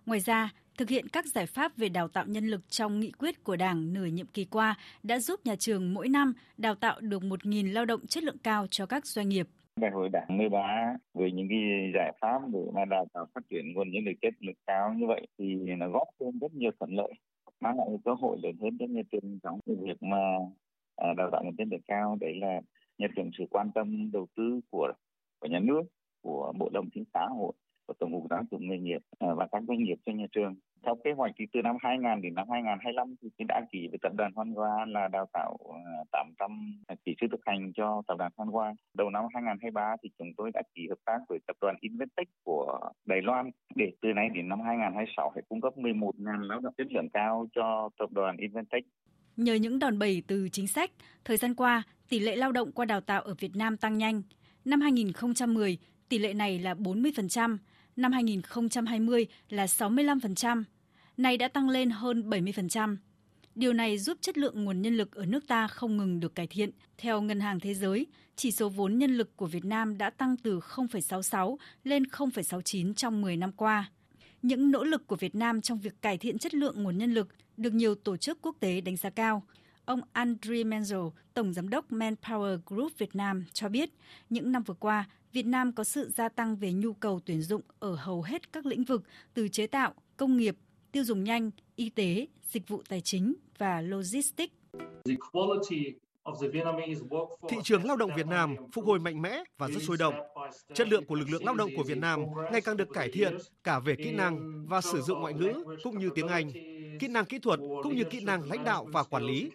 Ngoài 0.05 0.19
ra, 0.19 0.49
thực 0.77 0.89
hiện 0.89 1.07
các 1.07 1.25
giải 1.25 1.45
pháp 1.45 1.77
về 1.77 1.89
đào 1.89 2.07
tạo 2.07 2.25
nhân 2.27 2.47
lực 2.47 2.61
trong 2.69 2.99
nghị 2.99 3.11
quyết 3.11 3.43
của 3.43 3.55
Đảng 3.55 3.93
nửa 3.93 4.05
nhiệm 4.05 4.25
kỳ 4.25 4.45
qua 4.45 4.77
đã 5.03 5.19
giúp 5.19 5.39
nhà 5.45 5.55
trường 5.59 5.93
mỗi 5.93 6.09
năm 6.09 6.33
đào 6.57 6.75
tạo 6.75 6.99
được 7.01 7.21
1.000 7.21 7.73
lao 7.73 7.85
động 7.85 8.07
chất 8.07 8.23
lượng 8.23 8.37
cao 8.43 8.67
cho 8.71 8.85
các 8.85 9.05
doanh 9.05 9.29
nghiệp. 9.29 9.47
Đại 9.75 9.91
hội 9.91 10.09
Đảng 10.13 10.37
13 10.37 10.57
với 11.13 11.31
những 11.31 11.47
cái 11.49 11.59
giải 11.95 12.11
pháp 12.21 12.39
để 12.53 12.59
mà 12.73 12.85
đào 12.85 13.05
tạo 13.13 13.27
phát 13.35 13.41
triển 13.49 13.73
nguồn 13.73 13.91
nhân 13.91 14.03
lực 14.05 14.13
chất 14.21 14.33
lượng 14.39 14.55
cao 14.67 14.93
như 14.93 15.05
vậy 15.07 15.27
thì 15.37 15.55
nó 15.77 15.89
góp 15.89 16.07
thêm 16.19 16.39
rất 16.39 16.53
nhiều 16.53 16.71
thuận 16.79 16.95
lợi, 16.95 17.13
mang 17.59 17.77
lại 17.77 17.87
cơ 18.05 18.13
hội 18.13 18.37
lớn 18.43 18.55
hơn 18.61 18.77
cho 18.79 18.85
nhà 18.89 19.01
trường 19.11 19.39
trong 19.43 19.59
việc 19.65 20.03
mà 20.03 20.17
à, 20.95 21.13
đào 21.17 21.29
tạo 21.31 21.43
nguồn 21.43 21.55
nhân 21.57 21.69
lực 21.71 21.81
cao 21.87 22.17
đấy 22.21 22.35
là 22.41 22.61
nhà 22.97 23.07
trường 23.15 23.29
sự 23.37 23.43
quan 23.49 23.71
tâm 23.75 24.11
đầu 24.11 24.27
tư 24.35 24.59
của 24.71 24.93
của 25.39 25.47
nhà 25.47 25.59
nước, 25.59 25.81
của 26.21 26.53
bộ 26.57 26.69
đồng 26.73 26.89
chính 26.93 27.03
xã 27.13 27.27
hội 27.37 27.53
của 27.91 27.95
tổng 27.99 28.11
cục 28.11 28.29
giáo 28.29 28.43
dục 28.51 28.61
nghề 28.61 28.77
nghiệp 28.77 29.01
ờ, 29.19 29.35
và 29.35 29.47
các 29.51 29.63
doanh 29.67 29.83
nghiệp 29.83 29.95
cho 30.05 30.11
nhà 30.11 30.25
trường 30.31 30.55
theo 30.85 30.95
kế 31.03 31.11
hoạch 31.11 31.31
thì 31.37 31.45
từ 31.53 31.61
năm 31.61 31.75
2000 31.79 32.21
đến 32.21 32.33
năm 32.35 32.47
2025 32.51 33.15
thì 33.39 33.45
đã 33.47 33.61
ký 33.71 33.87
với 33.91 33.99
tập 34.01 34.11
đoàn 34.17 34.31
Hoan 34.35 34.51
Hoa 34.51 34.85
là 34.85 35.07
đào 35.07 35.25
tạo 35.33 35.57
ờ, 35.59 36.03
800 36.11 36.51
chỉ 36.89 36.95
kỹ 37.05 37.15
sư 37.21 37.27
thực 37.31 37.39
hành 37.45 37.71
cho 37.73 38.01
tập 38.07 38.15
đoàn 38.17 38.31
Hoan 38.37 38.49
Hoa. 38.49 38.73
Đầu 38.93 39.09
năm 39.09 39.23
2023 39.33 39.95
thì 40.03 40.09
chúng 40.19 40.27
tôi 40.37 40.51
đã 40.53 40.61
ký 40.75 40.87
hợp 40.89 40.99
tác 41.05 41.19
với 41.29 41.39
tập 41.47 41.55
đoàn 41.61 41.75
Investec 41.81 42.27
của 42.43 42.79
Đài 43.05 43.21
Loan 43.21 43.49
để 43.75 43.91
từ 44.01 44.09
nay 44.13 44.29
đến 44.33 44.49
năm 44.49 44.61
2026 44.61 45.31
phải 45.33 45.43
cung 45.49 45.61
cấp 45.61 45.73
11.000 45.77 46.41
lao 46.41 46.59
động 46.59 46.73
chất 46.77 46.87
lượng 46.91 47.09
cao 47.13 47.47
cho 47.55 47.89
tập 47.99 48.11
đoàn 48.11 48.37
Investec. 48.37 48.83
Nhờ 49.37 49.53
những 49.53 49.79
đòn 49.79 49.99
bẩy 49.99 50.23
từ 50.27 50.49
chính 50.49 50.67
sách, 50.67 50.91
thời 51.25 51.37
gian 51.37 51.55
qua, 51.55 51.83
tỷ 52.09 52.19
lệ 52.19 52.35
lao 52.35 52.51
động 52.51 52.71
qua 52.71 52.85
đào 52.85 53.01
tạo 53.01 53.21
ở 53.21 53.33
Việt 53.39 53.55
Nam 53.55 53.77
tăng 53.77 53.97
nhanh. 53.97 54.21
Năm 54.65 54.81
2010, 54.81 55.77
tỷ 56.11 56.19
lệ 56.19 56.33
này 56.33 56.59
là 56.59 56.73
40%, 56.73 57.57
năm 57.95 58.11
2020 58.11 59.27
là 59.49 59.65
65%, 59.65 60.63
nay 61.17 61.37
đã 61.37 61.47
tăng 61.47 61.69
lên 61.69 61.89
hơn 61.89 62.29
70%. 62.29 62.97
Điều 63.55 63.73
này 63.73 63.97
giúp 63.97 64.17
chất 64.21 64.37
lượng 64.37 64.63
nguồn 64.63 64.81
nhân 64.81 64.97
lực 64.97 65.15
ở 65.15 65.25
nước 65.25 65.47
ta 65.47 65.67
không 65.67 65.97
ngừng 65.97 66.19
được 66.19 66.35
cải 66.35 66.47
thiện. 66.47 66.69
Theo 66.97 67.21
Ngân 67.21 67.39
hàng 67.39 67.59
Thế 67.59 67.73
giới, 67.73 68.07
chỉ 68.35 68.51
số 68.51 68.69
vốn 68.69 68.97
nhân 68.97 69.17
lực 69.17 69.37
của 69.37 69.45
Việt 69.45 69.65
Nam 69.65 69.97
đã 69.97 70.09
tăng 70.09 70.37
từ 70.37 70.59
0,66 70.59 71.57
lên 71.83 72.03
0,69 72.03 72.93
trong 72.93 73.21
10 73.21 73.37
năm 73.37 73.51
qua. 73.51 73.91
Những 74.41 74.71
nỗ 74.71 74.83
lực 74.83 75.07
của 75.07 75.15
Việt 75.15 75.35
Nam 75.35 75.61
trong 75.61 75.79
việc 75.79 76.01
cải 76.01 76.17
thiện 76.17 76.37
chất 76.37 76.53
lượng 76.53 76.83
nguồn 76.83 76.97
nhân 76.97 77.13
lực 77.13 77.27
được 77.57 77.73
nhiều 77.73 77.95
tổ 77.95 78.17
chức 78.17 78.41
quốc 78.41 78.55
tế 78.59 78.81
đánh 78.81 78.97
giá 78.97 79.09
cao. 79.09 79.43
Ông 79.85 80.01
Andre 80.11 80.55
Menzel, 80.55 81.11
Tổng 81.33 81.53
Giám 81.53 81.69
đốc 81.69 81.91
Manpower 81.91 82.59
Group 82.65 82.97
Việt 82.97 83.15
Nam 83.15 83.45
cho 83.53 83.69
biết, 83.69 83.89
những 84.29 84.51
năm 84.51 84.63
vừa 84.63 84.73
qua, 84.73 85.09
Việt 85.33 85.45
Nam 85.45 85.71
có 85.71 85.83
sự 85.83 86.09
gia 86.09 86.29
tăng 86.29 86.55
về 86.55 86.73
nhu 86.73 86.93
cầu 86.93 87.19
tuyển 87.25 87.41
dụng 87.41 87.61
ở 87.79 87.95
hầu 87.95 88.21
hết 88.21 88.53
các 88.53 88.65
lĩnh 88.65 88.83
vực 88.83 89.03
từ 89.33 89.47
chế 89.47 89.67
tạo, 89.67 89.93
công 90.17 90.37
nghiệp, 90.37 90.55
tiêu 90.91 91.03
dùng 91.03 91.23
nhanh, 91.23 91.51
y 91.75 91.89
tế, 91.89 92.27
dịch 92.49 92.67
vụ 92.67 92.81
tài 92.89 93.01
chính 93.01 93.33
và 93.57 93.81
logistics. 93.81 94.53
Thị 97.49 97.57
trường 97.63 97.85
lao 97.85 97.97
động 97.97 98.11
Việt 98.15 98.27
Nam 98.27 98.55
phục 98.73 98.85
hồi 98.85 98.99
mạnh 98.99 99.21
mẽ 99.21 99.43
và 99.57 99.67
rất 99.67 99.83
sôi 99.83 99.97
động. 99.97 100.13
Chất 100.73 100.87
lượng 100.87 101.05
của 101.05 101.15
lực 101.15 101.29
lượng 101.29 101.45
lao 101.45 101.55
động 101.55 101.69
của 101.77 101.83
Việt 101.83 101.97
Nam 101.97 102.19
ngày 102.51 102.61
càng 102.61 102.77
được 102.77 102.87
cải 102.93 103.09
thiện 103.13 103.37
cả 103.63 103.79
về 103.79 103.95
kỹ 103.95 104.11
năng 104.11 104.65
và 104.67 104.81
sử 104.81 105.01
dụng 105.01 105.19
ngoại 105.19 105.33
ngữ 105.33 105.63
cũng 105.83 105.99
như 105.99 106.09
tiếng 106.15 106.27
Anh, 106.27 106.51
kỹ 106.99 107.07
năng 107.07 107.25
kỹ 107.25 107.39
thuật 107.39 107.59
cũng 107.83 107.95
như 107.95 108.03
kỹ 108.03 108.19
năng 108.19 108.49
lãnh 108.49 108.63
đạo 108.63 108.87
và 108.91 109.03
quản 109.03 109.23
lý. 109.23 109.51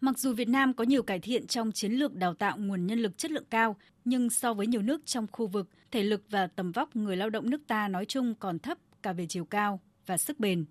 Mặc 0.00 0.18
dù 0.18 0.32
Việt 0.32 0.48
Nam 0.48 0.74
có 0.74 0.84
nhiều 0.84 1.02
cải 1.02 1.18
thiện 1.18 1.46
trong 1.46 1.72
chiến 1.72 1.92
lược 1.92 2.14
đào 2.14 2.34
tạo 2.34 2.58
nguồn 2.58 2.86
nhân 2.86 2.98
lực 2.98 3.18
chất 3.18 3.30
lượng 3.30 3.44
cao, 3.50 3.76
nhưng 4.04 4.30
so 4.30 4.54
với 4.54 4.66
nhiều 4.66 4.82
nước 4.82 5.06
trong 5.06 5.26
khu 5.32 5.46
vực, 5.46 5.68
thể 5.90 6.02
lực 6.02 6.22
và 6.30 6.46
tầm 6.46 6.72
vóc 6.72 6.96
người 6.96 7.16
lao 7.16 7.30
động 7.30 7.50
nước 7.50 7.60
ta 7.66 7.88
nói 7.88 8.04
chung 8.04 8.34
còn 8.34 8.58
thấp 8.58 8.78
cả 9.02 9.12
về 9.12 9.26
chiều 9.26 9.44
cao 9.44 9.80
và 10.06 10.18
sức 10.18 10.40
bền. 10.40 10.64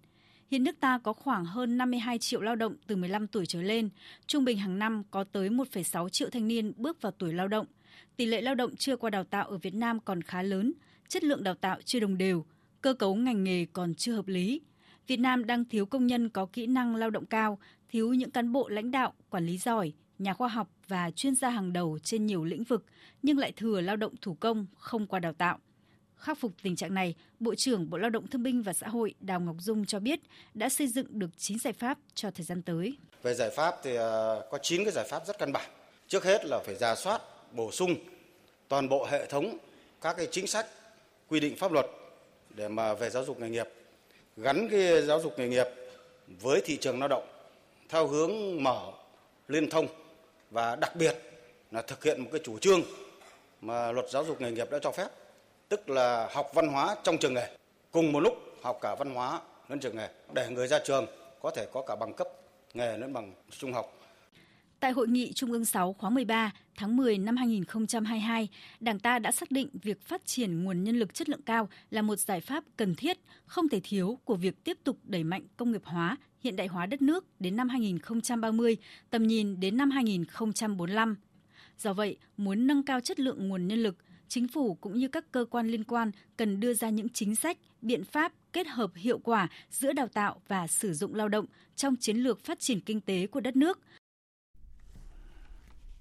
Hiện 0.51 0.63
nước 0.63 0.79
ta 0.79 0.99
có 1.03 1.13
khoảng 1.13 1.45
hơn 1.45 1.77
52 1.77 2.17
triệu 2.17 2.41
lao 2.41 2.55
động 2.55 2.75
từ 2.87 2.95
15 2.95 3.27
tuổi 3.27 3.45
trở 3.45 3.61
lên, 3.61 3.89
trung 4.27 4.45
bình 4.45 4.57
hàng 4.57 4.79
năm 4.79 5.03
có 5.11 5.23
tới 5.23 5.49
1,6 5.49 6.09
triệu 6.09 6.29
thanh 6.29 6.47
niên 6.47 6.73
bước 6.77 7.01
vào 7.01 7.11
tuổi 7.11 7.33
lao 7.33 7.47
động. 7.47 7.65
Tỷ 8.15 8.25
lệ 8.25 8.41
lao 8.41 8.55
động 8.55 8.75
chưa 8.75 8.97
qua 8.97 9.09
đào 9.09 9.23
tạo 9.23 9.47
ở 9.47 9.57
Việt 9.57 9.73
Nam 9.73 9.99
còn 9.99 10.21
khá 10.21 10.41
lớn, 10.41 10.73
chất 11.07 11.23
lượng 11.23 11.43
đào 11.43 11.55
tạo 11.55 11.77
chưa 11.85 11.99
đồng 11.99 12.17
đều, 12.17 12.45
cơ 12.81 12.93
cấu 12.93 13.15
ngành 13.15 13.43
nghề 13.43 13.65
còn 13.73 13.95
chưa 13.95 14.13
hợp 14.13 14.27
lý. 14.27 14.61
Việt 15.07 15.17
Nam 15.17 15.45
đang 15.45 15.65
thiếu 15.65 15.85
công 15.85 16.07
nhân 16.07 16.29
có 16.29 16.45
kỹ 16.45 16.67
năng 16.67 16.95
lao 16.95 17.09
động 17.09 17.25
cao, 17.25 17.59
thiếu 17.89 18.13
những 18.13 18.31
cán 18.31 18.51
bộ 18.51 18.69
lãnh 18.69 18.91
đạo, 18.91 19.13
quản 19.29 19.45
lý 19.45 19.57
giỏi, 19.57 19.93
nhà 20.19 20.33
khoa 20.33 20.47
học 20.47 20.67
và 20.87 21.11
chuyên 21.11 21.35
gia 21.35 21.49
hàng 21.49 21.73
đầu 21.73 21.99
trên 22.03 22.25
nhiều 22.25 22.43
lĩnh 22.43 22.63
vực, 22.63 22.85
nhưng 23.23 23.37
lại 23.37 23.51
thừa 23.51 23.81
lao 23.81 23.95
động 23.95 24.13
thủ 24.21 24.37
công 24.39 24.65
không 24.77 25.07
qua 25.07 25.19
đào 25.19 25.33
tạo. 25.33 25.59
Khắc 26.15 26.39
phục 26.39 26.51
tình 26.63 26.75
trạng 26.75 26.93
này, 26.93 27.15
Bộ 27.39 27.55
trưởng 27.55 27.89
Bộ 27.89 27.97
Lao 27.97 28.09
động 28.09 28.27
Thương 28.27 28.43
binh 28.43 28.61
và 28.61 28.73
Xã 28.73 28.87
hội 28.87 29.13
Đào 29.19 29.39
Ngọc 29.39 29.55
Dung 29.59 29.85
cho 29.85 29.99
biết 29.99 30.19
đã 30.53 30.69
xây 30.69 30.87
dựng 30.87 31.19
được 31.19 31.29
9 31.37 31.59
giải 31.59 31.73
pháp 31.73 31.97
cho 32.15 32.31
thời 32.31 32.45
gian 32.45 32.61
tới. 32.61 32.97
Về 33.23 33.33
giải 33.33 33.49
pháp 33.55 33.75
thì 33.83 33.95
ờ, 33.95 34.47
có 34.51 34.57
9 34.61 34.83
cái 34.83 34.93
giải 34.93 35.05
pháp 35.09 35.27
rất 35.27 35.39
căn 35.39 35.51
bản. 35.51 35.69
Trước 36.07 36.23
hết 36.23 36.45
là 36.45 36.59
phải 36.65 36.75
ra 36.75 36.95
soát, 36.95 37.21
bổ 37.55 37.71
sung 37.71 37.95
toàn 38.67 38.89
bộ 38.89 39.07
hệ 39.11 39.25
thống 39.25 39.57
các 40.01 40.17
cái 40.17 40.27
chính 40.31 40.47
sách, 40.47 40.65
quy 41.27 41.39
định 41.39 41.55
pháp 41.55 41.71
luật 41.71 41.85
để 42.55 42.67
mà 42.67 42.93
về 42.93 43.09
giáo 43.09 43.25
dục 43.25 43.39
nghề 43.39 43.49
nghiệp, 43.49 43.67
gắn 44.37 44.69
cái 44.71 45.01
giáo 45.01 45.21
dục 45.21 45.39
nghề 45.39 45.47
nghiệp 45.47 45.67
với 46.41 46.61
thị 46.65 46.77
trường 46.77 46.99
lao 46.99 47.07
động 47.07 47.38
theo 47.89 48.07
hướng 48.07 48.63
mở 48.63 48.91
liên 49.47 49.69
thông 49.69 49.87
và 50.51 50.75
đặc 50.75 50.95
biệt 50.95 51.15
là 51.71 51.81
thực 51.81 52.03
hiện 52.03 52.21
một 52.21 52.29
cái 52.31 52.41
chủ 52.43 52.59
trương 52.59 52.81
mà 53.61 53.91
luật 53.91 54.09
giáo 54.09 54.25
dục 54.25 54.41
nghề 54.41 54.51
nghiệp 54.51 54.71
đã 54.71 54.79
cho 54.81 54.91
phép, 54.91 55.07
tức 55.69 55.89
là 55.89 56.29
học 56.31 56.51
văn 56.53 56.67
hóa 56.67 56.95
trong 57.03 57.17
trường 57.17 57.33
nghề, 57.33 57.49
cùng 57.91 58.11
một 58.11 58.19
lúc 58.19 58.33
học 58.61 58.77
cả 58.81 58.95
văn 58.95 59.13
hóa 59.13 59.41
lẫn 59.69 59.79
trường 59.79 59.95
nghề, 59.95 60.07
để 60.33 60.47
người 60.49 60.67
ra 60.67 60.79
trường 60.79 61.05
có 61.41 61.51
thể 61.51 61.67
có 61.73 61.81
cả 61.81 61.95
bằng 61.95 62.13
cấp 62.13 62.27
nghề 62.73 62.97
lẫn 62.97 63.13
bằng 63.13 63.33
trung 63.49 63.73
học. 63.73 63.93
Tại 64.79 64.91
hội 64.91 65.07
nghị 65.07 65.33
Trung 65.33 65.51
ương 65.51 65.65
6 65.65 65.93
khóa 65.93 66.09
13 66.09 66.51
tháng 66.75 66.97
10 66.97 67.17
năm 67.17 67.37
2022, 67.37 68.47
Đảng 68.79 68.99
ta 68.99 69.19
đã 69.19 69.31
xác 69.31 69.51
định 69.51 69.69
việc 69.73 70.01
phát 70.01 70.25
triển 70.25 70.63
nguồn 70.63 70.83
nhân 70.83 70.99
lực 70.99 71.13
chất 71.13 71.29
lượng 71.29 71.41
cao 71.41 71.69
là 71.89 72.01
một 72.01 72.15
giải 72.15 72.41
pháp 72.41 72.63
cần 72.77 72.95
thiết, 72.95 73.17
không 73.45 73.69
thể 73.69 73.79
thiếu 73.83 74.19
của 74.25 74.35
việc 74.35 74.63
tiếp 74.63 74.77
tục 74.83 74.97
đẩy 75.03 75.23
mạnh 75.23 75.43
công 75.57 75.71
nghiệp 75.71 75.81
hóa, 75.85 76.17
hiện 76.39 76.55
đại 76.55 76.67
hóa 76.67 76.85
đất 76.85 77.01
nước 77.01 77.25
đến 77.39 77.55
năm 77.55 77.69
2030, 77.69 78.77
tầm 79.09 79.27
nhìn 79.27 79.59
đến 79.59 79.77
năm 79.77 79.91
2045. 79.91 81.15
Do 81.77 81.93
vậy, 81.93 82.17
muốn 82.37 82.67
nâng 82.67 82.83
cao 82.83 82.99
chất 82.99 83.19
lượng 83.19 83.47
nguồn 83.47 83.67
nhân 83.67 83.83
lực, 83.83 83.95
chính 84.27 84.47
phủ 84.47 84.75
cũng 84.75 84.99
như 84.99 85.07
các 85.07 85.31
cơ 85.31 85.45
quan 85.49 85.67
liên 85.67 85.83
quan 85.83 86.11
cần 86.37 86.59
đưa 86.59 86.73
ra 86.73 86.89
những 86.89 87.09
chính 87.09 87.35
sách, 87.35 87.57
biện 87.81 88.03
pháp 88.03 88.33
kết 88.53 88.67
hợp 88.67 88.91
hiệu 88.95 89.19
quả 89.19 89.47
giữa 89.71 89.93
đào 89.93 90.07
tạo 90.07 90.41
và 90.47 90.67
sử 90.67 90.93
dụng 90.93 91.15
lao 91.15 91.29
động 91.29 91.45
trong 91.75 91.95
chiến 91.95 92.17
lược 92.17 92.45
phát 92.45 92.59
triển 92.59 92.79
kinh 92.79 93.01
tế 93.01 93.27
của 93.27 93.39
đất 93.39 93.55
nước, 93.55 93.79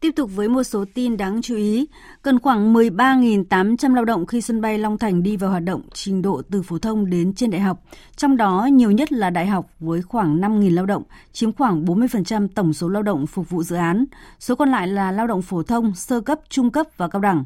Tiếp 0.01 0.13
tục 0.17 0.31
với 0.35 0.49
một 0.49 0.63
số 0.63 0.85
tin 0.95 1.17
đáng 1.17 1.43
chú 1.43 1.57
ý, 1.57 1.87
cần 2.23 2.39
khoảng 2.39 2.75
13.800 2.75 3.95
lao 3.95 4.05
động 4.05 4.27
khi 4.27 4.41
sân 4.41 4.61
bay 4.61 4.79
Long 4.79 4.99
Thành 4.99 5.23
đi 5.23 5.37
vào 5.37 5.51
hoạt 5.51 5.63
động 5.63 5.83
trình 5.93 6.23
độ 6.23 6.43
từ 6.51 6.63
phổ 6.63 6.79
thông 6.79 7.11
đến 7.11 7.35
trên 7.35 7.51
đại 7.51 7.61
học, 7.61 7.83
trong 8.17 8.37
đó 8.37 8.69
nhiều 8.73 8.91
nhất 8.91 9.13
là 9.13 9.31
đại 9.31 9.47
học 9.47 9.67
với 9.81 10.03
khoảng 10.03 10.41
5.000 10.41 10.75
lao 10.75 10.87
động, 10.87 11.03
chiếm 11.33 11.53
khoảng 11.53 11.85
40% 11.85 12.49
tổng 12.55 12.73
số 12.73 12.89
lao 12.89 13.03
động 13.03 13.27
phục 13.27 13.51
vụ 13.51 13.63
dự 13.63 13.77
án. 13.77 14.05
Số 14.41 14.55
còn 14.55 14.71
lại 14.71 14.89
là 14.89 15.13
lao 15.13 15.27
động 15.27 15.43
phổ 15.43 15.63
thông, 15.63 15.95
sơ 15.95 16.21
cấp, 16.21 16.41
trung 16.49 16.71
cấp 16.71 16.87
và 16.97 17.09
cao 17.09 17.21
đẳng. 17.21 17.45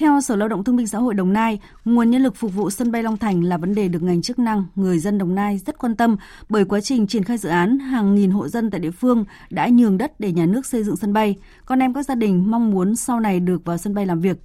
Theo 0.00 0.20
Sở 0.20 0.36
Lao 0.36 0.48
động 0.48 0.64
Thương 0.64 0.76
binh 0.76 0.86
Xã 0.86 0.98
hội 0.98 1.14
Đồng 1.14 1.32
Nai, 1.32 1.60
nguồn 1.84 2.10
nhân 2.10 2.22
lực 2.22 2.36
phục 2.36 2.54
vụ 2.54 2.70
sân 2.70 2.92
bay 2.92 3.02
Long 3.02 3.16
Thành 3.16 3.44
là 3.44 3.56
vấn 3.56 3.74
đề 3.74 3.88
được 3.88 4.02
ngành 4.02 4.22
chức 4.22 4.38
năng, 4.38 4.64
người 4.74 4.98
dân 4.98 5.18
Đồng 5.18 5.34
Nai 5.34 5.58
rất 5.58 5.78
quan 5.78 5.96
tâm 5.96 6.16
bởi 6.48 6.64
quá 6.64 6.80
trình 6.80 7.06
triển 7.06 7.24
khai 7.24 7.38
dự 7.38 7.48
án, 7.48 7.78
hàng 7.78 8.14
nghìn 8.14 8.30
hộ 8.30 8.48
dân 8.48 8.70
tại 8.70 8.80
địa 8.80 8.90
phương 8.90 9.24
đã 9.50 9.68
nhường 9.68 9.98
đất 9.98 10.20
để 10.20 10.32
nhà 10.32 10.46
nước 10.46 10.66
xây 10.66 10.84
dựng 10.84 10.96
sân 10.96 11.12
bay. 11.12 11.36
Con 11.66 11.78
em 11.78 11.94
các 11.94 12.06
gia 12.06 12.14
đình 12.14 12.50
mong 12.50 12.70
muốn 12.70 12.96
sau 12.96 13.20
này 13.20 13.40
được 13.40 13.64
vào 13.64 13.78
sân 13.78 13.94
bay 13.94 14.06
làm 14.06 14.20
việc. 14.20 14.36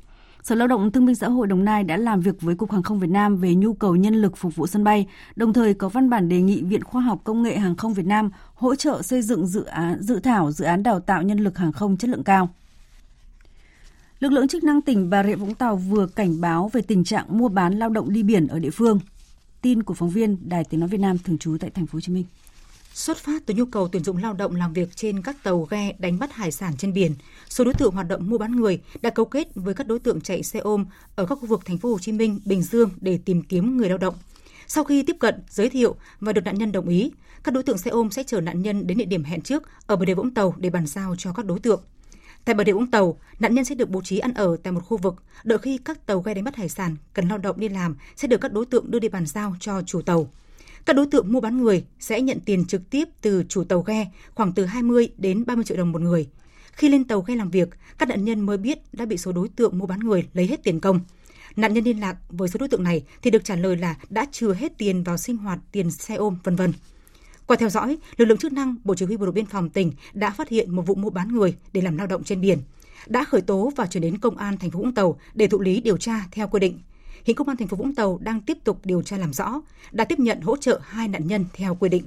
Sở 0.44 0.56
Lao 0.56 0.68
động 0.68 0.92
Thương 0.92 1.06
binh 1.06 1.16
Xã 1.16 1.30
hội 1.30 1.48
Đồng 1.48 1.66
Nai 1.66 1.84
đã 1.84 1.98
làm 1.98 2.22
việc 2.22 2.42
với 2.42 2.56
Cục 2.56 2.72
Hàng 2.72 2.84
không 2.84 3.00
Việt 3.00 3.10
Nam 3.10 3.38
về 3.38 3.56
nhu 3.56 3.74
cầu 3.74 3.96
nhân 3.96 4.16
lực 4.16 4.38
phục 4.38 4.56
vụ 4.56 4.68
sân 4.68 4.84
bay, 4.84 5.08
đồng 5.36 5.54
thời 5.54 5.74
có 5.74 5.90
văn 5.90 6.10
bản 6.10 6.30
đề 6.30 6.42
nghị 6.42 6.64
Viện 6.64 6.84
Khoa 6.84 7.02
học 7.02 7.22
Công 7.24 7.44
nghệ 7.44 7.58
Hàng 7.58 7.76
không 7.76 7.94
Việt 7.94 8.06
Nam 8.06 8.30
hỗ 8.54 8.76
trợ 8.76 9.02
xây 9.02 9.22
dựng 9.22 9.48
dự 9.48 9.64
án 9.64 10.02
dự 10.02 10.20
thảo 10.20 10.52
dự 10.52 10.66
án 10.66 10.84
đào 10.84 11.00
tạo 11.00 11.22
nhân 11.22 11.40
lực 11.40 11.58
hàng 11.58 11.72
không 11.72 11.98
chất 11.98 12.10
lượng 12.10 12.24
cao. 12.24 12.50
Lực 14.22 14.32
lượng 14.32 14.48
chức 14.48 14.64
năng 14.64 14.82
tỉnh 14.82 15.10
Bà 15.10 15.24
Rịa 15.24 15.36
Vũng 15.36 15.56
Tàu 15.56 15.76
vừa 15.76 16.08
cảnh 16.08 16.42
báo 16.42 16.70
về 16.74 16.82
tình 16.82 17.04
trạng 17.04 17.38
mua 17.38 17.50
bán 17.50 17.80
lao 17.80 17.90
động 17.90 18.14
đi 18.14 18.24
biển 18.24 18.48
ở 18.48 18.60
địa 18.60 18.70
phương. 18.70 19.00
Tin 19.62 19.84
của 19.84 19.94
phóng 19.94 20.10
viên 20.10 20.50
Đài 20.50 20.64
Tiếng 20.64 20.80
nói 20.80 20.90
Việt 20.90 20.98
Nam 20.98 21.18
thường 21.18 21.38
trú 21.38 21.58
tại 21.60 21.70
thành 21.70 21.88
phố 21.88 21.96
Hồ 21.96 22.00
Chí 22.02 22.14
Minh. 22.14 22.26
Xuất 22.94 23.18
phát 23.18 23.46
từ 23.46 23.54
nhu 23.54 23.66
cầu 23.66 23.88
tuyển 23.88 24.04
dụng 24.04 24.18
lao 24.18 24.34
động 24.34 24.56
làm 24.56 24.74
việc 24.74 24.96
trên 24.96 25.22
các 25.22 25.44
tàu 25.44 25.68
ghe 25.70 25.94
đánh 26.00 26.20
bắt 26.20 26.34
hải 26.34 26.52
sản 26.52 26.74
trên 26.78 26.94
biển, 26.94 27.12
số 27.50 27.64
đối 27.64 27.74
tượng 27.74 27.94
hoạt 27.94 28.08
động 28.08 28.30
mua 28.30 28.38
bán 28.38 28.52
người 28.52 28.82
đã 29.02 29.10
cấu 29.10 29.26
kết 29.26 29.48
với 29.56 29.74
các 29.74 29.88
đối 29.88 30.00
tượng 30.00 30.22
chạy 30.22 30.44
xe 30.44 30.60
ôm 30.60 30.86
ở 31.16 31.26
các 31.26 31.36
khu 31.36 31.48
vực 31.48 31.62
thành 31.66 31.78
phố 31.78 31.90
Hồ 31.90 32.00
Chí 32.00 32.12
Minh, 32.12 32.40
Bình 32.46 32.62
Dương 32.62 32.90
để 33.02 33.20
tìm 33.26 33.44
kiếm 33.44 33.78
người 33.78 33.90
lao 33.90 33.98
động. 33.98 34.16
Sau 34.68 34.84
khi 34.84 35.04
tiếp 35.04 35.16
cận, 35.20 35.36
giới 35.50 35.70
thiệu 35.70 35.96
và 36.20 36.34
được 36.34 36.46
nạn 36.46 36.58
nhân 36.58 36.72
đồng 36.72 36.88
ý, 36.88 37.12
các 37.44 37.54
đối 37.54 37.64
tượng 37.64 37.78
xe 37.78 37.92
ôm 37.92 38.12
sẽ 38.12 38.24
chở 38.24 38.42
nạn 38.42 38.62
nhân 38.62 38.88
đến 38.88 38.98
địa 38.98 39.06
điểm 39.06 39.24
hẹn 39.24 39.42
trước 39.42 39.64
ở 39.86 39.96
bờ 39.96 40.06
đê 40.06 40.14
Vũng 40.14 40.34
Tàu 40.34 40.56
để 40.58 40.70
bàn 40.70 40.88
giao 40.88 41.16
cho 41.18 41.34
các 41.34 41.46
đối 41.46 41.60
tượng. 41.60 41.82
Tại 42.46 42.56
bờ 42.56 42.64
địa 42.64 42.74
Vũng 42.74 42.92
Tàu, 42.92 43.18
nạn 43.40 43.56
nhân 43.56 43.66
sẽ 43.66 43.76
được 43.76 43.90
bố 43.90 44.02
trí 44.02 44.20
ăn 44.20 44.34
ở 44.34 44.58
tại 44.64 44.74
một 44.74 44.82
khu 44.86 44.98
vực, 44.98 45.16
đợi 45.44 45.58
khi 45.58 45.78
các 45.86 46.06
tàu 46.06 46.20
ghe 46.20 46.34
đánh 46.34 46.44
bắt 46.44 46.56
hải 46.56 46.70
sản 46.70 46.96
cần 47.14 47.28
lao 47.28 47.38
động 47.38 47.60
đi 47.60 47.70
làm 47.70 47.96
sẽ 48.16 48.28
được 48.28 48.42
các 48.42 48.54
đối 48.54 48.66
tượng 48.66 48.92
đưa 48.92 49.00
đi 49.00 49.10
bàn 49.10 49.26
giao 49.26 49.56
cho 49.60 49.82
chủ 49.82 50.02
tàu. 50.02 50.30
Các 50.86 50.96
đối 50.96 51.06
tượng 51.06 51.34
mua 51.34 51.42
bán 51.42 51.64
người 51.64 51.86
sẽ 52.00 52.22
nhận 52.22 52.40
tiền 52.40 52.66
trực 52.66 52.90
tiếp 52.90 53.08
từ 53.22 53.44
chủ 53.50 53.64
tàu 53.64 53.82
ghe 53.82 54.08
khoảng 54.36 54.54
từ 54.54 54.66
20 54.66 55.10
đến 55.18 55.46
30 55.46 55.66
triệu 55.66 55.78
đồng 55.78 55.92
một 55.92 56.02
người. 56.02 56.30
Khi 56.72 56.90
lên 56.90 57.04
tàu 57.04 57.22
ghe 57.22 57.36
làm 57.36 57.50
việc, 57.50 57.70
các 57.98 58.10
nạn 58.10 58.26
nhân 58.26 58.42
mới 58.42 58.58
biết 58.58 58.80
đã 58.94 59.06
bị 59.06 59.18
số 59.18 59.32
đối 59.32 59.50
tượng 59.50 59.78
mua 59.78 59.86
bán 59.86 60.00
người 60.00 60.28
lấy 60.34 60.48
hết 60.48 60.64
tiền 60.64 60.80
công. 60.80 61.00
Nạn 61.56 61.74
nhân 61.74 61.84
liên 61.84 62.00
lạc 62.00 62.18
với 62.30 62.50
số 62.50 62.58
đối 62.58 62.70
tượng 62.70 62.84
này 62.84 63.04
thì 63.22 63.32
được 63.32 63.44
trả 63.44 63.56
lời 63.56 63.78
là 63.78 63.96
đã 64.10 64.26
trừ 64.32 64.54
hết 64.54 64.78
tiền 64.78 65.04
vào 65.04 65.18
sinh 65.18 65.38
hoạt, 65.38 65.60
tiền 65.72 65.92
xe 65.92 66.16
ôm, 66.16 66.38
vân 66.44 66.56
vân. 66.56 66.74
Qua 67.46 67.58
theo 67.58 67.70
dõi, 67.70 67.98
lực 68.18 68.26
lượng 68.26 68.38
chức 68.38 68.54
năng 68.54 68.76
Bộ 68.84 68.96
Chỉ 68.96 69.06
huy 69.06 69.18
Bộ 69.18 69.26
đội 69.26 69.34
Biên 69.34 69.46
phòng 69.46 69.70
tỉnh 69.70 69.92
đã 70.14 70.30
phát 70.30 70.50
hiện 70.50 70.76
một 70.76 70.82
vụ 70.82 70.96
mua 70.96 71.10
bán 71.10 71.28
người 71.28 71.56
để 71.74 71.82
làm 71.82 71.98
lao 71.98 72.08
động 72.08 72.24
trên 72.24 72.42
biển, 72.42 72.60
đã 73.08 73.24
khởi 73.24 73.42
tố 73.42 73.72
và 73.76 73.86
chuyển 73.86 74.04
đến 74.04 74.18
công 74.18 74.38
an 74.38 74.58
thành 74.58 74.72
phố 74.72 74.80
Vũng 74.80 74.94
Tàu 74.94 75.20
để 75.34 75.48
thụ 75.48 75.60
lý 75.60 75.82
điều 75.82 75.98
tra 75.98 76.26
theo 76.32 76.48
quy 76.48 76.60
định. 76.60 76.80
Hiện 77.26 77.36
công 77.36 77.48
an 77.48 77.58
thành 77.58 77.68
phố 77.68 77.78
Vũng 77.78 77.96
Tàu 77.96 78.18
đang 78.22 78.42
tiếp 78.42 78.58
tục 78.64 78.80
điều 78.84 79.02
tra 79.02 79.18
làm 79.18 79.34
rõ, 79.34 79.62
đã 79.92 80.06
tiếp 80.06 80.20
nhận 80.20 80.42
hỗ 80.42 80.58
trợ 80.58 80.80
hai 80.84 81.08
nạn 81.08 81.28
nhân 81.28 81.46
theo 81.54 81.76
quy 81.76 81.90
định. 81.90 82.04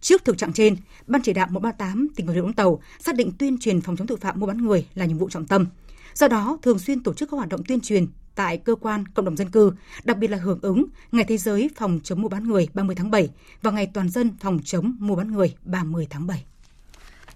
Trước 0.00 0.24
thực 0.24 0.38
trạng 0.38 0.52
trên, 0.52 0.76
Ban 1.06 1.22
chỉ 1.22 1.32
đạo 1.32 1.46
138 1.50 2.08
tỉnh 2.16 2.26
Bà 2.26 2.32
Rịa 2.34 2.40
Vũng 2.40 2.52
Tàu 2.52 2.80
xác 3.00 3.14
định 3.14 3.32
tuyên 3.38 3.58
truyền 3.58 3.80
phòng 3.80 3.96
chống 3.96 4.06
tội 4.06 4.18
phạm 4.18 4.40
mua 4.40 4.46
bán 4.46 4.58
người 4.58 4.86
là 4.94 5.04
nhiệm 5.04 5.18
vụ 5.18 5.28
trọng 5.30 5.46
tâm. 5.46 5.66
Do 6.14 6.28
đó, 6.28 6.58
thường 6.62 6.78
xuyên 6.78 7.02
tổ 7.02 7.14
chức 7.14 7.30
các 7.30 7.36
hoạt 7.36 7.48
động 7.48 7.64
tuyên 7.64 7.80
truyền 7.80 8.06
tại 8.38 8.58
cơ 8.58 8.74
quan, 8.74 9.08
cộng 9.08 9.24
đồng 9.24 9.36
dân 9.36 9.50
cư, 9.50 9.72
đặc 10.04 10.18
biệt 10.18 10.28
là 10.28 10.36
hưởng 10.36 10.58
ứng 10.62 10.84
Ngày 11.12 11.24
Thế 11.28 11.36
giới 11.36 11.70
phòng 11.76 12.00
chống 12.04 12.22
mua 12.22 12.28
bán 12.28 12.48
người 12.48 12.68
30 12.74 12.96
tháng 12.96 13.10
7 13.10 13.28
và 13.62 13.70
Ngày 13.70 13.90
Toàn 13.94 14.08
dân 14.08 14.30
phòng 14.40 14.58
chống 14.64 14.96
mua 14.98 15.16
bán 15.16 15.32
người 15.32 15.54
30 15.64 16.06
tháng 16.10 16.26
7. 16.26 16.44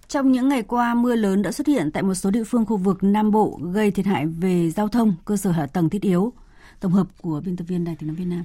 Trong 0.09 0.33
những 0.33 0.49
ngày 0.49 0.63
qua, 0.63 0.95
mưa 0.95 1.17
lớn 1.17 1.43
đã 1.43 1.53
xuất 1.53 1.67
hiện 1.67 1.91
tại 1.91 2.03
một 2.03 2.15
số 2.15 2.31
địa 2.31 2.45
phương 2.45 2.67
khu 2.67 2.77
vực 2.77 2.99
Nam 3.05 3.31
Bộ 3.31 3.61
gây 3.73 3.91
thiệt 3.91 4.07
hại 4.07 4.27
về 4.27 4.71
giao 4.71 4.89
thông, 4.89 5.15
cơ 5.25 5.37
sở 5.37 5.51
hạ 5.51 5.67
tầng 5.67 5.89
thiết 5.89 6.03
yếu. 6.03 6.33
Tổng 6.81 6.93
hợp 6.93 7.07
của 7.23 7.41
biên 7.45 7.57
tập 7.57 7.65
viên 7.69 7.85
Đài 7.85 7.97
tiếng 7.97 8.09
nói 8.09 8.17
Việt 8.17 8.25
Nam. 8.25 8.45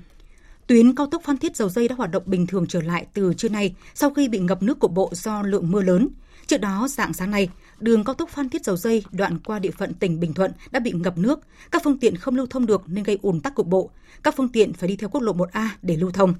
Tuyến 0.68 0.96
cao 0.96 1.08
tốc 1.08 1.22
Phan 1.26 1.38
Thiết 1.38 1.56
Dầu 1.56 1.70
Dây 1.70 1.88
đã 1.88 1.96
hoạt 1.96 2.12
động 2.12 2.24
bình 2.26 2.48
thường 2.48 2.66
trở 2.68 2.82
lại 2.82 3.06
từ 3.14 3.34
trưa 3.34 3.50
nay 3.50 3.76
sau 3.94 4.10
khi 4.10 4.30
bị 4.30 4.40
ngập 4.40 4.64
nước 4.64 4.80
cục 4.80 4.94
bộ 4.94 5.10
do 5.14 5.42
lượng 5.42 5.72
mưa 5.72 5.82
lớn. 5.82 6.08
Trước 6.48 6.62
đó, 6.62 6.88
dạng 6.90 7.14
sáng 7.14 7.32
nay, 7.32 7.50
đường 7.80 8.04
cao 8.04 8.14
tốc 8.14 8.30
Phan 8.30 8.50
Thiết 8.50 8.66
Dầu 8.66 8.78
Dây 8.78 9.04
đoạn 9.12 9.38
qua 9.40 9.60
địa 9.60 9.72
phận 9.72 9.94
tỉnh 9.94 10.20
Bình 10.20 10.34
Thuận 10.34 10.52
đã 10.72 10.80
bị 10.80 10.92
ngập 10.92 11.18
nước, 11.18 11.40
các 11.72 11.82
phương 11.84 11.98
tiện 12.00 12.16
không 12.16 12.36
lưu 12.36 12.48
thông 12.50 12.66
được 12.66 12.84
nên 12.88 13.04
gây 13.04 13.18
ùn 13.22 13.40
tắc 13.40 13.56
cục 13.56 13.68
bộ. 13.68 13.90
Các 14.24 14.36
phương 14.38 14.50
tiện 14.50 14.74
phải 14.74 14.90
đi 14.90 14.96
theo 14.96 15.10
quốc 15.10 15.22
lộ 15.22 15.34
1A 15.34 15.68
để 15.82 15.98
lưu 15.98 16.12
thông. 16.12 16.34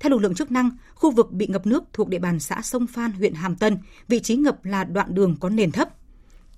Theo 0.00 0.10
lực 0.10 0.18
lượng 0.18 0.34
chức 0.34 0.50
năng, 0.50 0.70
khu 0.94 1.10
vực 1.10 1.32
bị 1.32 1.46
ngập 1.46 1.66
nước 1.66 1.84
thuộc 1.92 2.08
địa 2.08 2.18
bàn 2.18 2.40
xã 2.40 2.62
Sông 2.62 2.86
Phan, 2.86 3.12
huyện 3.12 3.34
Hàm 3.34 3.56
Tân, 3.56 3.78
vị 4.08 4.20
trí 4.20 4.36
ngập 4.36 4.64
là 4.64 4.84
đoạn 4.84 5.14
đường 5.14 5.36
có 5.40 5.48
nền 5.48 5.70
thấp. 5.70 5.88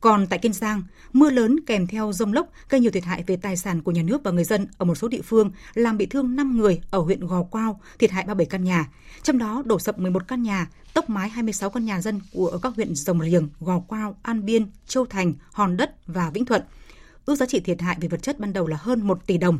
Còn 0.01 0.27
tại 0.27 0.39
Kiên 0.39 0.53
Giang, 0.53 0.83
mưa 1.13 1.31
lớn 1.31 1.61
kèm 1.67 1.87
theo 1.87 2.13
rông 2.13 2.33
lốc 2.33 2.47
gây 2.69 2.81
nhiều 2.81 2.91
thiệt 2.91 3.05
hại 3.05 3.25
về 3.27 3.37
tài 3.37 3.57
sản 3.57 3.83
của 3.83 3.93
nhà 3.93 4.03
nước 4.03 4.23
và 4.25 4.31
người 4.31 4.45
dân 4.45 4.67
ở 4.79 4.85
một 4.85 4.95
số 4.95 5.09
địa 5.09 5.23
phương, 5.23 5.51
làm 5.75 5.97
bị 5.97 6.07
thương 6.07 6.37
5 6.37 6.57
người 6.57 6.81
ở 6.91 6.99
huyện 6.99 7.27
Gò 7.27 7.43
Quao, 7.43 7.81
thiệt 7.99 8.11
hại 8.11 8.25
37 8.25 8.47
căn 8.47 8.65
nhà. 8.65 8.89
Trong 9.23 9.39
đó 9.39 9.63
đổ 9.67 9.79
sập 9.79 9.99
11 9.99 10.29
căn 10.29 10.43
nhà, 10.43 10.69
tốc 10.95 11.11
mái 11.11 11.29
26 11.29 11.71
căn 11.71 11.85
nhà 11.85 12.01
dân 12.01 12.21
của 12.33 12.59
các 12.63 12.73
huyện 12.77 12.95
Rồng 12.95 13.21
Riềng, 13.21 13.49
Gò 13.61 13.79
Quao, 13.79 14.17
An 14.23 14.45
Biên, 14.45 14.67
Châu 14.87 15.07
Thành, 15.07 15.35
Hòn 15.53 15.77
Đất 15.77 16.07
và 16.07 16.31
Vĩnh 16.31 16.45
Thuận. 16.45 16.63
Ước 17.27 17.37
giá 17.37 17.47
trị 17.47 17.61
thiệt 17.61 17.81
hại 17.81 17.97
về 18.01 18.09
vật 18.09 18.23
chất 18.23 18.41
ban 18.41 18.53
đầu 18.53 18.67
là 18.67 18.77
hơn 18.81 19.07
1 19.07 19.27
tỷ 19.27 19.39
đồng. 19.39 19.59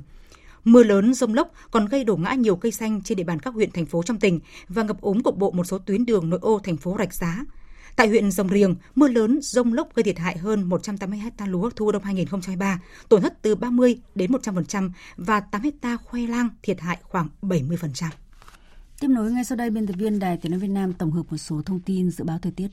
Mưa 0.65 0.83
lớn, 0.83 1.15
rông 1.15 1.35
lốc 1.35 1.53
còn 1.71 1.87
gây 1.87 2.05
đổ 2.05 2.17
ngã 2.17 2.35
nhiều 2.35 2.57
cây 2.57 2.73
xanh 2.73 3.03
trên 3.03 3.17
địa 3.17 3.25
bàn 3.25 3.39
các 3.41 3.55
huyện 3.55 3.71
thành 3.71 3.87
phố 3.87 4.03
trong 4.03 4.19
tỉnh 4.19 4.41
và 4.69 4.83
ngập 4.83 5.01
úng 5.01 5.23
cục 5.23 5.37
bộ 5.37 5.51
một 5.51 5.65
số 5.65 5.79
tuyến 5.79 6.07
đường 6.07 6.31
nội 6.31 6.41
ô 6.43 6.61
thành 6.65 6.77
phố 6.77 6.97
Rạch 6.99 7.15
Giá. 7.15 7.45
Tại 7.97 8.09
huyện 8.09 8.31
Rồng 8.31 8.49
Riềng, 8.49 8.75
mưa 8.95 9.09
lớn, 9.09 9.39
rông 9.43 9.73
lốc 9.73 9.95
gây 9.95 10.05
thiệt 10.05 10.19
hại 10.19 10.39
hơn 10.39 10.63
180 10.69 11.19
ha 11.19 11.47
lúa 11.47 11.71
thu 11.77 11.93
đông 11.93 12.03
2023, 12.03 12.81
tổn 13.09 13.23
thất 13.23 13.43
từ 13.43 13.55
30 13.55 13.99
đến 14.15 14.33
100% 14.33 14.91
và 15.17 15.41
8 15.41 15.63
ha 15.83 15.97
khoai 15.97 16.27
lang 16.27 16.49
thiệt 16.63 16.81
hại 16.81 16.99
khoảng 17.03 17.29
70%. 17.43 18.09
Tiếp 19.01 19.09
nối 19.09 19.33
ngay 19.33 19.45
sau 19.45 19.57
đây, 19.57 19.71
biên 19.71 19.87
tập 19.87 19.95
viên 19.99 20.19
Đài 20.19 20.37
Tiếng 20.37 20.53
nói 20.53 20.61
Việt 20.61 20.69
Nam 20.69 20.93
tổng 20.93 21.11
hợp 21.11 21.23
một 21.31 21.37
số 21.37 21.63
thông 21.67 21.81
tin 21.81 22.11
dự 22.11 22.25
báo 22.25 22.39
thời 22.43 22.53
tiết. 22.53 22.69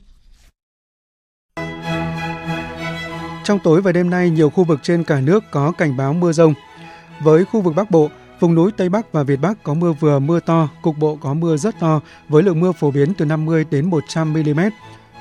Trong 3.44 3.58
tối 3.64 3.82
và 3.82 3.92
đêm 3.92 4.10
nay, 4.10 4.30
nhiều 4.30 4.50
khu 4.50 4.64
vực 4.64 4.80
trên 4.82 5.04
cả 5.04 5.20
nước 5.20 5.44
có 5.50 5.72
cảnh 5.72 5.96
báo 5.96 6.12
mưa 6.12 6.32
rông. 6.32 6.54
Với 7.22 7.44
khu 7.44 7.60
vực 7.60 7.74
Bắc 7.76 7.90
Bộ, 7.90 8.10
vùng 8.40 8.54
núi 8.54 8.72
Tây 8.76 8.88
Bắc 8.88 9.12
và 9.12 9.22
Việt 9.22 9.36
Bắc 9.36 9.62
có 9.62 9.74
mưa 9.74 9.92
vừa 9.92 10.18
mưa 10.18 10.40
to, 10.40 10.68
cục 10.82 10.98
bộ 10.98 11.18
có 11.20 11.34
mưa 11.34 11.56
rất 11.56 11.80
to 11.80 12.00
với 12.28 12.42
lượng 12.42 12.60
mưa 12.60 12.72
phổ 12.72 12.90
biến 12.90 13.14
từ 13.14 13.24
50 13.24 13.64
đến 13.70 13.90
100 13.90 14.32
mm. 14.32 14.60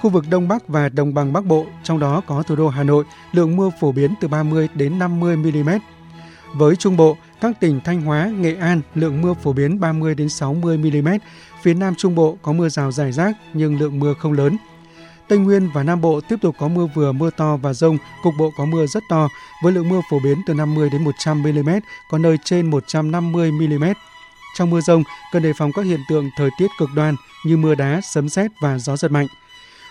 Khu 0.01 0.09
vực 0.09 0.25
Đông 0.29 0.47
Bắc 0.47 0.67
và 0.67 0.89
Đồng 0.89 1.13
bằng 1.13 1.33
Bắc 1.33 1.45
Bộ, 1.45 1.65
trong 1.83 1.99
đó 1.99 2.21
có 2.27 2.43
thủ 2.43 2.55
đô 2.55 2.67
Hà 2.67 2.83
Nội, 2.83 3.03
lượng 3.31 3.55
mưa 3.55 3.69
phổ 3.79 3.91
biến 3.91 4.13
từ 4.21 4.27
30 4.27 4.69
đến 4.75 4.99
50 4.99 5.37
mm. 5.37 5.69
Với 6.55 6.75
Trung 6.75 6.97
Bộ, 6.97 7.17
các 7.41 7.59
tỉnh 7.59 7.79
Thanh 7.85 8.01
Hóa, 8.01 8.25
Nghệ 8.39 8.55
An, 8.55 8.81
lượng 8.95 9.21
mưa 9.21 9.33
phổ 9.33 9.53
biến 9.53 9.79
30 9.79 10.15
đến 10.15 10.29
60 10.29 10.77
mm. 10.77 11.07
Phía 11.61 11.73
Nam 11.73 11.95
Trung 11.95 12.15
Bộ 12.15 12.37
có 12.41 12.53
mưa 12.53 12.69
rào 12.69 12.91
rải 12.91 13.11
rác 13.11 13.37
nhưng 13.53 13.79
lượng 13.79 13.99
mưa 13.99 14.13
không 14.13 14.33
lớn. 14.33 14.57
Tây 15.27 15.39
Nguyên 15.39 15.69
và 15.73 15.83
Nam 15.83 16.01
Bộ 16.01 16.21
tiếp 16.21 16.35
tục 16.41 16.55
có 16.59 16.67
mưa 16.67 16.87
vừa 16.95 17.11
mưa 17.11 17.29
to 17.29 17.57
và 17.57 17.73
rông, 17.73 17.97
cục 18.23 18.33
bộ 18.39 18.51
có 18.57 18.65
mưa 18.65 18.85
rất 18.85 19.03
to 19.09 19.27
với 19.63 19.73
lượng 19.73 19.89
mưa 19.89 20.01
phổ 20.09 20.19
biến 20.19 20.37
từ 20.47 20.53
50 20.53 20.89
đến 20.89 21.03
100 21.03 21.43
mm, 21.43 21.69
có 22.11 22.17
nơi 22.17 22.37
trên 22.43 22.69
150 22.69 23.51
mm. 23.51 23.83
Trong 24.55 24.69
mưa 24.69 24.81
rông, 24.81 25.03
cần 25.33 25.43
đề 25.43 25.53
phòng 25.53 25.71
các 25.75 25.85
hiện 25.85 25.99
tượng 26.09 26.29
thời 26.37 26.49
tiết 26.59 26.67
cực 26.79 26.89
đoan 26.95 27.15
như 27.45 27.57
mưa 27.57 27.75
đá, 27.75 28.01
sấm 28.03 28.29
sét 28.29 28.51
và 28.61 28.77
gió 28.77 28.97
giật 28.97 29.11
mạnh. 29.11 29.27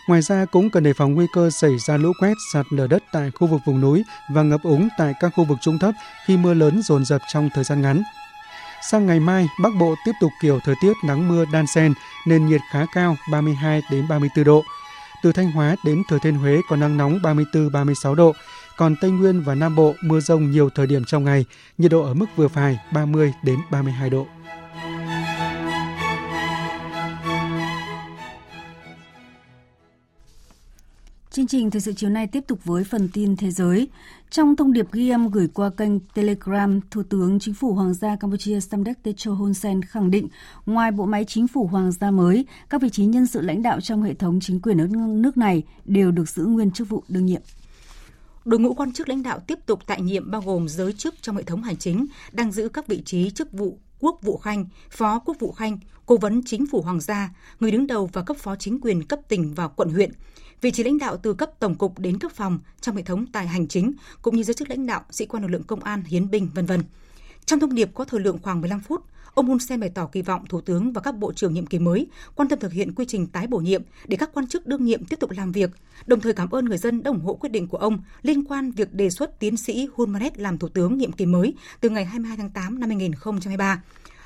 Ngoài 0.07 0.23
ra 0.23 0.45
cũng 0.45 0.71
cần 0.71 0.83
đề 0.83 0.93
phòng 0.93 1.15
nguy 1.15 1.27
cơ 1.33 1.51
xảy 1.51 1.79
ra 1.79 1.97
lũ 1.97 2.13
quét, 2.21 2.35
sạt 2.53 2.67
lở 2.71 2.87
đất 2.87 3.03
tại 3.13 3.31
khu 3.31 3.47
vực 3.47 3.61
vùng 3.67 3.81
núi 3.81 4.03
và 4.31 4.43
ngập 4.43 4.63
úng 4.63 4.89
tại 4.99 5.13
các 5.21 5.33
khu 5.37 5.45
vực 5.45 5.59
trung 5.61 5.79
thấp 5.79 5.95
khi 6.27 6.37
mưa 6.37 6.55
lớn 6.55 6.81
dồn 6.83 7.05
dập 7.05 7.21
trong 7.33 7.49
thời 7.55 7.65
gian 7.65 7.83
ngắn. 7.83 8.03
Sang 8.91 9.07
ngày 9.07 9.21
mai, 9.21 9.49
Bắc 9.63 9.71
Bộ 9.79 9.95
tiếp 10.05 10.13
tục 10.21 10.33
kiểu 10.43 10.61
thời 10.65 10.75
tiết 10.83 10.93
nắng 11.05 11.29
mưa 11.29 11.45
đan 11.53 11.67
xen, 11.67 11.93
nền 12.27 12.47
nhiệt 12.47 12.61
khá 12.71 12.87
cao 12.95 13.17
32 13.31 13.83
đến 13.91 14.09
34 14.09 14.45
độ. 14.45 14.63
Từ 15.23 15.33
Thanh 15.33 15.51
Hóa 15.51 15.77
đến 15.85 16.03
Thừa 16.09 16.19
Thiên 16.23 16.35
Huế 16.35 16.61
có 16.69 16.77
nắng 16.77 16.97
nóng 16.97 17.19
34-36 17.23 18.15
độ, 18.15 18.33
còn 18.77 18.97
Tây 19.01 19.11
Nguyên 19.11 19.43
và 19.43 19.55
Nam 19.55 19.77
Bộ 19.77 19.95
mưa 20.03 20.21
rông 20.21 20.51
nhiều 20.51 20.71
thời 20.75 20.87
điểm 20.87 21.05
trong 21.05 21.25
ngày, 21.25 21.45
nhiệt 21.79 21.91
độ 21.91 22.03
ở 22.03 22.15
mức 22.15 22.27
vừa 22.37 22.49
phải 22.49 22.79
30 22.93 23.33
đến 23.43 23.59
32 23.71 24.11
độ. 24.11 24.27
Chương 31.37 31.47
trình 31.47 31.71
Thời 31.71 31.81
sự 31.81 31.93
chiều 31.93 32.11
nay 32.11 32.27
tiếp 32.27 32.45
tục 32.47 32.65
với 32.65 32.85
phần 32.85 33.09
tin 33.13 33.37
thế 33.37 33.51
giới. 33.51 33.89
Trong 34.31 34.57
thông 34.57 34.73
điệp 34.73 34.93
ghi 34.93 35.11
âm 35.11 35.31
gửi 35.31 35.49
qua 35.55 35.71
kênh 35.77 36.01
Telegram, 36.01 36.81
Thủ 36.91 37.03
tướng 37.03 37.39
Chính 37.39 37.55
phủ 37.55 37.73
Hoàng 37.75 37.95
gia 37.95 38.17
Campuchia 38.17 38.61
Samdech 38.61 39.03
Techo 39.03 39.33
Hun 39.33 39.55
Sen 39.55 39.83
khẳng 39.83 40.11
định, 40.11 40.29
ngoài 40.67 40.93
bộ 40.93 41.07
máy 41.07 41.25
chính 41.25 41.49
phủ 41.49 41.67
Hoàng 41.67 41.93
gia 41.93 42.11
mới, 42.11 42.47
các 42.71 42.83
vị 42.83 42.89
trí 42.91 43.05
nhân 43.05 43.27
sự 43.27 43.41
lãnh 43.41 43.63
đạo 43.63 43.81
trong 43.81 44.03
hệ 44.03 44.15
thống 44.15 44.41
chính 44.41 44.61
quyền 44.61 44.81
ở 44.81 44.87
nước 45.09 45.37
này 45.37 45.63
đều 45.85 46.11
được 46.11 46.29
giữ 46.29 46.45
nguyên 46.45 46.71
chức 46.71 46.89
vụ 46.89 47.03
đương 47.09 47.27
nhiệm. 47.27 47.43
Đội 48.45 48.61
ngũ 48.61 48.75
quan 48.75 48.93
chức 48.93 49.09
lãnh 49.09 49.23
đạo 49.23 49.41
tiếp 49.47 49.59
tục 49.67 49.81
tại 49.87 50.01
nhiệm 50.01 50.31
bao 50.31 50.43
gồm 50.47 50.69
giới 50.69 50.93
chức 50.93 51.15
trong 51.23 51.37
hệ 51.37 51.43
thống 51.43 51.63
hành 51.63 51.77
chính, 51.77 52.07
đang 52.33 52.53
giữ 52.53 52.69
các 52.69 52.87
vị 52.87 53.03
trí 53.05 53.31
chức 53.31 53.53
vụ 53.53 53.79
quốc 53.99 54.19
vụ 54.23 54.37
khanh, 54.37 54.67
phó 54.91 55.19
quốc 55.19 55.37
vụ 55.41 55.53
khanh, 55.53 55.79
cố 56.07 56.17
vấn 56.17 56.43
chính 56.45 56.67
phủ 56.67 56.83
hoàng 56.83 57.01
gia, 57.01 57.31
người 57.61 57.71
đứng 57.71 57.87
đầu 57.87 58.11
và 58.13 58.23
cấp 58.23 58.37
phó 58.37 58.57
chính 58.57 58.81
quyền 58.81 59.05
cấp 59.05 59.21
tỉnh 59.29 59.55
và 59.55 59.69
quận 59.69 59.89
huyện, 59.89 60.13
vị 60.67 60.73
trí 60.73 60.85
lãnh 60.85 60.99
đạo 60.99 61.17
từ 61.17 61.35
cấp 61.35 61.51
tổng 61.59 61.75
cục 61.75 61.99
đến 61.99 62.19
cấp 62.19 62.33
phòng 62.33 62.59
trong 62.81 62.97
hệ 62.97 63.03
thống 63.03 63.27
tài 63.27 63.47
hành 63.47 63.69
chính, 63.69 63.93
cũng 64.23 64.37
như 64.37 64.43
giới 64.43 64.55
chức 64.55 64.71
lãnh 64.71 64.87
đạo, 64.87 65.03
sĩ 65.11 65.27
quan 65.27 65.43
lực 65.43 65.49
lượng 65.49 65.63
công 65.63 65.81
an, 65.81 66.03
hiến 66.07 66.31
binh, 66.31 66.49
vân 66.55 66.67
vân. 66.67 66.83
Trong 67.45 67.61
thông 67.61 67.75
điệp 67.75 67.91
có 67.95 68.05
thời 68.05 68.21
lượng 68.21 68.39
khoảng 68.43 68.61
15 68.61 68.81
phút, 68.81 69.05
Ông 69.35 69.47
Hun 69.47 69.59
Sen 69.59 69.81
bày 69.81 69.91
tỏ 69.91 70.07
kỳ 70.07 70.23
vọng 70.23 70.45
Thủ 70.49 70.61
tướng 70.61 70.93
và 70.93 71.01
các 71.01 71.17
bộ 71.17 71.33
trưởng 71.33 71.55
nhiệm 71.55 71.67
kỳ 71.67 71.79
mới 71.79 72.07
quan 72.35 72.49
tâm 72.49 72.59
thực 72.59 72.73
hiện 72.73 72.95
quy 72.95 73.05
trình 73.09 73.27
tái 73.27 73.47
bổ 73.47 73.59
nhiệm 73.59 73.83
để 74.07 74.17
các 74.17 74.31
quan 74.35 74.47
chức 74.47 74.67
đương 74.67 74.85
nhiệm 74.85 75.05
tiếp 75.05 75.17
tục 75.21 75.31
làm 75.31 75.53
việc, 75.53 75.71
đồng 76.07 76.21
thời 76.21 76.33
cảm 76.33 76.51
ơn 76.51 76.65
người 76.65 76.79
dân 76.79 77.03
đã 77.03 77.11
ủng 77.11 77.21
hộ 77.21 77.35
quyết 77.35 77.53
định 77.53 77.69
của 77.69 77.79
ông 77.79 78.03
liên 78.23 78.45
quan 78.45 78.71
việc 78.71 78.95
đề 78.95 79.11
xuất 79.11 79.39
tiến 79.39 79.57
sĩ 79.57 79.89
Hun 79.95 80.11
Manet 80.11 80.39
làm 80.39 80.59
Thủ 80.59 80.69
tướng 80.69 80.99
nhiệm 80.99 81.13
kỳ 81.13 81.27
mới 81.27 81.55
từ 81.81 81.91
ngày 81.91 82.05
22 82.05 82.37
tháng 82.37 82.51
8 82.51 82.81
năm 82.81 82.89
2023. 82.89 83.83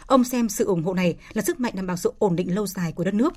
Ông 0.07 0.24
xem 0.24 0.49
sự 0.49 0.64
ủng 0.64 0.82
hộ 0.82 0.95
này 0.95 1.16
là 1.32 1.43
sức 1.43 1.61
mạnh 1.61 1.72
đảm 1.76 1.86
bảo 1.86 1.97
sự 1.97 2.12
ổn 2.18 2.36
định 2.36 2.55
lâu 2.55 2.66
dài 2.66 2.93
của 2.93 3.05
đất 3.05 3.14
nước. 3.14 3.34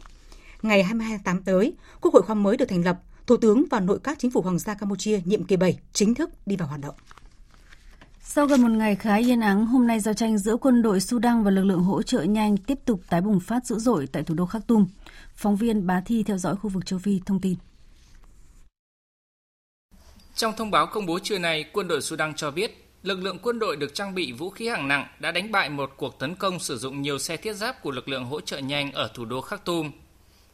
Ngày 0.64 0.84
22 0.84 1.18
tháng 1.18 1.24
8 1.24 1.43
tới, 1.43 1.74
Quốc 2.01 2.14
hội 2.14 2.22
khóa 2.22 2.36
mới 2.36 2.57
được 2.57 2.66
thành 2.70 2.86
lập, 2.86 2.99
Thủ 3.28 3.38
tướng 3.38 3.66
và 3.72 3.80
nội 3.80 3.99
các 4.03 4.20
chính 4.20 4.32
phủ 4.32 4.41
Hoàng 4.41 4.59
gia 4.59 4.74
Campuchia 4.74 5.22
nhiệm 5.26 5.43
kỳ 5.43 5.55
7 5.55 5.80
chính 5.93 6.16
thức 6.16 6.30
đi 6.45 6.55
vào 6.55 6.68
hoạt 6.68 6.82
động. 6.82 6.95
Sau 8.22 8.45
gần 8.45 8.61
một 8.61 8.70
ngày 8.70 8.95
khá 8.95 9.16
yên 9.16 9.39
ắng, 9.39 9.66
hôm 9.66 9.88
nay 9.88 9.99
giao 9.99 10.14
tranh 10.14 10.38
giữa 10.38 10.57
quân 10.57 10.82
đội 10.82 10.99
Sudan 10.99 11.43
và 11.43 11.51
lực 11.51 11.64
lượng 11.64 11.84
hỗ 11.84 12.01
trợ 12.01 12.24
nhanh 12.24 12.57
tiếp 12.57 12.80
tục 12.86 13.01
tái 13.09 13.22
bùng 13.22 13.39
phát 13.39 13.66
dữ 13.66 13.80
dội 13.80 14.07
tại 14.07 14.24
thủ 14.24 14.36
đô 14.36 14.45
Khartoum. 14.45 14.88
Phóng 15.36 15.55
viên 15.55 15.88
Bá 15.88 16.01
Thi 16.05 16.24
theo 16.24 16.38
dõi 16.38 16.55
khu 16.55 16.70
vực 16.70 16.86
châu 16.86 16.99
Phi 16.99 17.22
thông 17.26 17.39
tin. 17.39 17.55
Trong 20.36 20.53
thông 20.57 20.72
báo 20.72 20.88
công 20.88 21.05
bố 21.05 21.20
trưa 21.20 21.39
nay, 21.39 21.66
quân 21.74 21.88
đội 21.88 22.01
Sudan 22.01 22.34
cho 22.36 22.51
biết 22.51 22.89
lực 23.03 23.20
lượng 23.20 23.38
quân 23.41 23.59
đội 23.59 23.76
được 23.76 23.93
trang 23.93 24.16
bị 24.16 24.32
vũ 24.32 24.49
khí 24.49 24.68
hạng 24.68 24.88
nặng 24.88 25.07
đã 25.20 25.32
đánh 25.32 25.51
bại 25.51 25.70
một 25.70 25.89
cuộc 25.97 26.20
tấn 26.20 26.36
công 26.36 26.59
sử 26.59 26.78
dụng 26.78 27.01
nhiều 27.01 27.20
xe 27.20 27.38
thiết 27.38 27.53
giáp 27.53 27.82
của 27.82 27.91
lực 27.91 28.07
lượng 28.07 28.26
hỗ 28.26 28.41
trợ 28.41 28.57
nhanh 28.57 28.91
ở 28.91 29.11
thủ 29.14 29.26
đô 29.26 29.41
Khartoum. 29.41 29.91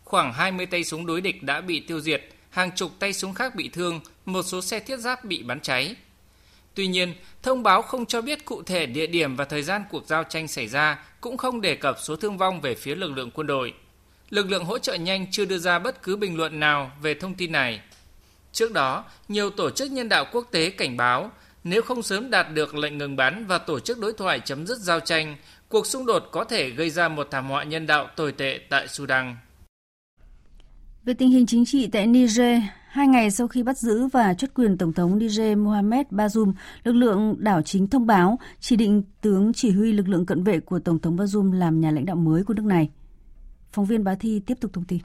Khoảng 0.09 0.33
20 0.33 0.65
tay 0.65 0.83
súng 0.83 1.05
đối 1.05 1.21
địch 1.21 1.43
đã 1.43 1.61
bị 1.61 1.79
tiêu 1.79 1.99
diệt, 1.99 2.23
hàng 2.49 2.71
chục 2.75 2.91
tay 2.99 3.13
súng 3.13 3.33
khác 3.33 3.55
bị 3.55 3.69
thương, 3.69 3.99
một 4.25 4.43
số 4.43 4.61
xe 4.61 4.79
thiết 4.79 4.99
giáp 4.99 5.25
bị 5.25 5.43
bắn 5.43 5.59
cháy. 5.59 5.95
Tuy 6.75 6.87
nhiên, 6.87 7.13
thông 7.43 7.63
báo 7.63 7.81
không 7.81 8.05
cho 8.05 8.21
biết 8.21 8.45
cụ 8.45 8.63
thể 8.63 8.85
địa 8.85 9.07
điểm 9.07 9.35
và 9.35 9.45
thời 9.45 9.63
gian 9.63 9.83
cuộc 9.91 10.07
giao 10.07 10.23
tranh 10.23 10.47
xảy 10.47 10.67
ra, 10.67 11.05
cũng 11.21 11.37
không 11.37 11.61
đề 11.61 11.75
cập 11.75 11.97
số 11.99 12.15
thương 12.15 12.37
vong 12.37 12.61
về 12.61 12.75
phía 12.75 12.95
lực 12.95 13.11
lượng 13.11 13.31
quân 13.31 13.47
đội. 13.47 13.73
Lực 14.29 14.49
lượng 14.49 14.65
hỗ 14.65 14.79
trợ 14.79 14.93
nhanh 14.93 15.31
chưa 15.31 15.45
đưa 15.45 15.57
ra 15.57 15.79
bất 15.79 16.03
cứ 16.03 16.15
bình 16.15 16.37
luận 16.37 16.59
nào 16.59 16.91
về 17.01 17.13
thông 17.13 17.35
tin 17.35 17.51
này. 17.51 17.81
Trước 18.51 18.71
đó, 18.73 19.05
nhiều 19.27 19.49
tổ 19.49 19.69
chức 19.69 19.91
nhân 19.91 20.09
đạo 20.09 20.25
quốc 20.31 20.47
tế 20.51 20.69
cảnh 20.69 20.97
báo 20.97 21.31
nếu 21.63 21.81
không 21.81 22.03
sớm 22.03 22.29
đạt 22.29 22.53
được 22.53 22.75
lệnh 22.75 22.97
ngừng 22.97 23.15
bắn 23.15 23.45
và 23.45 23.57
tổ 23.57 23.79
chức 23.79 23.99
đối 23.99 24.13
thoại 24.13 24.41
chấm 24.45 24.67
dứt 24.67 24.77
giao 24.77 24.99
tranh, 24.99 25.35
cuộc 25.67 25.87
xung 25.87 26.05
đột 26.05 26.27
có 26.31 26.43
thể 26.43 26.69
gây 26.69 26.89
ra 26.89 27.07
một 27.07 27.27
thảm 27.31 27.49
họa 27.49 27.63
nhân 27.63 27.87
đạo 27.87 28.09
tồi 28.15 28.31
tệ 28.31 28.59
tại 28.69 28.87
Sudan. 28.87 29.35
Về 31.09 31.13
tình 31.13 31.29
hình 31.29 31.45
chính 31.45 31.65
trị 31.65 31.87
tại 31.87 32.07
Niger, 32.07 32.61
hai 32.87 33.07
ngày 33.07 33.31
sau 33.31 33.47
khi 33.47 33.63
bắt 33.63 33.77
giữ 33.77 34.07
và 34.07 34.33
chốt 34.33 34.47
quyền 34.53 34.77
Tổng 34.77 34.93
thống 34.93 35.17
Niger 35.17 35.57
Mohamed 35.57 36.07
Bazoum, 36.11 36.53
lực 36.83 36.91
lượng 36.91 37.35
đảo 37.39 37.61
chính 37.61 37.87
thông 37.87 38.07
báo 38.07 38.39
chỉ 38.59 38.75
định 38.75 39.03
tướng 39.21 39.53
chỉ 39.53 39.71
huy 39.71 39.91
lực 39.91 40.07
lượng 40.07 40.25
cận 40.25 40.43
vệ 40.43 40.59
của 40.59 40.79
Tổng 40.79 40.99
thống 40.99 41.17
Bazoum 41.17 41.51
làm 41.51 41.81
nhà 41.81 41.91
lãnh 41.91 42.05
đạo 42.05 42.15
mới 42.15 42.43
của 42.43 42.53
nước 42.53 42.65
này. 42.65 42.89
Phóng 43.71 43.85
viên 43.85 44.03
Bá 44.03 44.15
Thi 44.15 44.41
tiếp 44.45 44.53
tục 44.61 44.71
thông 44.73 44.83
tin. 44.83 44.99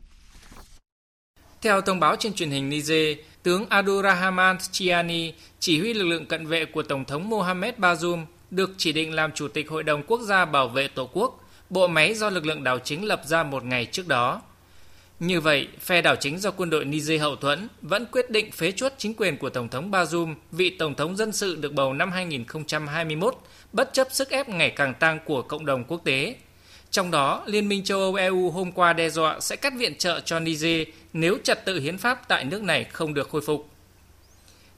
Theo 1.63 1.81
thông 1.81 2.01
báo 2.01 2.17
trên 2.19 2.33
truyền 2.33 2.51
hình 2.51 2.69
Niger, 2.69 3.19
tướng 3.43 3.67
Abdurrahman 3.69 4.57
Chiani, 4.71 5.33
chỉ 5.59 5.81
huy 5.81 5.95
lực 5.95 6.05
lượng 6.05 6.27
cận 6.27 6.47
vệ 6.47 6.65
của 6.65 6.83
Tổng 6.83 7.05
thống 7.05 7.29
Mohamed 7.29 7.75
Bazoum, 7.75 8.25
được 8.51 8.75
chỉ 8.77 8.93
định 8.93 9.13
làm 9.13 9.33
Chủ 9.33 9.49
tịch 9.49 9.71
Hội 9.71 9.83
đồng 9.83 10.03
Quốc 10.07 10.21
gia 10.21 10.45
Bảo 10.45 10.69
vệ 10.69 10.89
Tổ 10.89 11.09
quốc, 11.13 11.41
bộ 11.71 11.89
máy 11.89 12.15
do 12.15 12.31
lực 12.31 12.47
lượng 12.47 12.65
đảo 12.65 12.79
chính 12.79 13.05
lập 13.05 13.23
ra 13.27 13.43
một 13.43 13.65
ngày 13.65 13.87
trước 13.87 14.09
đó. 14.09 14.43
Như 15.21 15.41
vậy, 15.41 15.69
phe 15.81 16.03
đảo 16.03 16.17
chính 16.17 16.39
do 16.39 16.51
quân 16.51 16.71
đội 16.71 16.85
Niger 16.85 17.21
hậu 17.21 17.37
thuẫn 17.37 17.69
vẫn 17.83 18.07
quyết 18.13 18.31
định 18.31 18.53
phế 18.53 18.73
chuốt 18.73 18.93
chính 18.99 19.15
quyền 19.15 19.37
của 19.37 19.51
Tổng 19.51 19.69
thống 19.69 19.91
Bazoum, 19.91 20.35
vị 20.53 20.71
Tổng 20.71 20.95
thống 20.95 21.17
dân 21.17 21.33
sự 21.33 21.57
được 21.57 21.73
bầu 21.73 21.93
năm 21.93 22.13
2021, 22.13 23.37
bất 23.73 23.93
chấp 23.93 24.09
sức 24.11 24.31
ép 24.31 24.49
ngày 24.49 24.71
càng 24.71 24.95
tăng 24.95 25.19
của 25.25 25.43
cộng 25.43 25.67
đồng 25.67 25.85
quốc 25.85 26.01
tế. 26.05 26.37
Trong 26.91 27.11
đó, 27.11 27.43
Liên 27.47 27.69
minh 27.69 27.85
châu 27.85 28.01
Âu 28.01 28.15
EU 28.15 28.51
hôm 28.51 28.73
qua 28.73 28.93
đe 28.93 29.11
dọa 29.11 29.41
sẽ 29.41 29.57
cắt 29.57 29.73
viện 29.77 29.95
trợ 29.99 30.21
cho 30.21 30.41
Niger 30.41 30.89
nếu 31.13 31.39
trật 31.45 31.65
tự 31.65 31.81
hiến 31.81 31.99
pháp 31.99 32.29
tại 32.29 32.45
nước 32.45 32.63
này 32.63 32.85
không 32.85 33.15
được 33.15 33.29
khôi 33.29 33.41
phục. 33.41 33.69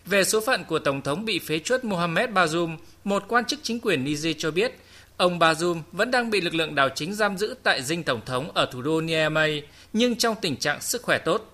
Về 0.06 0.24
số 0.24 0.40
phận 0.40 0.64
của 0.64 0.78
Tổng 0.78 1.02
thống 1.02 1.24
bị 1.24 1.38
phế 1.38 1.58
chuất 1.58 1.84
Mohamed 1.84 2.30
Bazoum, 2.30 2.76
một 3.04 3.24
quan 3.28 3.44
chức 3.44 3.58
chính 3.62 3.80
quyền 3.80 4.04
Niger 4.04 4.36
cho 4.38 4.50
biết, 4.50 4.72
ông 5.16 5.38
Bazoum 5.38 5.82
vẫn 5.92 6.10
đang 6.10 6.30
bị 6.30 6.40
lực 6.40 6.54
lượng 6.54 6.74
đảo 6.74 6.88
chính 6.88 7.14
giam 7.14 7.38
giữ 7.38 7.54
tại 7.62 7.82
dinh 7.82 8.02
Tổng 8.02 8.20
thống 8.26 8.50
ở 8.54 8.66
thủ 8.66 8.82
đô 8.82 9.00
Niamey, 9.00 9.62
nhưng 9.96 10.16
trong 10.16 10.34
tình 10.40 10.56
trạng 10.56 10.80
sức 10.80 11.02
khỏe 11.02 11.18
tốt. 11.18 11.52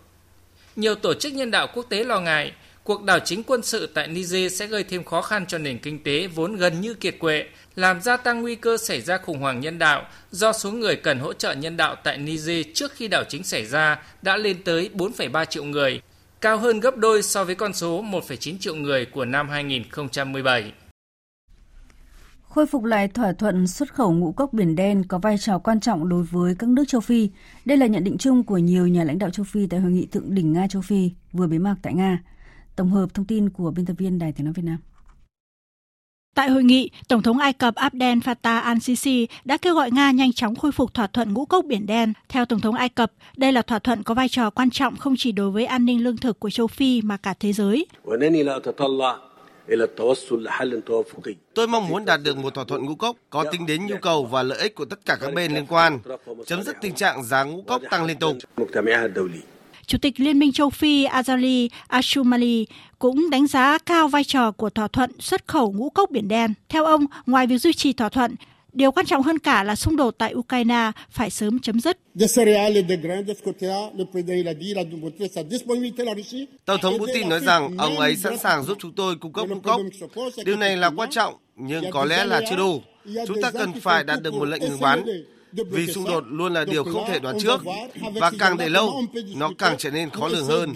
Nhiều 0.77 0.95
tổ 0.95 1.15
chức 1.15 1.33
nhân 1.33 1.51
đạo 1.51 1.67
quốc 1.75 1.87
tế 1.89 2.05
lo 2.05 2.21
ngại 2.21 2.53
cuộc 2.85 3.05
đảo 3.05 3.19
chính 3.19 3.43
quân 3.43 3.63
sự 3.63 3.87
tại 3.95 4.09
Niger 4.09 4.59
sẽ 4.59 4.67
gây 4.67 4.85
thêm 4.85 5.05
khó 5.05 5.23
khăn 5.23 5.47
cho 5.47 5.59
nền 5.59 5.79
kinh 5.79 6.03
tế 6.03 6.27
vốn 6.27 6.57
gần 6.57 6.81
như 6.81 6.95
kiệt 6.95 7.19
quệ, 7.19 7.45
làm 7.77 8.01
gia 8.01 8.17
tăng 8.17 8.43
nguy 8.43 8.55
cơ 8.55 8.77
xảy 8.77 9.01
ra 9.01 9.19
khủng 9.19 9.39
hoảng 9.39 9.61
nhân 9.61 9.79
đạo 9.79 10.07
do 10.31 10.53
số 10.53 10.71
người 10.71 10.97
cần 10.97 11.19
hỗ 11.19 11.33
trợ 11.33 11.53
nhân 11.53 11.77
đạo 11.77 11.97
tại 12.05 12.19
Niger 12.19 12.67
trước 12.75 12.93
khi 12.93 13.09
đảo 13.09 13.25
chính 13.29 13.45
xảy 13.45 13.67
ra 13.67 14.03
đã 14.23 14.37
lên 14.37 14.63
tới 14.65 14.91
4,3 14.95 15.45
triệu 15.45 15.65
người, 15.65 16.01
cao 16.41 16.59
hơn 16.59 16.81
gấp 16.81 16.97
đôi 16.97 17.23
so 17.23 17.45
với 17.45 17.55
con 17.55 17.73
số 17.73 18.03
1,9 18.03 18.59
triệu 18.61 18.75
người 18.75 19.07
của 19.07 19.25
năm 19.25 19.49
2017. 19.49 20.73
Khôi 22.55 22.67
phục 22.67 22.85
lại 22.85 23.09
thỏa 23.09 23.33
thuận 23.33 23.67
xuất 23.67 23.95
khẩu 23.95 24.13
ngũ 24.13 24.33
cốc 24.33 24.53
biển 24.53 24.77
đen 24.77 25.05
có 25.09 25.19
vai 25.19 25.39
trò 25.39 25.59
quan 25.59 25.81
trọng 25.81 26.09
đối 26.09 26.23
với 26.23 26.55
các 26.55 26.69
nước 26.69 26.85
châu 26.89 27.01
Phi. 27.01 27.31
Đây 27.65 27.79
là 27.79 27.87
nhận 27.87 28.05
định 28.05 28.19
chung 28.19 28.43
của 28.43 28.59
nhiều 28.59 28.87
nhà 28.87 29.05
lãnh 29.05 29.19
đạo 29.19 29.31
châu 29.31 29.45
Phi 29.45 29.67
tại 29.67 29.81
hội 29.81 29.91
nghị 29.91 30.07
thượng 30.07 30.35
đỉnh 30.35 30.53
Nga 30.53 30.67
châu 30.67 30.83
Phi 30.83 31.11
vừa 31.33 31.47
bế 31.47 31.59
mạc 31.59 31.77
tại 31.83 31.95
Nga. 31.95 32.23
Tổng 32.77 32.91
hợp 32.91 33.15
thông 33.15 33.27
tin 33.27 33.51
của 33.51 33.71
biên 33.71 33.87
tập 33.87 33.95
viên 33.99 34.19
Đài 34.19 34.33
Tiếng 34.33 34.45
nói 34.45 34.53
Việt 34.53 34.63
Nam. 34.65 34.77
Tại 36.35 36.51
hội 36.51 36.65
nghị, 36.65 36.91
Tổng 37.09 37.23
thống 37.23 37.39
Ai 37.39 37.53
Cập 37.53 37.75
Abdel 37.75 38.19
Fattah 38.19 38.63
al-Sisi 38.63 39.27
đã 39.45 39.57
kêu 39.57 39.75
gọi 39.75 39.91
Nga 39.91 40.11
nhanh 40.11 40.33
chóng 40.33 40.57
khôi 40.57 40.73
phục 40.73 40.95
thỏa 40.95 41.07
thuận 41.07 41.33
ngũ 41.33 41.45
cốc 41.45 41.65
Biển 41.65 41.87
Đen. 41.87 42.13
Theo 42.29 42.45
Tổng 42.45 42.61
thống 42.61 42.75
Ai 42.75 42.89
Cập, 42.89 43.13
đây 43.37 43.53
là 43.53 43.63
thỏa 43.63 43.79
thuận 43.79 44.03
có 44.03 44.15
vai 44.15 44.29
trò 44.29 44.51
quan 44.51 44.71
trọng 44.71 44.97
không 44.97 45.15
chỉ 45.19 45.33
đối 45.33 45.51
với 45.51 45.67
an 45.67 45.85
ninh 45.85 46.05
lương 46.05 46.17
thực 46.17 46.41
của 46.41 46.51
châu 46.51 46.67
Phi 46.67 47.03
mà 47.03 47.17
cả 47.17 47.35
thế 47.41 47.53
giới. 47.53 47.87
Tôi 51.55 51.67
mong 51.69 51.89
muốn 51.89 52.05
đạt 52.05 52.21
được 52.23 52.37
một 52.37 52.55
thỏa 52.55 52.65
thuận 52.65 52.85
ngũ 52.85 52.95
cốc 52.95 53.17
có 53.31 53.45
tính 53.53 53.67
đến 53.67 53.87
nhu 53.87 53.97
cầu 54.03 54.25
và 54.25 54.43
lợi 54.43 54.59
ích 54.59 54.75
của 54.75 54.85
tất 54.85 54.99
cả 55.07 55.17
các 55.21 55.35
bên 55.35 55.55
liên 55.55 55.67
quan, 55.67 55.99
chấm 56.47 56.63
dứt 56.63 56.77
tình 56.81 56.95
trạng 56.95 57.25
giá 57.25 57.43
ngũ 57.43 57.63
cốc 57.63 57.83
tăng 57.91 58.05
liên 58.05 58.19
tục. 58.19 58.37
Chủ 59.87 59.99
tịch 59.99 60.21
Liên 60.21 60.39
minh 60.39 60.53
châu 60.53 60.71
Phi 60.71 61.07
Azali 61.07 61.69
Ashumali 61.87 62.67
cũng 62.99 63.31
đánh 63.31 63.47
giá 63.47 63.79
cao 63.79 64.09
vai 64.09 64.25
trò 64.25 64.51
của 64.51 64.71
thỏa 64.71 64.89
thuận 64.89 65.11
xuất 65.21 65.49
khẩu 65.49 65.73
ngũ 65.73 65.91
cốc 65.91 66.11
biển 66.11 66.29
đen. 66.29 66.55
Theo 66.69 66.85
ông, 66.85 67.07
ngoài 67.27 67.47
việc 67.47 67.59
duy 67.59 67.73
trì 67.73 67.93
thỏa 67.93 68.09
thuận, 68.09 68.35
điều 68.73 68.93
quan 68.93 69.07
trọng 69.07 69.23
hơn 69.23 69.39
cả 69.39 69.65
là 69.65 69.77
xung 69.77 69.97
đột 69.97 70.15
tại 70.19 70.35
Ukraine 70.35 70.93
phải 71.11 71.31
sớm 71.31 71.59
chấm 71.59 71.81
dứt. 71.81 71.99
Tổng 76.65 76.81
thống 76.83 76.99
Putin 76.99 77.29
nói 77.29 77.41
rằng 77.41 77.77
ông 77.79 77.99
ấy 77.99 78.17
sẵn 78.17 78.39
sàng 78.39 78.63
giúp 78.63 78.79
chúng 78.81 78.93
tôi 78.93 79.17
cung 79.17 79.33
cấp 79.33 79.49
ngũ 79.49 79.61
cốc. 79.61 79.81
Điều 80.45 80.57
này 80.57 80.77
là 80.77 80.91
quan 80.97 81.11
trọng, 81.11 81.35
nhưng 81.57 81.85
có 81.91 82.05
lẽ 82.05 82.25
là 82.25 82.41
chưa 82.51 82.57
đủ. 82.57 82.83
Chúng 83.27 83.43
ta 83.43 83.51
cần 83.51 83.73
phải 83.81 84.05
đạt 84.05 84.23
được 84.23 84.35
một 84.35 84.45
lệnh 84.45 84.63
ngừng 84.63 84.81
bắn 84.81 85.05
vì 85.53 85.87
xung 85.87 86.05
đột 86.05 86.25
luôn 86.31 86.53
là 86.53 86.65
điều 86.65 86.85
không 86.85 87.05
thể 87.09 87.19
đoán 87.19 87.37
trước 87.41 87.61
và 88.15 88.31
càng 88.39 88.57
để 88.57 88.69
lâu, 88.69 89.03
nó 89.37 89.51
càng 89.59 89.75
trở 89.79 89.91
nên 89.91 90.11
khó 90.11 90.29
lường 90.29 90.47
hơn. 90.47 90.73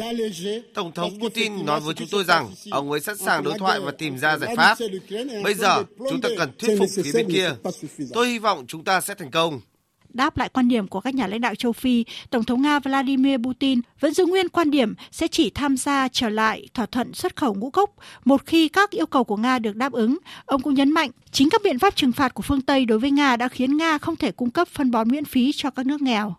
Tổng 0.74 0.92
thống 0.92 1.20
Putin 1.20 1.66
nói 1.66 1.80
với 1.80 1.94
chúng 1.94 2.08
tôi 2.10 2.24
rằng 2.24 2.50
ông 2.70 2.90
ấy 2.90 3.00
sẵn 3.00 3.16
sàng 3.16 3.42
đối 3.44 3.58
thoại 3.58 3.80
và 3.80 3.92
tìm 3.92 4.18
ra 4.18 4.38
giải 4.38 4.56
pháp. 4.56 4.78
Bây 5.44 5.54
giờ, 5.54 5.84
chúng 5.98 6.20
ta 6.20 6.28
cần 6.38 6.50
thuyết 6.58 6.78
phục 6.78 6.88
phía 7.04 7.12
bên 7.14 7.32
kia. 7.32 7.50
Tôi 8.12 8.28
hy 8.28 8.38
vọng 8.38 8.64
chúng 8.68 8.84
ta 8.84 9.00
sẽ 9.00 9.14
thành 9.14 9.30
công. 9.30 9.60
Đáp 10.16 10.36
lại 10.36 10.48
quan 10.48 10.68
điểm 10.68 10.88
của 10.88 11.00
các 11.00 11.14
nhà 11.14 11.26
lãnh 11.26 11.40
đạo 11.40 11.54
châu 11.54 11.72
Phi, 11.72 12.04
Tổng 12.30 12.44
thống 12.44 12.62
Nga 12.62 12.78
Vladimir 12.78 13.40
Putin 13.44 13.80
vẫn 14.00 14.14
giữ 14.14 14.26
nguyên 14.26 14.48
quan 14.48 14.70
điểm 14.70 14.94
sẽ 15.10 15.28
chỉ 15.28 15.50
tham 15.50 15.76
gia 15.76 16.08
trở 16.08 16.28
lại 16.28 16.68
thỏa 16.74 16.86
thuận 16.86 17.14
xuất 17.14 17.36
khẩu 17.36 17.54
ngũ 17.54 17.70
cốc 17.70 17.94
một 18.24 18.46
khi 18.46 18.68
các 18.68 18.90
yêu 18.90 19.06
cầu 19.06 19.24
của 19.24 19.36
Nga 19.36 19.58
được 19.58 19.76
đáp 19.76 19.92
ứng. 19.92 20.18
Ông 20.44 20.62
cũng 20.62 20.74
nhấn 20.74 20.90
mạnh 20.90 21.10
chính 21.30 21.50
các 21.50 21.60
biện 21.64 21.78
pháp 21.78 21.96
trừng 21.96 22.12
phạt 22.12 22.34
của 22.34 22.42
phương 22.42 22.60
Tây 22.60 22.84
đối 22.84 22.98
với 22.98 23.10
Nga 23.10 23.36
đã 23.36 23.48
khiến 23.48 23.76
Nga 23.76 23.98
không 23.98 24.16
thể 24.16 24.32
cung 24.32 24.50
cấp 24.50 24.68
phân 24.68 24.90
bón 24.90 25.08
miễn 25.08 25.24
phí 25.24 25.52
cho 25.52 25.70
các 25.70 25.86
nước 25.86 26.02
nghèo. 26.02 26.34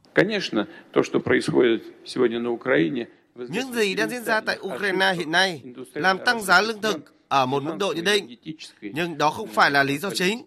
Những 3.50 3.74
gì 3.74 3.96
đang 3.96 4.10
diễn 4.10 4.24
ra 4.24 4.42
tại 4.42 4.58
Ukraine 4.62 5.14
hiện 5.14 5.32
nay 5.32 5.62
làm 5.94 6.18
tăng 6.26 6.42
giá 6.42 6.62
lương 6.62 6.82
thực 6.82 7.14
ở 7.28 7.46
một 7.46 7.64
mức 7.64 7.76
độ 7.80 7.94
nhất 7.96 8.06
định, 8.06 8.36
nhưng 8.82 9.18
đó 9.18 9.30
không 9.30 9.48
phải 9.48 9.72
là 9.72 9.84
lý 9.84 9.98
do 9.98 10.10
chính. 10.14 10.42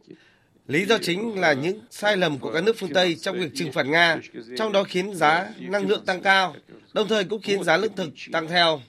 Lý 0.70 0.86
do 0.86 0.98
chính 1.02 1.40
là 1.40 1.52
những 1.52 1.80
sai 1.90 2.16
lầm 2.16 2.38
của 2.38 2.52
các 2.52 2.64
nước 2.64 2.76
phương 2.78 2.92
Tây 2.94 3.14
trong 3.14 3.36
việc 3.36 3.50
trừng 3.54 3.72
phạt 3.72 3.82
Nga, 3.82 4.16
trong 4.58 4.72
đó 4.72 4.84
khiến 4.84 5.14
giá 5.14 5.48
năng 5.58 5.88
lượng 5.88 6.04
tăng 6.06 6.22
cao, 6.22 6.54
đồng 6.94 7.08
thời 7.08 7.24
cũng 7.24 7.42
khiến 7.42 7.64
giá 7.64 7.76
lương 7.76 7.94
thực 7.96 8.08
tăng 8.32 8.48
theo. 8.48 8.80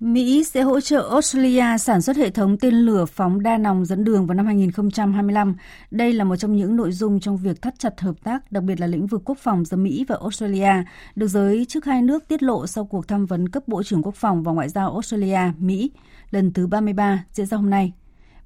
Mỹ 0.00 0.44
sẽ 0.44 0.62
hỗ 0.62 0.80
trợ 0.80 1.08
Australia 1.10 1.78
sản 1.78 2.02
xuất 2.02 2.16
hệ 2.16 2.30
thống 2.30 2.58
tên 2.58 2.74
lửa 2.74 3.04
phóng 3.04 3.42
đa 3.42 3.58
nòng 3.58 3.84
dẫn 3.84 4.04
đường 4.04 4.26
vào 4.26 4.34
năm 4.34 4.46
2025. 4.46 5.56
Đây 5.90 6.12
là 6.12 6.24
một 6.24 6.36
trong 6.36 6.56
những 6.56 6.76
nội 6.76 6.92
dung 6.92 7.20
trong 7.20 7.36
việc 7.36 7.62
thắt 7.62 7.78
chặt 7.78 8.00
hợp 8.00 8.24
tác, 8.24 8.52
đặc 8.52 8.62
biệt 8.62 8.80
là 8.80 8.86
lĩnh 8.86 9.06
vực 9.06 9.22
quốc 9.24 9.38
phòng 9.38 9.64
giữa 9.64 9.76
Mỹ 9.76 10.04
và 10.08 10.16
Australia, 10.20 10.72
được 11.14 11.28
giới 11.28 11.66
chức 11.68 11.84
hai 11.84 12.02
nước 12.02 12.28
tiết 12.28 12.42
lộ 12.42 12.66
sau 12.66 12.84
cuộc 12.84 13.08
tham 13.08 13.26
vấn 13.26 13.48
cấp 13.48 13.62
Bộ 13.66 13.82
trưởng 13.82 14.02
Quốc 14.02 14.14
phòng 14.14 14.42
và 14.42 14.52
Ngoại 14.52 14.68
giao 14.68 14.92
Australia-Mỹ 14.92 15.90
lần 16.30 16.52
thứ 16.52 16.66
33 16.66 17.24
diễn 17.32 17.46
ra 17.46 17.56
hôm 17.56 17.70
nay. 17.70 17.92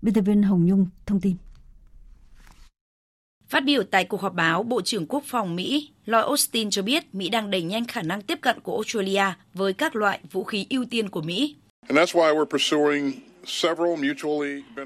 Biên 0.02 0.14
tập 0.14 0.20
viên 0.20 0.42
Hồng 0.42 0.66
Nhung 0.66 0.86
thông 1.06 1.20
tin. 1.20 1.36
Phát 3.48 3.64
biểu 3.64 3.82
tại 3.82 4.04
cuộc 4.04 4.20
họp 4.20 4.34
báo, 4.34 4.62
Bộ 4.62 4.82
trưởng 4.82 5.06
Quốc 5.06 5.24
phòng 5.26 5.56
Mỹ 5.56 5.90
Lloyd 6.06 6.24
Austin 6.24 6.70
cho 6.70 6.82
biết 6.82 7.14
Mỹ 7.14 7.28
đang 7.28 7.50
đẩy 7.50 7.62
nhanh 7.62 7.84
khả 7.84 8.02
năng 8.02 8.22
tiếp 8.22 8.38
cận 8.40 8.60
của 8.60 8.74
Australia 8.74 9.24
với 9.54 9.72
các 9.72 9.96
loại 9.96 10.20
vũ 10.32 10.44
khí 10.44 10.66
ưu 10.70 10.84
tiên 10.90 11.08
của 11.08 11.22
Mỹ. 11.22 11.56
And 11.88 11.98
that's 11.98 12.20
why 12.20 12.34
we're 12.34 12.44
pursuing 12.44 13.12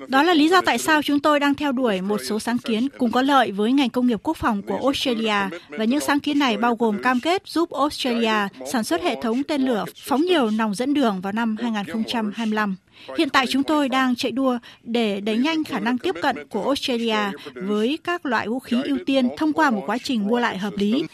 đó 0.09 0.23
là 0.23 0.35
lý 0.35 0.49
do 0.49 0.61
tại 0.61 0.79
sao 0.79 1.03
chúng 1.03 1.21
tôi 1.21 1.41
đang 1.41 1.55
theo 1.55 1.73
đuổi 1.73 2.01
một 2.01 2.21
số 2.25 2.39
sáng 2.39 2.59
kiến 2.59 2.89
cùng 2.99 3.13
có 3.13 3.23
lợi 3.23 3.53
với 3.53 3.73
ngành 3.73 3.91
công 3.91 4.07
nghiệp 4.07 4.21
quốc 4.23 4.37
phòng 4.37 4.63
của 4.63 4.77
Australia 4.83 5.59
và 5.69 5.85
những 5.85 6.01
sáng 6.01 6.21
kiến 6.21 6.39
này 6.39 6.57
bao 6.57 6.75
gồm 6.75 7.03
cam 7.03 7.21
kết 7.21 7.43
giúp 7.47 7.73
Australia 7.73 8.49
sản 8.73 8.85
xuất 8.85 9.03
hệ 9.03 9.17
thống 9.23 9.43
tên 9.43 9.63
lửa 9.63 9.85
phóng 9.97 10.23
nhiều 10.23 10.51
nòng 10.51 10.75
dẫn 10.75 10.95
đường 10.95 11.21
vào 11.21 11.33
năm 11.33 11.57
2025. 11.57 12.77
Hiện 13.19 13.31
tại 13.31 13.47
chúng 13.47 13.63
tôi 13.63 13.89
đang 13.89 14.17
chạy 14.17 14.33
đua 14.33 14.59
để 14.83 15.21
đẩy 15.21 15.37
nhanh 15.37 15.65
khả 15.65 15.81
năng 15.81 15.99
tiếp 15.99 16.15
cận 16.23 16.49
của 16.49 16.65
Australia 16.65 17.19
với 17.55 17.99
các 18.05 18.27
loại 18.27 18.49
vũ 18.49 18.59
khí 18.59 18.77
ưu 18.85 18.99
tiên 19.07 19.29
thông 19.37 19.53
qua 19.53 19.71
một 19.71 19.83
quá 19.87 19.99
trình 19.99 20.27
mua 20.27 20.39
lại 20.39 20.59
hợp 20.59 20.73
lý. 20.77 21.05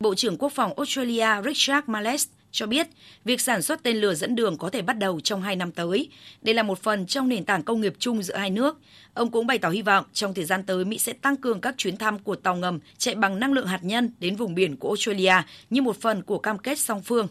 Bộ 0.00 0.14
trưởng 0.14 0.36
Quốc 0.36 0.52
phòng 0.52 0.72
Australia 0.76 1.26
Richard 1.44 1.88
Marles 1.88 2.26
cho 2.52 2.66
biết, 2.66 2.86
việc 3.24 3.40
sản 3.40 3.62
xuất 3.62 3.82
tên 3.82 3.96
lửa 3.96 4.14
dẫn 4.14 4.34
đường 4.34 4.58
có 4.58 4.70
thể 4.70 4.82
bắt 4.82 4.98
đầu 4.98 5.20
trong 5.20 5.42
hai 5.42 5.56
năm 5.56 5.72
tới. 5.72 6.08
Đây 6.42 6.54
là 6.54 6.62
một 6.62 6.82
phần 6.82 7.06
trong 7.06 7.28
nền 7.28 7.44
tảng 7.44 7.62
công 7.62 7.80
nghiệp 7.80 7.94
chung 7.98 8.22
giữa 8.22 8.36
hai 8.36 8.50
nước. 8.50 8.78
Ông 9.14 9.30
cũng 9.30 9.46
bày 9.46 9.58
tỏ 9.58 9.68
hy 9.68 9.82
vọng 9.82 10.04
trong 10.12 10.34
thời 10.34 10.44
gian 10.44 10.62
tới 10.62 10.84
Mỹ 10.84 10.98
sẽ 10.98 11.12
tăng 11.12 11.36
cường 11.36 11.60
các 11.60 11.74
chuyến 11.78 11.96
thăm 11.96 12.18
của 12.18 12.36
tàu 12.36 12.56
ngầm 12.56 12.78
chạy 12.98 13.14
bằng 13.14 13.40
năng 13.40 13.52
lượng 13.52 13.66
hạt 13.66 13.80
nhân 13.82 14.10
đến 14.20 14.36
vùng 14.36 14.54
biển 14.54 14.76
của 14.76 14.88
Australia 14.88 15.34
như 15.70 15.82
một 15.82 16.00
phần 16.00 16.22
của 16.22 16.38
cam 16.38 16.58
kết 16.58 16.78
song 16.78 17.02
phương. 17.02 17.28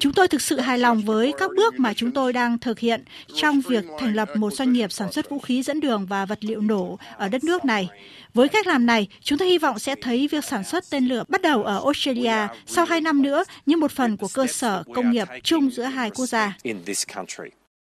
Chúng 0.00 0.12
tôi 0.12 0.28
thực 0.28 0.42
sự 0.42 0.60
hài 0.60 0.78
lòng 0.78 1.02
với 1.02 1.32
các 1.38 1.50
bước 1.56 1.74
mà 1.74 1.94
chúng 1.94 2.10
tôi 2.10 2.32
đang 2.32 2.58
thực 2.58 2.78
hiện 2.78 3.04
trong 3.34 3.60
việc 3.60 3.84
thành 3.98 4.14
lập 4.14 4.28
một 4.36 4.52
doanh 4.52 4.72
nghiệp 4.72 4.92
sản 4.92 5.12
xuất 5.12 5.30
vũ 5.30 5.38
khí 5.38 5.62
dẫn 5.62 5.80
đường 5.80 6.06
và 6.06 6.26
vật 6.26 6.44
liệu 6.44 6.60
nổ 6.60 6.98
ở 7.16 7.28
đất 7.28 7.44
nước 7.44 7.64
này. 7.64 7.88
Với 8.34 8.48
cách 8.48 8.66
làm 8.66 8.86
này, 8.86 9.08
chúng 9.20 9.38
tôi 9.38 9.48
hy 9.48 9.58
vọng 9.58 9.78
sẽ 9.78 9.94
thấy 10.02 10.28
việc 10.28 10.44
sản 10.44 10.64
xuất 10.64 10.84
tên 10.90 11.06
lửa 11.06 11.24
bắt 11.28 11.42
đầu 11.42 11.62
ở 11.62 11.80
Australia 11.84 12.46
sau 12.66 12.84
hai 12.84 13.00
năm 13.00 13.22
nữa 13.22 13.44
như 13.66 13.76
một 13.76 13.92
phần 13.92 14.16
của 14.16 14.28
cơ 14.34 14.46
sở 14.46 14.82
công 14.94 15.10
nghiệp 15.10 15.28
chung 15.42 15.70
giữa 15.70 15.84
hai 15.84 16.10
quốc 16.10 16.26
gia. 16.26 16.56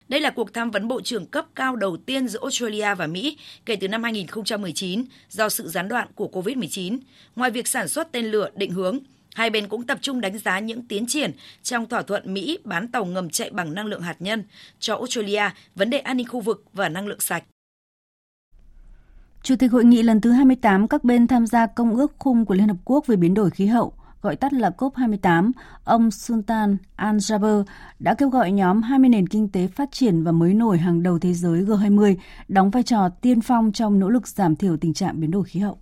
Đây 0.10 0.22
là 0.22 0.30
cuộc 0.30 0.54
tham 0.54 0.72
vấn 0.72 0.88
bộ 0.88 1.02
trưởng 1.02 1.26
cấp 1.26 1.46
cao 1.56 1.76
đầu 1.76 1.98
tiên 1.98 2.28
giữa 2.28 2.40
Australia 2.42 2.96
và 2.96 3.08
Mỹ 3.08 3.38
kể 3.66 3.76
từ 3.76 3.88
năm 3.88 4.04
2019 4.04 5.04
do 5.30 5.50
sự 5.50 5.68
gián 5.68 5.88
đoạn 5.88 6.08
của 6.16 6.30
COVID-19. 6.34 6.98
Ngoài 7.36 7.52
việc 7.52 7.68
sản 7.68 7.88
xuất 7.88 8.12
tên 8.12 8.26
lửa 8.26 8.50
định 8.56 8.72
hướng, 8.72 9.00
hai 9.36 9.50
bên 9.50 9.68
cũng 9.68 9.84
tập 9.84 9.98
trung 10.02 10.22
đánh 10.22 10.38
giá 10.38 10.60
những 10.60 10.88
tiến 10.88 11.06
triển 11.08 11.32
trong 11.64 11.86
thỏa 11.86 12.02
thuận 12.02 12.34
Mỹ 12.34 12.60
bán 12.64 12.88
tàu 12.88 13.06
ngầm 13.06 13.30
chạy 13.30 13.50
bằng 13.50 13.74
năng 13.74 13.86
lượng 13.86 14.02
hạt 14.02 14.16
nhân 14.20 14.44
cho 14.80 14.96
Australia, 14.96 15.44
vấn 15.76 15.90
đề 15.90 16.00
an 16.00 16.18
ninh 16.18 16.28
khu 16.28 16.40
vực 16.40 16.64
và 16.74 16.90
năng 16.90 17.08
lượng 17.08 17.20
sạch. 17.20 17.44
Chủ 19.44 19.56
tịch 19.56 19.72
hội 19.72 19.86
nghị 19.86 20.04
lần 20.04 20.22
thứ 20.22 20.32
28 20.32 20.88
các 20.88 21.04
bên 21.04 21.28
tham 21.28 21.48
gia 21.48 21.68
Công 21.68 21.96
ước 21.96 22.12
khung 22.20 22.46
của 22.46 22.54
Liên 22.54 22.68
Hợp 22.68 22.78
Quốc 22.86 23.08
về 23.08 23.16
biến 23.16 23.34
đổi 23.34 23.50
khí 23.50 23.66
hậu, 23.66 23.94
gọi 24.28 24.36
tắt 24.36 24.54
là 24.54 24.72
COP28, 24.78 25.52
ông 25.84 26.12
Sultan 26.12 26.78
Al-Jaber 26.98 27.64
đã 28.00 28.14
kêu 28.14 28.30
gọi 28.30 28.52
nhóm 28.52 28.82
20 28.82 29.10
nền 29.10 29.28
kinh 29.28 29.50
tế 29.50 29.68
phát 29.68 29.90
triển 29.92 30.24
và 30.24 30.32
mới 30.32 30.54
nổi 30.54 30.78
hàng 30.78 31.04
đầu 31.04 31.20
thế 31.20 31.34
giới 31.34 31.62
G20 31.62 32.16
đóng 32.48 32.70
vai 32.70 32.84
trò 32.84 33.10
tiên 33.10 33.42
phong 33.42 33.72
trong 33.72 34.00
nỗ 34.00 34.10
lực 34.10 34.28
giảm 34.28 34.56
thiểu 34.56 34.78
tình 34.78 34.94
trạng 34.94 35.20
biến 35.20 35.32
đổi 35.32 35.44
khí 35.44 35.60
hậu. 35.60 35.78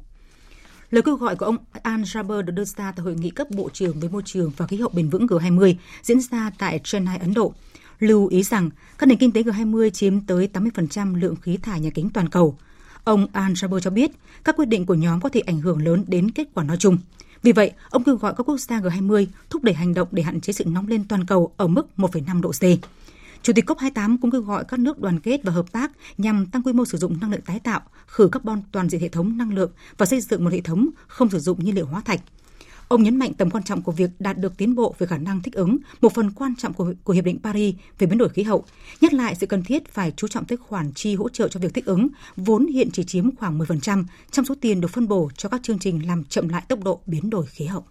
Lời 0.92 1.02
kêu 1.02 1.16
gọi 1.16 1.36
của 1.36 1.46
ông 1.46 1.58
Al-Jaber 1.84 2.42
được 2.42 2.52
đưa 2.52 2.64
ra 2.66 2.92
tại 2.92 3.04
hội 3.04 3.16
nghị 3.16 3.30
cấp 3.30 3.48
bộ 3.52 3.70
trưởng 3.74 4.00
về 4.00 4.10
môi 4.10 4.22
trường 4.26 4.52
và 4.58 4.68
khí 4.68 4.78
hậu 4.78 4.90
bền 4.94 5.10
vững 5.10 5.26
G20 5.28 5.76
diễn 6.02 6.22
ra 6.22 6.52
tại 6.58 6.80
Chennai, 6.84 7.18
Ấn 7.18 7.34
Độ. 7.34 7.54
Lưu 8.00 8.28
ý 8.28 8.44
rằng 8.44 8.70
các 8.98 9.06
nền 9.06 9.18
kinh 9.18 9.32
tế 9.32 9.42
G20 9.42 9.90
chiếm 9.90 10.22
tới 10.22 10.50
80% 10.54 11.16
lượng 11.16 11.36
khí 11.36 11.58
thải 11.58 11.80
nhà 11.80 11.90
kính 11.94 12.10
toàn 12.10 12.30
cầu. 12.30 12.58
Ông 13.04 13.28
Al-Jaber 13.34 13.80
cho 13.80 13.90
biết 13.90 14.12
các 14.44 14.56
quyết 14.58 14.66
định 14.66 14.86
của 14.86 14.96
nhóm 14.96 15.22
có 15.22 15.30
thể 15.30 15.40
ảnh 15.40 15.60
hưởng 15.60 15.82
lớn 15.82 16.04
đến 16.08 16.32
kết 16.32 16.48
quả 16.54 16.64
nói 16.64 16.78
chung. 16.78 16.98
Vì 17.44 17.52
vậy, 17.52 17.72
ông 17.90 18.04
kêu 18.04 18.16
gọi 18.16 18.34
các 18.38 18.50
quốc 18.50 18.58
gia 18.58 18.80
G20 18.80 19.26
thúc 19.50 19.64
đẩy 19.64 19.76
hành 19.76 19.94
động 19.94 20.08
để 20.12 20.24
hạn 20.24 20.42
chế 20.42 20.54
sự 20.54 20.66
nóng 20.66 20.88
lên 20.88 21.06
toàn 21.08 21.26
cầu 21.26 21.54
ở 21.58 21.68
mức 21.68 21.88
1,5 21.98 22.42
độ 22.42 22.52
C. 22.52 22.62
Chủ 23.42 23.54
tịch 23.54 23.66
COP28 23.66 24.18
cũng 24.22 24.32
kêu 24.32 24.42
gọi 24.42 24.66
các 24.68 24.80
nước 24.80 25.00
đoàn 25.00 25.20
kết 25.20 25.44
và 25.44 25.52
hợp 25.52 25.72
tác 25.72 25.92
nhằm 26.18 26.46
tăng 26.46 26.64
quy 26.64 26.74
mô 26.74 26.86
sử 26.86 26.98
dụng 26.98 27.18
năng 27.22 27.32
lượng 27.32 27.42
tái 27.42 27.60
tạo, 27.60 27.82
khử 28.08 28.28
carbon 28.28 28.62
toàn 28.72 28.90
diện 28.90 29.02
hệ 29.02 29.10
thống 29.10 29.38
năng 29.38 29.54
lượng 29.54 29.72
và 29.98 30.06
xây 30.06 30.22
dựng 30.22 30.44
một 30.44 30.54
hệ 30.54 30.62
thống 30.62 30.90
không 31.08 31.30
sử 31.30 31.40
dụng 31.40 31.66
nhiên 31.66 31.76
liệu 31.76 31.86
hóa 31.86 32.02
thạch. 32.02 32.22
Ông 32.88 33.04
nhấn 33.04 33.18
mạnh 33.18 33.34
tầm 33.34 33.50
quan 33.50 33.64
trọng 33.64 33.82
của 33.82 33.92
việc 33.92 34.10
đạt 34.20 34.38
được 34.38 34.58
tiến 34.58 34.76
bộ 34.76 34.96
về 34.98 35.08
khả 35.08 35.18
năng 35.18 35.42
thích 35.42 35.54
ứng, 35.54 35.78
một 36.02 36.14
phần 36.14 36.32
quan 36.32 36.56
trọng 36.56 36.74
của, 36.74 36.94
của 37.04 37.14
Hiệp 37.14 37.26
định 37.26 37.40
Paris 37.44 37.76
về 38.00 38.08
biến 38.08 38.18
đổi 38.18 38.30
khí 38.30 38.44
hậu, 38.44 38.66
nhắc 39.02 39.14
lại 39.14 39.36
sự 39.36 39.48
cần 39.48 39.64
thiết 39.64 39.94
phải 39.94 40.12
chú 40.16 40.28
trọng 40.28 40.46
tới 40.46 40.58
khoản 40.58 40.92
chi 40.94 41.16
hỗ 41.16 41.30
trợ 41.30 41.48
cho 41.48 41.60
việc 41.60 41.74
thích 41.74 41.86
ứng, 41.86 42.08
vốn 42.38 42.68
hiện 42.68 42.90
chỉ 42.94 43.04
chiếm 43.04 43.36
khoảng 43.36 43.60
10% 43.60 44.04
trong 44.32 44.46
số 44.46 44.56
tiền 44.62 44.82
được 44.82 44.92
phân 44.92 45.08
bổ 45.08 45.30
cho 45.38 45.50
các 45.50 45.64
chương 45.64 45.80
trình 45.80 46.08
làm 46.08 46.24
chậm 46.24 46.50
lại 46.50 46.64
tốc 46.68 46.84
độ 46.84 47.02
biến 47.06 47.30
đổi 47.30 47.46
khí 47.46 47.66
hậu. 47.66 47.84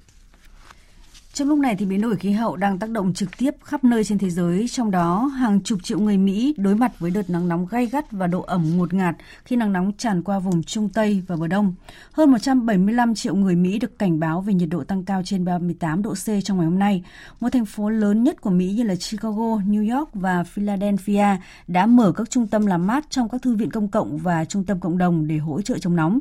Trong 1.35 1.49
lúc 1.49 1.59
này 1.59 1.77
thì 1.77 1.87
biến 1.87 2.01
đổi 2.01 2.17
khí 2.17 2.31
hậu 2.31 2.57
đang 2.57 2.79
tác 2.79 2.91
động 2.91 3.15
trực 3.15 3.39
tiếp 3.39 3.51
khắp 3.65 3.85
nơi 3.85 4.05
trên 4.05 4.19
thế 4.19 4.31
giới, 4.31 4.69
trong 4.69 4.91
đó 4.91 5.25
hàng 5.27 5.61
chục 5.61 5.79
triệu 5.83 5.99
người 5.99 6.19
Mỹ 6.19 6.55
đối 6.57 6.75
mặt 6.75 6.99
với 6.99 7.11
đợt 7.11 7.31
nắng 7.31 7.49
nóng 7.49 7.67
gay 7.71 7.87
gắt 7.87 8.13
và 8.13 8.27
độ 8.27 8.41
ẩm 8.41 8.77
ngột 8.77 8.95
ngạt 8.95 9.17
khi 9.45 9.57
nắng 9.57 9.73
nóng 9.73 9.93
tràn 9.99 10.23
qua 10.23 10.39
vùng 10.39 10.63
Trung 10.63 10.89
Tây 10.89 11.23
và 11.27 11.37
bờ 11.37 11.47
Đông. 11.47 11.75
Hơn 12.13 12.31
175 12.31 13.15
triệu 13.15 13.35
người 13.35 13.57
Mỹ 13.57 13.79
được 13.79 13.99
cảnh 13.99 14.21
báo 14.21 14.41
về 14.41 14.55
nhiệt 14.55 14.69
độ 14.69 14.85
tăng 14.85 15.05
cao 15.05 15.23
trên 15.25 15.45
38 15.45 16.03
độ 16.03 16.15
C 16.15 16.27
trong 16.45 16.59
ngày 16.59 16.67
hôm 16.67 16.79
nay. 16.79 17.05
Một 17.41 17.49
thành 17.53 17.65
phố 17.65 17.89
lớn 17.89 18.25
nhất 18.25 18.41
của 18.41 18.51
Mỹ 18.51 18.73
như 18.73 18.83
là 18.83 18.95
Chicago, 18.95 19.57
New 19.67 19.97
York 19.99 20.11
và 20.15 20.45
Philadelphia 20.45 21.27
đã 21.69 21.87
mở 21.87 22.13
các 22.13 22.31
trung 22.31 22.47
tâm 22.47 22.67
làm 22.67 22.87
mát 22.87 23.07
trong 23.11 23.29
các 23.29 23.43
thư 23.43 23.57
viện 23.57 23.71
công 23.71 23.89
cộng 23.89 24.19
và 24.19 24.45
trung 24.45 24.65
tâm 24.65 24.81
cộng 24.81 24.99
đồng 24.99 25.27
để 25.27 25.37
hỗ 25.37 25.63
trợ 25.63 25.79
chống 25.79 25.97
nóng. 25.97 26.21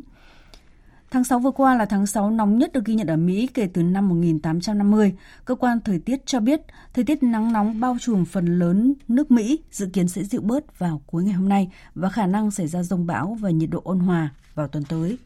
Tháng 1.13 1.23
6 1.23 1.39
vừa 1.39 1.51
qua 1.51 1.75
là 1.75 1.85
tháng 1.85 2.05
6 2.07 2.29
nóng 2.31 2.57
nhất 2.57 2.73
được 2.73 2.85
ghi 2.85 2.95
nhận 2.95 3.07
ở 3.07 3.17
Mỹ 3.17 3.47
kể 3.53 3.67
từ 3.73 3.83
năm 3.83 4.09
1850. 4.09 5.13
Cơ 5.45 5.55
quan 5.55 5.79
thời 5.81 5.99
tiết 5.99 6.25
cho 6.25 6.39
biết 6.39 6.61
thời 6.93 7.03
tiết 7.03 7.23
nắng 7.23 7.53
nóng 7.53 7.79
bao 7.79 7.97
trùm 8.01 8.25
phần 8.25 8.59
lớn 8.59 8.93
nước 9.07 9.31
Mỹ 9.31 9.59
dự 9.71 9.89
kiến 9.93 10.07
sẽ 10.07 10.23
dịu 10.23 10.41
bớt 10.41 10.79
vào 10.79 11.01
cuối 11.05 11.23
ngày 11.23 11.33
hôm 11.33 11.49
nay 11.49 11.71
và 11.95 12.09
khả 12.09 12.25
năng 12.27 12.51
xảy 12.51 12.67
ra 12.67 12.83
rông 12.83 13.05
bão 13.05 13.37
và 13.39 13.49
nhiệt 13.49 13.69
độ 13.69 13.81
ôn 13.83 13.99
hòa 13.99 14.29
vào 14.55 14.67
tuần 14.67 14.83
tới. 14.83 15.17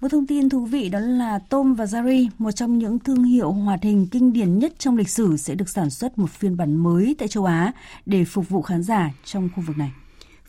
Một 0.00 0.08
thông 0.08 0.26
tin 0.26 0.48
thú 0.48 0.64
vị 0.64 0.88
đó 0.88 0.98
là 0.98 1.38
Tom 1.38 1.74
và 1.74 1.84
Jerry, 1.84 2.28
một 2.38 2.52
trong 2.52 2.78
những 2.78 2.98
thương 2.98 3.24
hiệu 3.24 3.52
hoạt 3.52 3.82
hình 3.82 4.06
kinh 4.10 4.32
điển 4.32 4.58
nhất 4.58 4.72
trong 4.78 4.96
lịch 4.96 5.08
sử 5.08 5.36
sẽ 5.36 5.54
được 5.54 5.68
sản 5.68 5.90
xuất 5.90 6.18
một 6.18 6.30
phiên 6.30 6.56
bản 6.56 6.76
mới 6.76 7.16
tại 7.18 7.28
châu 7.28 7.44
Á 7.44 7.72
để 8.06 8.24
phục 8.24 8.48
vụ 8.48 8.62
khán 8.62 8.82
giả 8.82 9.10
trong 9.24 9.48
khu 9.56 9.62
vực 9.66 9.78
này. 9.78 9.92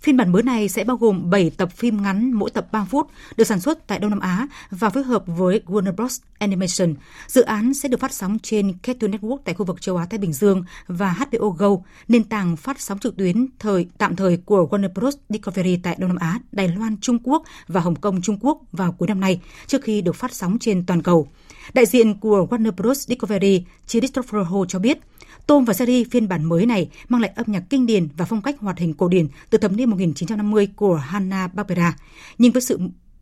Phiên 0.01 0.17
bản 0.17 0.31
mới 0.31 0.43
này 0.43 0.69
sẽ 0.69 0.83
bao 0.83 0.97
gồm 0.97 1.29
7 1.29 1.49
tập 1.49 1.71
phim 1.71 2.01
ngắn 2.01 2.31
mỗi 2.31 2.49
tập 2.49 2.67
3 2.71 2.85
phút, 2.85 3.07
được 3.37 3.43
sản 3.43 3.59
xuất 3.59 3.87
tại 3.87 3.99
Đông 3.99 4.09
Nam 4.09 4.19
Á 4.19 4.47
và 4.71 4.89
phối 4.89 5.03
hợp 5.03 5.23
với 5.27 5.61
Warner 5.65 5.95
Bros. 5.95 6.21
Animation. 6.39 6.95
Dự 7.27 7.41
án 7.41 7.73
sẽ 7.73 7.89
được 7.89 7.99
phát 7.99 8.13
sóng 8.13 8.37
trên 8.43 8.73
Cartoon 8.83 9.11
Network 9.11 9.37
tại 9.45 9.55
khu 9.55 9.65
vực 9.65 9.81
châu 9.81 9.97
Á 9.97 10.05
Thái 10.05 10.17
Bình 10.17 10.33
Dương 10.33 10.63
và 10.87 11.11
HBO 11.11 11.49
Go, 11.49 11.69
nền 12.07 12.23
tảng 12.23 12.55
phát 12.57 12.81
sóng 12.81 12.99
trực 12.99 13.17
tuyến 13.17 13.47
thời 13.59 13.87
tạm 13.97 14.15
thời 14.15 14.37
của 14.37 14.67
Warner 14.71 14.93
Bros. 14.93 15.17
Discovery 15.29 15.77
tại 15.83 15.95
Đông 15.99 16.09
Nam 16.09 16.17
Á, 16.17 16.39
Đài 16.51 16.67
Loan, 16.67 16.97
Trung 17.01 17.19
Quốc 17.23 17.43
và 17.67 17.81
Hồng 17.81 17.95
Kông, 17.95 18.21
Trung 18.21 18.37
Quốc 18.41 18.61
vào 18.71 18.91
cuối 18.91 19.07
năm 19.07 19.19
nay, 19.19 19.41
trước 19.67 19.83
khi 19.83 20.01
được 20.01 20.15
phát 20.15 20.33
sóng 20.33 20.57
trên 20.59 20.85
toàn 20.85 21.01
cầu. 21.01 21.27
Đại 21.73 21.85
diện 21.85 22.19
của 22.19 22.47
Warner 22.49 22.71
Bros. 22.71 23.07
Discovery, 23.07 23.65
Christopher 23.87 24.47
Ho 24.47 24.65
cho 24.67 24.79
biết, 24.79 24.99
Tôm 25.47 25.65
và 25.65 25.73
seri 25.73 26.03
phiên 26.03 26.27
bản 26.27 26.45
mới 26.45 26.65
này 26.65 26.89
mang 27.09 27.21
lại 27.21 27.31
âm 27.35 27.45
nhạc 27.49 27.63
kinh 27.69 27.85
điển 27.85 28.07
và 28.17 28.25
phong 28.25 28.41
cách 28.41 28.59
hoạt 28.59 28.77
hình 28.77 28.93
cổ 28.93 29.07
điển 29.07 29.27
từ 29.49 29.57
thập 29.57 29.71
niên 29.71 29.89
1950 29.89 30.67
của 30.75 31.01
Hanna-Barbera, 31.09 31.91
nhưng 32.37 32.51
với 32.51 32.61
sự 32.61 32.79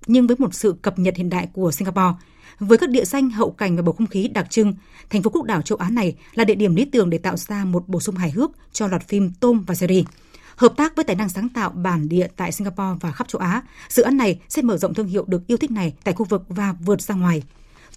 nhưng 0.08 0.28
với 0.28 0.36
một 0.40 0.54
sự 0.54 0.76
cập 0.82 1.00
nhật 1.00 1.16
hiện 1.18 1.30
đại 1.30 1.48
của 1.54 1.72
Singapore. 1.72 2.14
Với 2.60 2.78
các 2.78 2.90
địa 2.90 3.06
danh, 3.06 3.30
hậu 3.30 3.52
cảnh 3.52 3.76
và 3.76 3.82
bầu 3.82 3.94
không 3.94 4.08
khí 4.08 4.28
đặc 4.28 4.50
trưng, 4.50 4.74
thành 5.10 5.24
phố 5.24 5.30
quốc 5.30 5.46
đảo 5.46 5.62
châu 5.62 5.78
Á 5.78 5.90
này 5.90 6.16
là 6.34 6.44
địa 6.44 6.56
điểm 6.56 6.76
lý 6.76 6.86
tưởng 6.86 7.10
để 7.10 7.18
tạo 7.18 7.38
ra 7.38 7.66
một 7.66 7.88
bổ 7.88 8.00
sung 8.00 8.16
hài 8.16 8.32
hước 8.32 8.52
cho 8.74 8.88
loạt 8.88 9.08
phim 9.08 9.32
Tôm 9.40 9.64
và 9.68 9.76
seri. 9.76 10.06
Hợp 10.56 10.74
tác 10.78 10.96
với 10.96 11.06
tài 11.06 11.16
năng 11.16 11.30
sáng 11.30 11.50
tạo 11.50 11.70
bản 11.70 12.10
địa 12.10 12.28
tại 12.36 12.52
Singapore 12.52 12.98
và 13.02 13.12
khắp 13.12 13.28
châu 13.28 13.40
Á, 13.40 13.62
dự 13.90 14.04
án 14.04 14.18
này 14.18 14.40
sẽ 14.50 14.62
mở 14.62 14.78
rộng 14.78 14.94
thương 14.94 15.08
hiệu 15.08 15.26
được 15.28 15.48
yêu 15.48 15.58
thích 15.58 15.72
này 15.72 15.94
tại 16.04 16.14
khu 16.14 16.26
vực 16.26 16.44
và 16.50 16.76
vượt 16.80 17.02
ra 17.02 17.16
ngoài. 17.16 17.44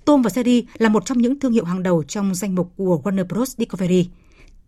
Tom 0.09 0.23
và 0.23 0.31
Seri 0.31 0.67
là 0.79 0.89
một 0.89 1.07
trong 1.07 1.19
những 1.19 1.41
thương 1.41 1.53
hiệu 1.53 1.65
hàng 1.65 1.83
đầu 1.83 2.03
trong 2.03 2.35
danh 2.35 2.55
mục 2.55 2.73
của 2.77 3.01
Warner 3.05 3.25
Bros. 3.25 3.59
Discovery. 3.59 4.09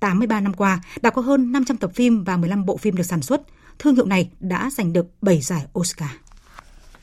83 0.01 0.41
năm 0.41 0.55
qua, 0.55 0.81
đã 1.03 1.11
có 1.11 1.23
hơn 1.23 1.53
500 1.53 1.77
tập 1.77 1.91
phim 1.95 2.25
và 2.25 2.37
15 2.37 2.67
bộ 2.67 2.77
phim 2.77 2.97
được 2.97 3.03
sản 3.03 3.23
xuất. 3.23 3.43
Thương 3.79 3.95
hiệu 3.95 4.07
này 4.07 4.31
đã 4.41 4.71
giành 4.73 4.93
được 4.93 5.07
7 5.23 5.41
giải 5.41 5.63
Oscar. 5.79 6.11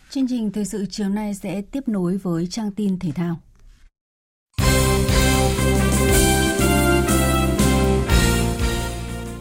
Chương 0.10 0.28
trình 0.28 0.52
thời 0.52 0.66
sự 0.66 0.86
chiều 0.90 1.10
nay 1.10 1.34
sẽ 1.34 1.62
tiếp 1.62 1.88
nối 1.88 2.18
với 2.18 2.48
trang 2.48 2.72
tin 2.72 3.00
thể 3.00 3.12
thao. 3.12 3.40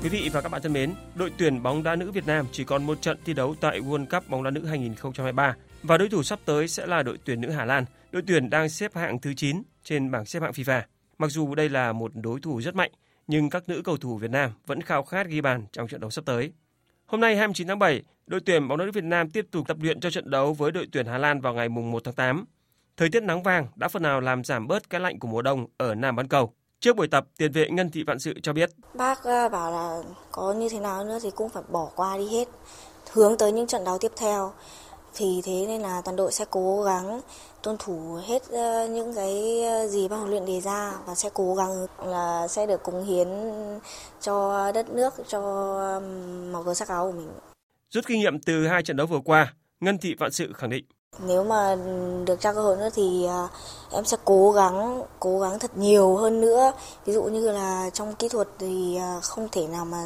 Quý 0.03 0.09
vị 0.09 0.31
và 0.33 0.41
các 0.41 0.49
bạn 0.49 0.63
thân 0.63 0.73
mến, 0.73 0.95
đội 1.15 1.33
tuyển 1.39 1.63
bóng 1.63 1.83
đá 1.83 1.97
nữ 1.97 2.11
Việt 2.11 2.27
Nam 2.27 2.47
chỉ 2.53 2.65
còn 2.65 2.87
một 2.87 3.03
trận 3.03 3.19
thi 3.25 3.35
đấu 3.35 3.55
tại 3.61 3.81
World 3.81 4.07
Cup 4.07 4.29
bóng 4.31 4.43
đá 4.43 4.51
nữ 4.51 4.65
2023 4.65 5.55
và 5.83 5.99
đối 5.99 6.09
thủ 6.09 6.23
sắp 6.23 6.39
tới 6.45 6.69
sẽ 6.69 6.87
là 6.87 7.03
đội 7.03 7.19
tuyển 7.25 7.41
nữ 7.41 7.51
Hà 7.51 7.65
Lan, 7.65 7.85
đội 8.17 8.23
tuyển 8.27 8.51
đang 8.51 8.69
xếp 8.69 8.95
hạng 8.95 9.19
thứ 9.21 9.35
9 9.35 9.62
trên 9.83 10.11
bảng 10.11 10.27
xếp 10.27 10.43
hạng 10.43 10.53
FIFA. 10.53 10.83
Mặc 11.19 11.31
dù 11.31 11.55
đây 11.55 11.69
là 11.69 11.93
một 11.93 12.12
đối 12.14 12.41
thủ 12.41 12.61
rất 12.61 12.75
mạnh, 12.75 12.91
nhưng 13.27 13.51
các 13.51 13.69
nữ 13.69 13.83
cầu 13.85 13.97
thủ 13.97 14.17
Việt 14.17 14.31
Nam 14.31 14.51
vẫn 14.67 14.83
khao 14.83 15.05
khát 15.05 15.27
ghi 15.27 15.41
bàn 15.41 15.67
trong 15.73 15.89
trận 15.89 16.01
đấu 16.01 16.11
sắp 16.11 16.25
tới. 16.25 16.53
Hôm 17.07 17.21
nay 17.21 17.37
29 17.37 17.69
tháng 17.69 17.79
7, 17.79 18.03
đội 18.27 18.41
tuyển 18.47 18.69
bóng 18.69 18.79
đá 18.79 18.85
nữ 18.85 18.93
Việt 18.93 19.05
Nam 19.05 19.31
tiếp 19.31 19.47
tục 19.51 19.69
tập 19.69 19.77
luyện 19.81 20.01
cho 20.01 20.11
trận 20.11 20.31
đấu 20.31 20.53
với 20.53 20.73
đội 20.73 20.87
tuyển 20.93 21.07
Hà 21.07 21.19
Lan 21.19 21.41
vào 21.41 21.55
ngày 21.55 21.69
mùng 21.69 21.91
1 21.91 22.05
tháng 22.05 22.14
8. 22.14 22.45
Thời 22.97 23.09
tiết 23.09 23.23
nắng 23.23 23.43
vàng 23.43 23.67
đã 23.77 23.89
phần 23.89 24.03
nào 24.03 24.21
làm 24.21 24.45
giảm 24.45 24.69
bớt 24.69 24.91
cái 24.91 25.01
lạnh 25.01 25.19
của 25.19 25.29
mùa 25.29 25.43
đông 25.43 25.67
ở 25.77 25.95
Nam 25.95 26.17
bán 26.17 26.29
cầu. 26.29 26.53
Trước 26.81 26.97
buổi 26.97 27.09
tập, 27.09 27.27
tiền 27.39 27.53
vệ 27.53 27.69
Ngân 27.71 27.91
Thị 27.91 28.03
Vạn 28.07 28.19
Sự 28.19 28.35
cho 28.43 28.53
biết. 28.53 28.71
Bác 28.95 29.23
ờ, 29.23 29.49
bảo 29.49 29.71
là 29.71 30.03
có 30.33 30.53
như 30.53 30.69
thế 30.69 30.81
nào 30.81 31.05
nữa 31.05 31.19
thì 31.23 31.31
cũng 31.37 31.49
phải 31.49 31.62
bỏ 31.71 31.91
qua 31.97 32.19
đi 32.19 32.29
hết, 32.29 32.49
hướng 33.12 33.39
tới 33.39 33.53
những 33.53 33.67
trận 33.67 33.85
đấu 33.85 33.99
tiếp 33.99 34.12
theo. 34.17 34.53
Thì 35.19 35.41
thế 35.45 35.64
nên 35.69 35.81
là 35.81 36.03
toàn 36.05 36.17
đội 36.17 36.33
sẽ 36.33 36.45
cố 36.51 36.83
gắng 36.83 37.21
tuân 37.62 37.77
thủ 37.79 38.19
hết 38.27 38.43
ờ, 38.51 38.89
những 38.89 39.14
cái 39.14 39.62
ờ, 39.62 39.87
gì 39.87 40.09
ban 40.09 40.19
huấn 40.19 40.31
luyện 40.31 40.47
đề 40.47 40.61
ra 40.61 40.93
và 41.07 41.14
sẽ 41.14 41.29
cố 41.35 41.55
gắng 41.55 41.87
là 42.05 42.49
sẽ 42.49 42.67
được 42.67 42.83
cống 42.83 43.05
hiến 43.05 43.29
cho 44.21 44.73
đất 44.73 44.91
nước, 44.91 45.14
cho 45.29 45.41
màu 46.53 46.62
cờ 46.64 46.75
sắc 46.75 46.89
áo 46.89 47.07
của 47.07 47.19
mình. 47.19 47.31
Rút 47.91 48.07
kinh 48.07 48.21
nghiệm 48.21 48.41
từ 48.41 48.67
hai 48.67 48.83
trận 48.83 48.97
đấu 48.97 49.07
vừa 49.07 49.21
qua, 49.25 49.55
Ngân 49.81 49.99
Thị 49.99 50.14
Vạn 50.19 50.33
Sự 50.33 50.53
khẳng 50.53 50.71
định 50.71 50.85
nếu 51.27 51.45
mà 51.45 51.77
được 52.27 52.41
trao 52.41 52.55
cơ 52.55 52.62
hội 52.62 52.77
nữa 52.77 52.89
thì 52.95 53.27
à, 53.27 53.49
em 53.93 54.05
sẽ 54.05 54.17
cố 54.25 54.53
gắng 54.53 55.03
cố 55.21 55.41
gắng 55.41 55.59
thật 55.59 55.77
nhiều 55.77 56.17
hơn 56.17 56.41
nữa. 56.41 56.73
Ví 57.07 57.12
dụ 57.12 57.23
như 57.23 57.53
là 57.53 57.91
trong 57.93 58.14
kỹ 58.14 58.29
thuật 58.29 58.49
thì 58.59 58.97
à, 58.97 59.21
không 59.23 59.49
thể 59.53 59.67
nào 59.67 59.85
mà 59.85 60.05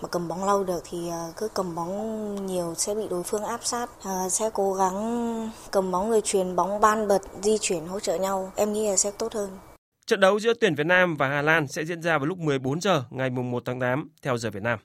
mà 0.00 0.08
cầm 0.08 0.28
bóng 0.28 0.44
lâu 0.44 0.64
được 0.64 0.82
thì 0.90 1.08
à, 1.08 1.28
cứ 1.36 1.48
cầm 1.54 1.74
bóng 1.74 2.46
nhiều 2.46 2.74
sẽ 2.76 2.94
bị 2.94 3.08
đối 3.10 3.22
phương 3.22 3.44
áp 3.44 3.60
sát. 3.64 3.90
Sẽ 4.30 4.50
cố 4.54 4.74
gắng 4.74 5.50
cầm 5.70 5.90
bóng 5.90 6.08
người 6.08 6.20
truyền 6.20 6.56
bóng 6.56 6.80
ban 6.80 7.08
bật, 7.08 7.22
di 7.42 7.58
chuyển, 7.58 7.86
hỗ 7.86 8.00
trợ 8.00 8.16
nhau. 8.16 8.52
Em 8.56 8.72
nghĩ 8.72 8.88
là 8.88 8.96
sẽ 8.96 9.10
tốt 9.10 9.34
hơn. 9.34 9.58
Trận 10.06 10.20
đấu 10.20 10.40
giữa 10.40 10.52
tuyển 10.60 10.74
Việt 10.74 10.86
Nam 10.86 11.16
và 11.16 11.28
Hà 11.28 11.42
Lan 11.42 11.68
sẽ 11.68 11.84
diễn 11.84 12.02
ra 12.02 12.18
vào 12.18 12.26
lúc 12.26 12.38
14 12.38 12.80
giờ 12.80 13.02
ngày 13.10 13.30
1 13.30 13.62
tháng 13.66 13.80
8 13.80 14.08
theo 14.22 14.38
giờ 14.38 14.50
Việt 14.50 14.62
Nam. 14.62 14.78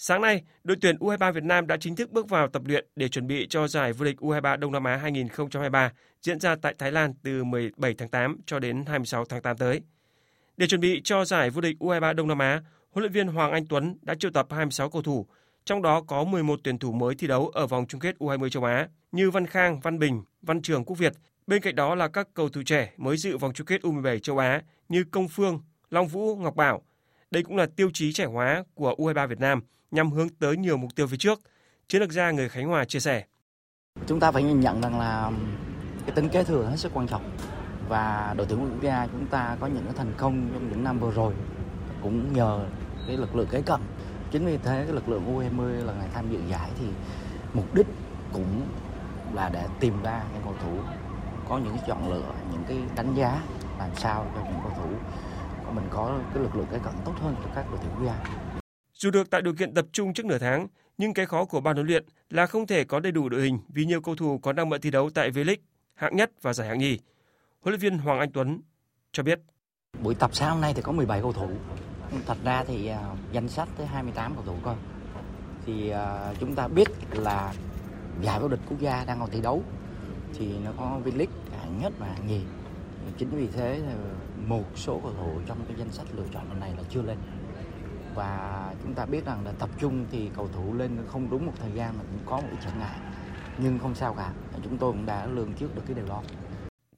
Sáng 0.00 0.20
nay, 0.20 0.42
đội 0.64 0.76
tuyển 0.80 0.96
U23 0.96 1.32
Việt 1.32 1.44
Nam 1.44 1.66
đã 1.66 1.76
chính 1.76 1.96
thức 1.96 2.12
bước 2.12 2.28
vào 2.28 2.48
tập 2.48 2.62
luyện 2.66 2.86
để 2.96 3.08
chuẩn 3.08 3.26
bị 3.26 3.46
cho 3.50 3.68
giải 3.68 3.92
vô 3.92 4.04
địch 4.04 4.16
U23 4.18 4.58
Đông 4.58 4.72
Nam 4.72 4.84
Á 4.84 4.96
2023 4.96 5.92
diễn 6.22 6.40
ra 6.40 6.56
tại 6.62 6.74
Thái 6.78 6.92
Lan 6.92 7.14
từ 7.22 7.44
17 7.44 7.94
tháng 7.94 8.08
8 8.08 8.36
cho 8.46 8.58
đến 8.58 8.84
26 8.86 9.24
tháng 9.24 9.42
8 9.42 9.56
tới. 9.56 9.80
Để 10.56 10.66
chuẩn 10.66 10.80
bị 10.80 11.00
cho 11.04 11.24
giải 11.24 11.50
vô 11.50 11.60
địch 11.60 11.76
U23 11.80 12.14
Đông 12.14 12.28
Nam 12.28 12.38
Á, 12.38 12.62
huấn 12.90 13.02
luyện 13.02 13.12
viên 13.12 13.28
Hoàng 13.28 13.52
Anh 13.52 13.66
Tuấn 13.66 13.98
đã 14.02 14.14
triệu 14.14 14.30
tập 14.30 14.46
26 14.50 14.90
cầu 14.90 15.02
thủ, 15.02 15.26
trong 15.64 15.82
đó 15.82 16.00
có 16.00 16.24
11 16.24 16.60
tuyển 16.64 16.78
thủ 16.78 16.92
mới 16.92 17.14
thi 17.14 17.26
đấu 17.26 17.48
ở 17.48 17.66
vòng 17.66 17.86
chung 17.88 18.00
kết 18.00 18.16
U20 18.18 18.48
châu 18.48 18.64
Á 18.64 18.88
như 19.12 19.30
Văn 19.30 19.46
Khang, 19.46 19.80
Văn 19.80 19.98
Bình, 19.98 20.22
Văn 20.42 20.62
Trường, 20.62 20.84
Quốc 20.84 20.98
Việt. 20.98 21.12
Bên 21.46 21.62
cạnh 21.62 21.74
đó 21.74 21.94
là 21.94 22.08
các 22.08 22.28
cầu 22.34 22.48
thủ 22.48 22.62
trẻ 22.66 22.92
mới 22.96 23.16
dự 23.16 23.36
vòng 23.36 23.52
chung 23.54 23.66
kết 23.66 23.80
U17 23.82 24.18
châu 24.18 24.38
Á 24.38 24.62
như 24.88 25.04
Công 25.10 25.28
Phương, 25.28 25.60
Long 25.90 26.08
Vũ, 26.08 26.36
Ngọc 26.36 26.56
Bảo. 26.56 26.82
Đây 27.30 27.42
cũng 27.42 27.56
là 27.56 27.66
tiêu 27.76 27.90
chí 27.94 28.12
trẻ 28.12 28.24
hóa 28.24 28.64
của 28.74 28.94
U23 28.98 29.26
Việt 29.26 29.40
Nam– 29.40 29.60
nhằm 29.90 30.10
hướng 30.10 30.28
tới 30.28 30.56
nhiều 30.56 30.76
mục 30.76 30.94
tiêu 30.94 31.06
phía 31.06 31.16
trước. 31.16 31.40
Chiến 31.88 32.00
lược 32.00 32.12
gia 32.12 32.30
người 32.30 32.48
Khánh 32.48 32.68
Hòa 32.68 32.84
chia 32.84 33.00
sẻ. 33.00 33.24
Chúng 34.06 34.20
ta 34.20 34.30
phải 34.30 34.42
nhìn 34.42 34.60
nhận 34.60 34.80
rằng 34.80 34.98
là 34.98 35.30
cái 36.06 36.16
tính 36.16 36.28
kế 36.28 36.44
thừa 36.44 36.66
hết 36.70 36.76
sức 36.76 36.92
quan 36.94 37.06
trọng 37.06 37.30
và 37.88 38.34
đội 38.36 38.46
tuyển 38.50 38.60
quốc 38.60 38.82
gia 38.82 39.06
chúng 39.06 39.26
ta 39.26 39.56
có 39.60 39.66
những 39.66 39.84
cái 39.84 39.94
thành 39.96 40.12
công 40.16 40.48
trong 40.52 40.70
những 40.70 40.84
năm 40.84 40.98
vừa 40.98 41.10
rồi 41.10 41.34
cũng 42.02 42.32
nhờ 42.32 42.66
cái 43.06 43.16
lực 43.16 43.36
lượng 43.36 43.48
kế 43.50 43.62
cận. 43.62 43.80
Chính 44.30 44.46
vì 44.46 44.56
thế 44.56 44.84
cái 44.84 44.92
lực 44.92 45.08
lượng 45.08 45.36
U20 45.36 45.84
lần 45.84 45.98
này 45.98 46.08
tham 46.14 46.30
dự 46.30 46.38
giải 46.50 46.70
thì 46.78 46.86
mục 47.54 47.74
đích 47.74 47.86
cũng 48.32 48.68
là 49.34 49.50
để 49.52 49.66
tìm 49.80 50.02
ra 50.02 50.22
những 50.32 50.42
cầu 50.44 50.54
thủ 50.62 50.78
có 51.48 51.58
những 51.58 51.76
cái 51.76 51.84
chọn 51.88 52.08
lựa, 52.12 52.32
những 52.52 52.64
cái 52.68 52.78
đánh 52.96 53.14
giá 53.14 53.42
làm 53.78 53.90
sao 53.96 54.26
cho 54.34 54.40
những 54.44 54.60
cầu 54.62 54.72
thủ 54.76 54.90
của 55.66 55.72
mình 55.72 55.84
có 55.90 56.18
cái 56.34 56.42
lực 56.42 56.56
lượng 56.56 56.66
kế 56.70 56.78
cận 56.78 56.92
tốt 57.04 57.12
hơn 57.22 57.34
cho 57.44 57.50
các 57.54 57.66
đội 57.70 57.80
tuyển 57.82 57.90
quốc 57.94 58.06
gia. 58.06 58.24
Dù 58.98 59.10
được 59.10 59.30
tạo 59.30 59.40
điều 59.40 59.54
kiện 59.54 59.74
tập 59.74 59.86
trung 59.92 60.14
trước 60.14 60.26
nửa 60.26 60.38
tháng, 60.38 60.66
nhưng 60.98 61.14
cái 61.14 61.26
khó 61.26 61.44
của 61.44 61.60
ban 61.60 61.74
huấn 61.76 61.86
luyện 61.86 62.04
là 62.30 62.46
không 62.46 62.66
thể 62.66 62.84
có 62.84 63.00
đầy 63.00 63.12
đủ 63.12 63.28
đội 63.28 63.42
hình 63.42 63.58
vì 63.68 63.84
nhiều 63.84 64.00
cầu 64.00 64.14
thủ 64.14 64.38
còn 64.38 64.56
đang 64.56 64.68
bận 64.68 64.80
thi 64.80 64.90
đấu 64.90 65.10
tại 65.10 65.30
V-League, 65.30 65.56
hạng 65.94 66.16
nhất 66.16 66.30
và 66.42 66.52
giải 66.52 66.68
hạng 66.68 66.78
nhì. 66.78 66.98
Huấn 67.60 67.72
luyện 67.72 67.80
viên 67.80 67.98
Hoàng 67.98 68.18
Anh 68.18 68.32
Tuấn 68.32 68.60
cho 69.12 69.22
biết. 69.22 69.40
Buổi 70.02 70.14
tập 70.14 70.30
sáng 70.34 70.50
hôm 70.50 70.60
nay 70.60 70.74
thì 70.74 70.82
có 70.82 70.92
17 70.92 71.20
cầu 71.20 71.32
thủ. 71.32 71.48
Thật 72.26 72.38
ra 72.44 72.64
thì 72.64 72.90
uh, 72.90 73.18
danh 73.32 73.48
sách 73.48 73.68
tới 73.76 73.86
28 73.86 74.34
cầu 74.34 74.44
thủ 74.46 74.54
coi. 74.62 74.76
Thì 75.66 75.92
uh, 75.92 76.38
chúng 76.40 76.54
ta 76.54 76.68
biết 76.68 76.88
là 77.12 77.54
giải 78.22 78.40
vô 78.40 78.48
địch 78.48 78.60
quốc 78.68 78.80
gia 78.80 79.04
đang 79.04 79.20
còn 79.20 79.30
thi 79.30 79.40
đấu 79.40 79.62
thì 80.38 80.58
nó 80.64 80.72
có 80.76 81.00
V-League 81.04 81.58
hạng 81.58 81.80
nhất 81.80 81.92
và 81.98 82.06
hạng 82.06 82.26
nhì. 82.26 82.40
Chính 83.18 83.30
vì 83.30 83.46
thế 83.46 83.82
một 84.46 84.64
số 84.76 85.00
cầu 85.02 85.12
thủ 85.12 85.40
trong 85.46 85.58
cái 85.68 85.76
danh 85.78 85.92
sách 85.92 86.06
lựa 86.16 86.26
chọn 86.32 86.48
lần 86.48 86.60
này 86.60 86.72
là 86.76 86.82
chưa 86.90 87.02
lên 87.02 87.16
và 88.18 88.74
chúng 88.82 88.94
ta 88.94 89.06
biết 89.06 89.26
rằng 89.26 89.44
là 89.44 89.52
tập 89.58 89.70
trung 89.80 90.06
thì 90.10 90.30
cầu 90.36 90.48
thủ 90.54 90.74
lên 90.74 90.90
không 91.08 91.30
đúng 91.30 91.46
một 91.46 91.52
thời 91.60 91.72
gian 91.72 91.94
mà 91.98 92.04
cũng 92.10 92.20
có 92.26 92.36
một 92.36 92.56
trở 92.64 92.70
ngại 92.78 92.98
nhưng 93.58 93.78
không 93.78 93.94
sao 93.94 94.14
cả 94.14 94.32
chúng 94.64 94.78
tôi 94.78 94.92
cũng 94.92 95.06
đã 95.06 95.26
lường 95.26 95.52
trước 95.54 95.68
được 95.76 95.82
cái 95.86 95.94
điều 95.94 96.06
đó 96.08 96.22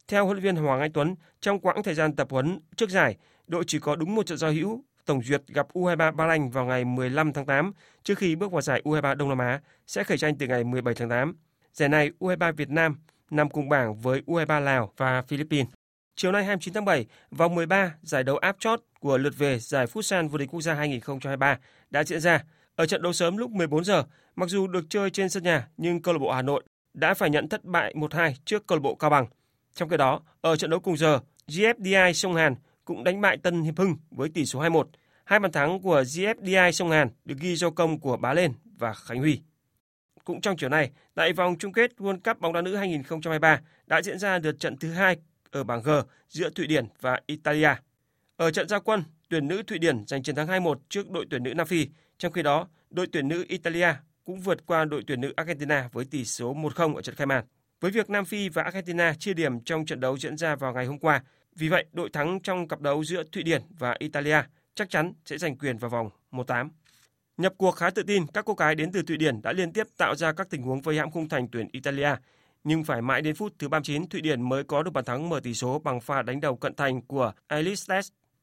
theo 0.08 0.24
huấn 0.24 0.36
luyện 0.36 0.54
viên 0.54 0.64
Hoàng 0.64 0.80
Anh 0.80 0.92
Tuấn, 0.92 1.14
trong 1.40 1.60
quãng 1.60 1.82
thời 1.82 1.94
gian 1.94 2.16
tập 2.16 2.28
huấn 2.30 2.60
trước 2.76 2.90
giải, 2.90 3.16
đội 3.46 3.64
chỉ 3.66 3.78
có 3.78 3.96
đúng 3.96 4.14
một 4.14 4.26
trận 4.26 4.38
giao 4.38 4.52
hữu, 4.52 4.84
tổng 5.06 5.22
duyệt 5.22 5.42
gặp 5.46 5.66
U23 5.72 6.12
Ba 6.12 6.26
Lan 6.26 6.50
vào 6.50 6.64
ngày 6.64 6.84
15 6.84 7.32
tháng 7.32 7.46
8 7.46 7.72
trước 8.02 8.18
khi 8.18 8.36
bước 8.36 8.52
vào 8.52 8.60
giải 8.60 8.82
U23 8.84 9.14
Đông 9.14 9.28
Nam 9.28 9.38
Á, 9.38 9.60
sẽ 9.86 10.04
khởi 10.04 10.18
tranh 10.18 10.34
từ 10.38 10.46
ngày 10.46 10.64
17 10.64 10.94
tháng 10.94 11.08
8. 11.08 11.36
Giải 11.72 11.88
này 11.88 12.10
U23 12.20 12.52
Việt 12.52 12.70
Nam 12.70 12.96
nằm 13.30 13.50
cùng 13.50 13.68
bảng 13.68 13.94
với 13.94 14.22
U23 14.26 14.60
Lào 14.60 14.92
và 14.96 15.22
Philippines. 15.22 15.79
Chiều 16.20 16.32
nay 16.32 16.44
29 16.44 16.74
tháng 16.74 16.84
7, 16.84 17.06
vòng 17.30 17.54
13 17.54 17.94
giải 18.02 18.24
đấu 18.24 18.36
áp 18.36 18.56
chót 18.58 18.80
của 18.98 19.18
lượt 19.18 19.32
về 19.38 19.58
giải 19.58 19.86
Futsal 19.86 20.28
vô 20.28 20.38
địch 20.38 20.48
quốc 20.52 20.60
gia 20.60 20.74
2023 20.74 21.58
đã 21.90 22.04
diễn 22.04 22.20
ra. 22.20 22.44
Ở 22.76 22.86
trận 22.86 23.02
đấu 23.02 23.12
sớm 23.12 23.36
lúc 23.36 23.50
14 23.50 23.84
giờ, 23.84 24.04
mặc 24.36 24.48
dù 24.48 24.66
được 24.66 24.84
chơi 24.90 25.10
trên 25.10 25.28
sân 25.28 25.42
nhà 25.42 25.68
nhưng 25.76 26.02
câu 26.02 26.14
lạc 26.14 26.18
bộ 26.18 26.30
Hà 26.32 26.42
Nội 26.42 26.62
đã 26.94 27.14
phải 27.14 27.30
nhận 27.30 27.48
thất 27.48 27.64
bại 27.64 27.94
1-2 27.94 28.32
trước 28.44 28.66
câu 28.66 28.78
lạc 28.78 28.82
bộ 28.82 28.94
Cao 28.94 29.10
Bằng. 29.10 29.26
Trong 29.74 29.88
khi 29.88 29.96
đó, 29.96 30.20
ở 30.40 30.56
trận 30.56 30.70
đấu 30.70 30.80
cùng 30.80 30.96
giờ, 30.96 31.20
GFDI 31.48 32.12
Sông 32.12 32.34
Hàn 32.34 32.54
cũng 32.84 33.04
đánh 33.04 33.20
bại 33.20 33.36
Tân 33.36 33.62
Hiệp 33.62 33.78
Hưng 33.78 33.96
với 34.10 34.28
tỷ 34.28 34.46
số 34.46 34.60
2-1. 34.60 34.84
Hai 35.24 35.40
bàn 35.40 35.52
thắng 35.52 35.80
của 35.80 36.02
GFDI 36.02 36.70
Sông 36.72 36.90
Hàn 36.90 37.08
được 37.24 37.38
ghi 37.40 37.56
do 37.56 37.70
công 37.70 38.00
của 38.00 38.16
Bá 38.16 38.34
Lên 38.34 38.52
và 38.78 38.92
Khánh 38.92 39.18
Huy. 39.18 39.40
Cũng 40.24 40.40
trong 40.40 40.56
chiều 40.56 40.68
nay, 40.68 40.90
tại 41.14 41.32
vòng 41.32 41.56
chung 41.58 41.72
kết 41.72 41.92
World 41.98 42.20
Cup 42.24 42.40
bóng 42.40 42.52
đá 42.52 42.60
nữ 42.60 42.76
2023 42.76 43.60
đã 43.86 44.02
diễn 44.02 44.18
ra 44.18 44.38
lượt 44.38 44.60
trận 44.60 44.76
thứ 44.76 44.90
hai 44.90 45.16
ở 45.50 45.64
bảng 45.64 45.82
G 45.82 45.90
giữa 46.28 46.50
Thụy 46.50 46.66
Điển 46.66 46.86
và 47.00 47.20
Italia. 47.26 47.74
Ở 48.36 48.50
trận 48.50 48.68
gia 48.68 48.78
quân, 48.78 49.02
tuyển 49.28 49.48
nữ 49.48 49.62
Thụy 49.62 49.78
Điển 49.78 50.04
giành 50.06 50.22
chiến 50.22 50.34
thắng 50.34 50.46
2-1 50.46 50.74
trước 50.88 51.10
đội 51.10 51.26
tuyển 51.30 51.42
nữ 51.42 51.54
Nam 51.54 51.66
Phi. 51.66 51.88
Trong 52.18 52.32
khi 52.32 52.42
đó, 52.42 52.68
đội 52.90 53.06
tuyển 53.12 53.28
nữ 53.28 53.44
Italia 53.48 53.88
cũng 54.24 54.40
vượt 54.40 54.66
qua 54.66 54.84
đội 54.84 55.02
tuyển 55.06 55.20
nữ 55.20 55.32
Argentina 55.36 55.88
với 55.92 56.04
tỷ 56.04 56.24
số 56.24 56.54
1-0 56.54 56.94
ở 56.94 57.02
trận 57.02 57.14
khai 57.14 57.26
mạc. 57.26 57.44
Với 57.80 57.90
việc 57.90 58.10
Nam 58.10 58.24
Phi 58.24 58.48
và 58.48 58.62
Argentina 58.62 59.14
chia 59.14 59.34
điểm 59.34 59.60
trong 59.60 59.86
trận 59.86 60.00
đấu 60.00 60.18
diễn 60.18 60.36
ra 60.36 60.56
vào 60.56 60.74
ngày 60.74 60.86
hôm 60.86 60.98
qua, 60.98 61.22
vì 61.56 61.68
vậy 61.68 61.84
đội 61.92 62.10
thắng 62.12 62.40
trong 62.40 62.68
cặp 62.68 62.80
đấu 62.80 63.04
giữa 63.04 63.22
Thụy 63.32 63.42
Điển 63.42 63.62
và 63.78 63.96
Italia 63.98 64.42
chắc 64.74 64.90
chắn 64.90 65.12
sẽ 65.24 65.38
giành 65.38 65.58
quyền 65.58 65.78
vào 65.78 65.90
vòng 65.90 66.10
1-8. 66.32 66.68
Nhập 67.36 67.54
cuộc 67.58 67.72
khá 67.72 67.90
tự 67.90 68.02
tin, 68.02 68.26
các 68.26 68.44
cô 68.44 68.54
gái 68.54 68.74
đến 68.74 68.92
từ 68.92 69.02
Thụy 69.02 69.16
Điển 69.16 69.42
đã 69.42 69.52
liên 69.52 69.72
tiếp 69.72 69.86
tạo 69.96 70.14
ra 70.14 70.32
các 70.32 70.50
tình 70.50 70.62
huống 70.62 70.80
vây 70.80 70.98
hãm 70.98 71.10
khung 71.10 71.28
thành 71.28 71.48
tuyển 71.48 71.68
Italia 71.72 72.10
nhưng 72.64 72.84
phải 72.84 73.02
mãi 73.02 73.22
đến 73.22 73.34
phút 73.34 73.52
thứ 73.58 73.68
39 73.68 74.08
Thụy 74.08 74.20
Điển 74.20 74.42
mới 74.42 74.64
có 74.64 74.82
được 74.82 74.90
bàn 74.90 75.04
thắng 75.04 75.28
mở 75.28 75.40
tỷ 75.40 75.54
số 75.54 75.78
bằng 75.78 76.00
pha 76.00 76.22
đánh 76.22 76.40
đầu 76.40 76.56
cận 76.56 76.74
thành 76.74 77.02
của 77.02 77.32
Alice 77.46 78.00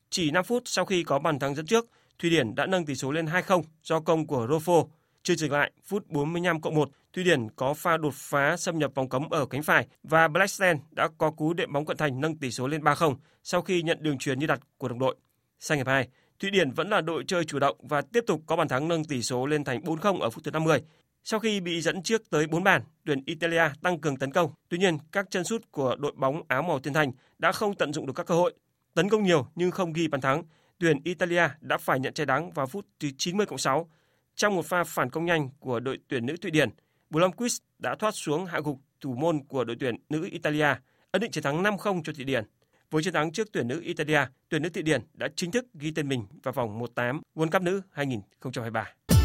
Chỉ 0.10 0.32
5 0.32 0.44
phút 0.44 0.64
sau 0.66 0.86
khi 0.86 1.04
có 1.04 1.20
bàn 1.20 1.40
thắng 1.40 1.56
dẫn 1.56 1.66
trước, 1.66 1.86
Thụy 2.20 2.30
Điển 2.30 2.56
đã 2.56 2.66
nâng 2.66 2.86
tỷ 2.86 2.96
số 2.96 3.12
lên 3.12 3.26
2-0 3.26 3.64
do 3.84 4.00
công 4.00 4.28
của 4.28 4.48
Rofo. 4.48 4.88
Chưa 5.24 5.36
dừng 5.36 5.52
lại, 5.52 5.72
phút 5.86 6.08
45 6.08 6.62
cộng 6.62 6.76
1, 6.76 6.90
Thụy 7.14 7.24
Điển 7.24 7.48
có 7.56 7.74
pha 7.74 7.98
đột 7.98 8.14
phá 8.14 8.58
xâm 8.58 8.80
nhập 8.80 8.92
vòng 8.96 9.10
cấm 9.10 9.30
ở 9.30 9.46
cánh 9.46 9.64
phải 9.64 9.88
và 10.04 10.28
Blackstone 10.28 10.80
đã 10.92 11.10
có 11.18 11.32
cú 11.32 11.54
đệm 11.54 11.74
bóng 11.74 11.86
cận 11.86 11.98
thành 11.98 12.22
nâng 12.22 12.38
tỷ 12.38 12.52
số 12.52 12.68
lên 12.68 12.84
3-0 12.84 13.16
sau 13.44 13.62
khi 13.62 13.82
nhận 13.82 13.98
đường 14.02 14.18
truyền 14.18 14.40
như 14.40 14.48
đặt 14.48 14.60
của 14.78 14.88
đồng 14.88 15.00
đội. 15.00 15.16
Sang 15.60 15.78
hiệp 15.78 15.88
2, 15.88 16.08
Thụy 16.40 16.52
Điển 16.52 16.72
vẫn 16.72 16.90
là 16.90 17.02
đội 17.02 17.24
chơi 17.28 17.46
chủ 17.46 17.60
động 17.60 17.78
và 17.80 18.02
tiếp 18.02 18.24
tục 18.28 18.42
có 18.46 18.56
bàn 18.56 18.68
thắng 18.68 18.88
nâng 18.88 19.06
tỷ 19.06 19.22
số 19.22 19.46
lên 19.46 19.64
thành 19.64 19.82
4-0 19.82 20.20
ở 20.20 20.30
phút 20.30 20.44
thứ 20.44 20.52
50. 20.52 20.82
Sau 21.30 21.40
khi 21.40 21.60
bị 21.60 21.82
dẫn 21.82 22.04
trước 22.04 22.30
tới 22.30 22.48
4 22.48 22.64
bàn, 22.64 22.82
tuyển 23.06 23.24
Italia 23.26 23.64
tăng 23.82 24.00
cường 24.00 24.18
tấn 24.18 24.32
công. 24.32 24.52
Tuy 24.70 24.78
nhiên, 24.78 24.98
các 25.12 25.26
chân 25.30 25.44
sút 25.44 25.72
của 25.72 25.96
đội 26.00 26.12
bóng 26.16 26.42
áo 26.48 26.62
màu 26.62 26.80
thiên 26.80 26.94
thành 26.94 27.12
đã 27.40 27.52
không 27.52 27.76
tận 27.76 27.94
dụng 27.94 28.06
được 28.06 28.14
các 28.16 28.26
cơ 28.26 28.36
hội. 28.36 28.54
Tấn 28.94 29.10
công 29.10 29.24
nhiều 29.24 29.48
nhưng 29.56 29.72
không 29.72 29.94
ghi 29.94 30.08
bàn 30.08 30.22
thắng. 30.22 30.44
Tuyển 30.80 31.02
Italia 31.04 31.50
đã 31.62 31.78
phải 31.78 32.00
nhận 32.00 32.14
trái 32.14 32.26
đắng 32.26 32.52
vào 32.52 32.68
phút 32.68 32.86
thứ 33.00 33.10
90 33.18 33.46
cộng 33.46 33.58
6. 33.58 33.90
Trong 34.36 34.56
một 34.56 34.66
pha 34.66 34.84
phản 34.84 35.10
công 35.10 35.26
nhanh 35.26 35.50
của 35.60 35.80
đội 35.80 36.00
tuyển 36.08 36.26
nữ 36.26 36.38
Thụy 36.38 36.52
Điển, 36.52 36.70
Blomqvist 37.10 37.60
đã 37.80 37.96
thoát 37.96 38.12
xuống 38.12 38.46
hạ 38.46 38.60
gục 38.64 38.80
thủ 39.02 39.16
môn 39.16 39.44
của 39.44 39.64
đội 39.64 39.78
tuyển 39.80 39.96
nữ 40.10 40.28
Italia, 40.32 40.76
ấn 41.12 41.22
định 41.22 41.32
chiến 41.32 41.44
thắng 41.44 41.64
5-0 41.64 42.04
cho 42.04 42.14
Thụy 42.14 42.26
Điển. 42.26 42.44
Với 42.92 43.04
chiến 43.04 43.14
thắng 43.14 43.32
trước 43.32 43.48
tuyển 43.52 43.68
nữ 43.68 43.82
Italia, 43.82 44.22
tuyển 44.50 44.62
nữ 44.62 44.70
Thụy 44.70 44.84
Điển 44.84 45.02
đã 45.14 45.28
chính 45.36 45.52
thức 45.52 45.66
ghi 45.74 45.92
tên 45.92 46.10
mình 46.10 46.26
vào 46.44 46.54
vòng 46.54 46.80
1/8 46.80 47.22
World 47.36 47.50
Cup 47.52 47.62
nữ 47.62 47.82
2023. 47.92 49.17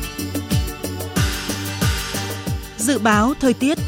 Dự 2.82 2.98
báo 2.98 3.34
thời 3.40 3.54
tiết 3.54 3.78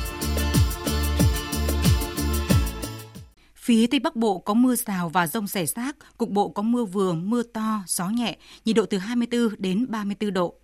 Phía 3.57 3.86
Tây 3.86 4.01
Bắc 4.01 4.16
Bộ 4.16 4.38
có 4.38 4.55
mưa 4.55 4.74
rào 4.76 5.09
và 5.09 5.26
rông 5.26 5.47
rải 5.47 5.66
rác, 5.66 5.97
cục 6.18 6.30
bộ 6.30 6.49
có 6.49 6.62
mưa 6.62 6.84
vừa, 6.84 7.12
mưa 7.12 7.42
to, 7.42 7.82
gió 7.86 8.09
nhẹ, 8.09 8.36
nhiệt 8.64 8.76
độ 8.76 8.86
từ 8.86 8.99
24 8.99 9.49
đến 9.59 9.86
34 9.90 10.32
độ. 10.32 10.55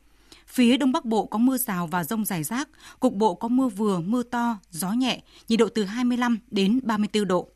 Phía 0.47 0.77
Đông 0.77 0.93
Bắc 0.93 1.05
Bộ 1.05 1.27
có 1.27 1.39
mưa 1.39 1.57
rào 1.57 1.87
và 1.87 2.05
rông 2.05 2.25
rải 2.25 2.43
rác, 2.43 2.69
cục 3.01 3.15
bộ 3.15 3.35
có 3.35 3.49
mưa 3.49 3.69
vừa, 3.69 4.01
mưa 4.01 4.23
to, 4.23 4.59
gió 4.71 4.93
nhẹ, 4.93 5.23
nhiệt 5.49 5.59
độ 5.59 5.69
từ 5.75 5.85
25 5.85 6.39
đến 6.51 6.81
34 6.83 7.29
độ. 7.29 7.49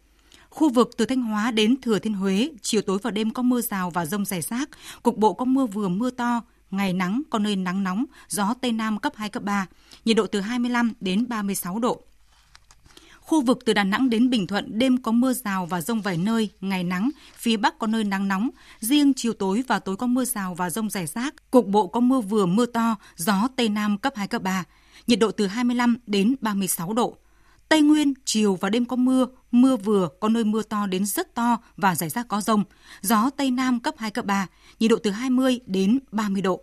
Khu 0.51 0.71
vực 0.71 0.91
từ 0.97 1.05
Thanh 1.05 1.23
Hóa 1.23 1.51
đến 1.51 1.81
Thừa 1.81 1.99
Thiên 1.99 2.15
Huế, 2.15 2.51
chiều 2.63 2.83
tối 2.83 2.99
và 3.03 3.11
đêm 3.11 3.31
có 3.31 3.43
mưa 3.43 3.61
rào 3.61 3.91
và 3.91 4.07
rông 4.07 4.25
rải 4.25 4.41
rác, 4.41 4.69
cục 5.03 5.17
bộ 5.17 5.33
có 5.33 5.45
mưa 5.45 5.67
vừa 5.67 5.89
mưa 5.89 6.11
to, 6.11 6.43
ngày 6.77 6.93
nắng, 6.93 7.23
có 7.31 7.39
nơi 7.39 7.57
nắng 7.57 7.85
nóng, 7.85 8.05
gió 8.29 8.55
Tây 8.61 8.73
Nam 8.73 8.99
cấp 8.99 9.13
2, 9.17 9.29
cấp 9.29 9.43
3, 9.43 9.67
nhiệt 10.05 10.17
độ 10.17 10.27
từ 10.27 10.41
25 10.41 10.93
đến 11.01 11.29
36 11.29 11.79
độ. 11.79 12.01
Khu 13.21 13.41
vực 13.41 13.59
từ 13.65 13.73
Đà 13.73 13.85
Nẵng 13.85 14.11
đến 14.11 14.31
Bình 14.31 14.47
Thuận 14.47 14.79
đêm 14.79 15.03
có 15.03 15.13
mưa 15.13 15.33
rào 15.33 15.67
và 15.67 15.81
rông 15.81 16.01
vài 16.01 16.17
nơi, 16.17 16.51
ngày 16.61 16.85
nắng, 16.85 17.11
phía 17.37 17.57
Bắc 17.57 17.79
có 17.79 17.87
nơi 17.87 18.05
nắng 18.05 18.29
nóng, 18.29 18.51
riêng 18.81 19.13
chiều 19.17 19.33
tối 19.33 19.65
và 19.69 19.79
tối 19.79 19.97
có 19.97 20.07
mưa 20.07 20.25
rào 20.25 20.55
và 20.55 20.71
rông 20.71 20.91
rải 20.91 21.07
rác, 21.07 21.51
cục 21.51 21.67
bộ 21.67 21.87
có 21.87 22.01
mưa 22.01 22.21
vừa 22.21 22.47
mưa 22.47 22.67
to, 22.67 22.97
gió 23.17 23.49
Tây 23.57 23.69
Nam 23.69 23.99
cấp 23.99 24.13
2, 24.17 24.29
cấp 24.29 24.43
3, 24.43 24.65
nhiệt 25.07 25.19
độ 25.19 25.31
từ 25.31 25.47
25 25.47 25.97
đến 26.07 26.35
36 26.41 26.93
độ. 26.93 27.17
Tây 27.69 27.81
Nguyên, 27.81 28.15
chiều 28.25 28.55
và 28.55 28.71
đêm 28.71 28.85
có 28.85 28.97
mưa, 28.97 29.27
mưa 29.53 29.77
vừa, 29.77 30.09
có 30.21 30.29
nơi 30.29 30.45
mưa 30.45 30.63
to 30.63 30.87
đến 30.87 31.07
rất 31.07 31.35
to 31.35 31.59
và 31.77 31.95
rải 31.95 32.09
rác 32.09 32.29
có 32.29 32.41
rông. 32.41 32.65
Gió 33.01 33.31
Tây 33.37 33.51
Nam 33.51 33.81
cấp 33.81 33.95
2, 33.99 34.11
cấp 34.11 34.25
3, 34.25 34.47
nhiệt 34.81 34.91
độ 34.91 34.97
từ 35.03 35.11
20 35.11 35.61
đến 35.67 35.99
30 36.13 36.43
độ. 36.43 36.61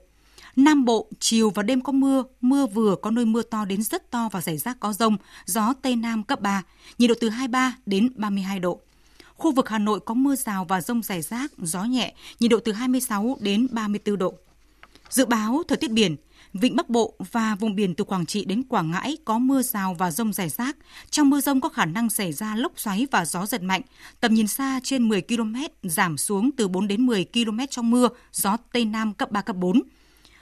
Nam 0.56 0.86
Bộ, 0.86 1.08
chiều 1.20 1.50
và 1.50 1.64
đêm 1.64 1.82
có 1.82 1.92
mưa, 1.92 2.24
mưa 2.42 2.66
vừa 2.66 2.96
có 2.96 3.12
nơi 3.12 3.26
mưa 3.26 3.42
to 3.42 3.66
đến 3.66 3.84
rất 3.84 4.12
to 4.12 4.30
và 4.32 4.42
rải 4.42 4.58
rác 4.58 4.80
có 4.80 4.94
rông, 4.94 5.18
gió 5.46 5.74
Tây 5.82 5.96
Nam 5.96 6.24
cấp 6.24 6.42
3, 6.42 6.64
nhiệt 6.98 7.10
độ 7.10 7.16
từ 7.20 7.30
23 7.30 7.76
đến 7.86 8.10
32 8.16 8.60
độ. 8.60 8.80
Khu 9.36 9.52
vực 9.52 9.70
Hà 9.70 9.78
Nội 9.78 10.00
có 10.00 10.14
mưa 10.14 10.36
rào 10.36 10.66
và 10.66 10.82
rông 10.82 11.02
rải 11.04 11.22
rác, 11.22 11.52
gió 11.58 11.84
nhẹ, 11.84 12.14
nhiệt 12.40 12.52
độ 12.52 12.60
từ 12.66 12.72
26 12.72 13.38
đến 13.40 13.68
34 13.72 14.18
độ. 14.18 14.34
Dự 15.10 15.26
báo 15.26 15.64
thời 15.68 15.78
tiết 15.78 15.92
biển, 15.92 16.16
Vịnh 16.54 16.76
Bắc 16.76 16.90
Bộ 16.90 17.14
và 17.32 17.56
vùng 17.56 17.76
biển 17.76 17.96
từ 17.96 18.04
Quảng 18.04 18.26
Trị 18.26 18.46
đến 18.46 18.64
Quảng 18.64 18.92
Ngãi 18.92 19.18
có 19.26 19.40
mưa 19.40 19.62
rào 19.62 19.94
và 19.94 20.12
rông 20.12 20.34
rải 20.34 20.50
rác. 20.50 20.78
Trong 21.10 21.30
mưa 21.30 21.42
rông 21.42 21.62
có 21.62 21.70
khả 21.70 21.86
năng 21.86 22.10
xảy 22.10 22.34
ra 22.34 22.56
lốc 22.56 22.72
xoáy 22.76 23.08
và 23.12 23.26
gió 23.26 23.46
giật 23.46 23.64
mạnh. 23.64 23.82
Tầm 24.20 24.34
nhìn 24.34 24.48
xa 24.48 24.80
trên 24.84 25.10
10 25.10 25.22
km, 25.22 25.56
giảm 25.84 26.18
xuống 26.18 26.52
từ 26.58 26.68
4 26.68 26.88
đến 26.88 27.06
10 27.06 27.26
km 27.34 27.60
trong 27.70 27.92
mưa, 27.92 28.10
gió 28.32 28.58
Tây 28.72 28.86
Nam 28.86 29.14
cấp 29.14 29.32
3, 29.32 29.42
cấp 29.42 29.56
4. 29.56 29.82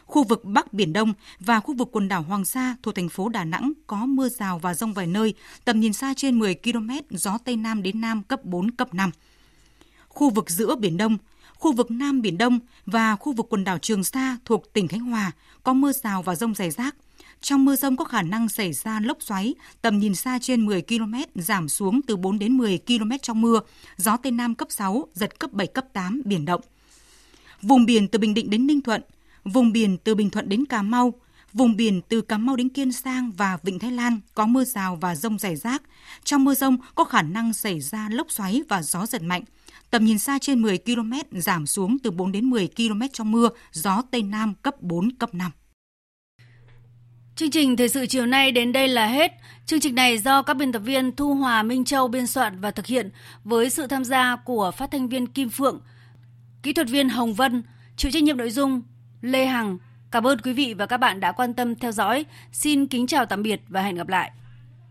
Khu 0.05 0.23
vực 0.23 0.45
Bắc 0.45 0.73
Biển 0.73 0.93
Đông 0.93 1.13
và 1.39 1.59
khu 1.59 1.75
vực 1.75 1.89
quần 1.91 2.07
đảo 2.07 2.21
Hoàng 2.21 2.45
Sa 2.45 2.75
thuộc 2.83 2.95
thành 2.95 3.09
phố 3.09 3.29
Đà 3.29 3.45
Nẵng 3.45 3.71
có 3.87 4.05
mưa 4.05 4.29
rào 4.29 4.59
và 4.59 4.73
rông 4.73 4.93
vài 4.93 5.07
nơi, 5.07 5.33
tầm 5.65 5.79
nhìn 5.79 5.93
xa 5.93 6.13
trên 6.17 6.39
10 6.39 6.55
km, 6.55 6.89
gió 7.09 7.37
Tây 7.37 7.55
Nam 7.55 7.83
đến 7.83 8.01
Nam 8.01 8.23
cấp 8.23 8.45
4, 8.45 8.71
cấp 8.71 8.93
5. 8.93 9.11
Khu 10.07 10.29
vực 10.29 10.49
giữa 10.49 10.75
Biển 10.75 10.97
Đông, 10.97 11.17
khu 11.59 11.73
vực 11.73 11.91
Nam 11.91 12.21
Biển 12.21 12.37
Đông 12.37 12.59
và 12.85 13.15
khu 13.15 13.33
vực 13.33 13.47
quần 13.49 13.63
đảo 13.63 13.77
Trường 13.77 14.03
Sa 14.03 14.37
thuộc 14.45 14.73
tỉnh 14.73 14.87
Khánh 14.87 14.99
Hòa 14.99 15.31
có 15.63 15.73
mưa 15.73 15.91
rào 15.91 16.21
và 16.21 16.35
rông 16.35 16.55
rải 16.55 16.71
rác. 16.71 16.95
Trong 17.41 17.65
mưa 17.65 17.75
rông 17.75 17.97
có 17.97 18.05
khả 18.05 18.21
năng 18.21 18.49
xảy 18.49 18.73
ra 18.73 18.99
lốc 18.99 19.17
xoáy, 19.21 19.55
tầm 19.81 19.99
nhìn 19.99 20.15
xa 20.15 20.39
trên 20.41 20.65
10 20.65 20.81
km, 20.81 21.13
giảm 21.35 21.69
xuống 21.69 22.01
từ 22.01 22.15
4 22.15 22.39
đến 22.39 22.57
10 22.57 22.79
km 22.87 23.11
trong 23.21 23.41
mưa, 23.41 23.59
gió 23.97 24.17
Tây 24.17 24.31
Nam 24.31 24.55
cấp 24.55 24.67
6, 24.71 25.07
giật 25.13 25.39
cấp 25.39 25.53
7, 25.53 25.67
cấp 25.67 25.85
8, 25.93 26.21
biển 26.25 26.45
động. 26.45 26.61
Vùng 27.61 27.85
biển 27.85 28.07
từ 28.07 28.19
Bình 28.19 28.33
Định 28.33 28.49
đến 28.49 28.67
Ninh 28.67 28.81
Thuận, 28.81 29.01
vùng 29.43 29.71
biển 29.71 29.97
từ 29.97 30.15
Bình 30.15 30.29
Thuận 30.29 30.49
đến 30.49 30.65
Cà 30.65 30.81
Mau, 30.81 31.13
vùng 31.53 31.75
biển 31.75 32.01
từ 32.09 32.21
Cà 32.21 32.37
Mau 32.37 32.55
đến 32.55 32.69
Kiên 32.69 32.91
Sang 32.91 33.31
và 33.31 33.57
Vịnh 33.63 33.79
Thái 33.79 33.91
Lan 33.91 34.19
có 34.33 34.45
mưa 34.45 34.63
rào 34.63 34.95
và 34.95 35.15
rông 35.15 35.39
rải 35.39 35.55
rác. 35.55 35.81
Trong 36.23 36.43
mưa 36.43 36.55
rông 36.55 36.77
có 36.95 37.03
khả 37.03 37.21
năng 37.21 37.53
xảy 37.53 37.79
ra 37.79 38.09
lốc 38.11 38.31
xoáy 38.31 38.61
và 38.69 38.81
gió 38.81 39.05
giật 39.05 39.21
mạnh. 39.21 39.43
Tầm 39.91 40.05
nhìn 40.05 40.19
xa 40.19 40.39
trên 40.39 40.61
10 40.61 40.77
km, 40.77 41.13
giảm 41.31 41.65
xuống 41.65 41.97
từ 42.03 42.11
4 42.11 42.31
đến 42.31 42.45
10 42.45 42.69
km 42.77 43.01
trong 43.13 43.31
mưa, 43.31 43.49
gió 43.71 44.01
Tây 44.11 44.21
Nam 44.21 44.53
cấp 44.61 44.81
4, 44.81 45.11
cấp 45.11 45.33
5. 45.33 45.51
Chương 47.35 47.51
trình 47.51 47.77
thời 47.77 47.89
sự 47.89 48.05
chiều 48.05 48.25
nay 48.25 48.51
đến 48.51 48.71
đây 48.71 48.87
là 48.87 49.07
hết. 49.07 49.31
Chương 49.65 49.79
trình 49.79 49.95
này 49.95 50.17
do 50.17 50.41
các 50.41 50.53
biên 50.53 50.71
tập 50.71 50.79
viên 50.79 51.15
Thu 51.15 51.33
Hòa 51.33 51.63
Minh 51.63 51.85
Châu 51.85 52.07
biên 52.07 52.27
soạn 52.27 52.59
và 52.59 52.71
thực 52.71 52.85
hiện 52.85 53.09
với 53.43 53.69
sự 53.69 53.87
tham 53.87 54.03
gia 54.03 54.35
của 54.35 54.71
phát 54.77 54.91
thanh 54.91 55.09
viên 55.09 55.27
Kim 55.27 55.49
Phượng, 55.49 55.81
kỹ 56.63 56.73
thuật 56.73 56.89
viên 56.89 57.09
Hồng 57.09 57.33
Vân, 57.33 57.63
chịu 57.97 58.11
trách 58.11 58.23
nhiệm 58.23 58.37
nội 58.37 58.49
dung 58.49 58.81
Lê 59.21 59.45
Hằng. 59.45 59.77
Cảm 60.11 60.27
ơn 60.27 60.41
quý 60.41 60.53
vị 60.53 60.73
và 60.73 60.85
các 60.85 60.97
bạn 60.97 61.19
đã 61.19 61.31
quan 61.31 61.53
tâm 61.53 61.75
theo 61.75 61.91
dõi. 61.91 62.25
Xin 62.51 62.87
kính 62.87 63.07
chào 63.07 63.25
tạm 63.25 63.43
biệt 63.43 63.61
và 63.67 63.81
hẹn 63.81 63.95
gặp 63.95 64.07
lại. 64.07 64.31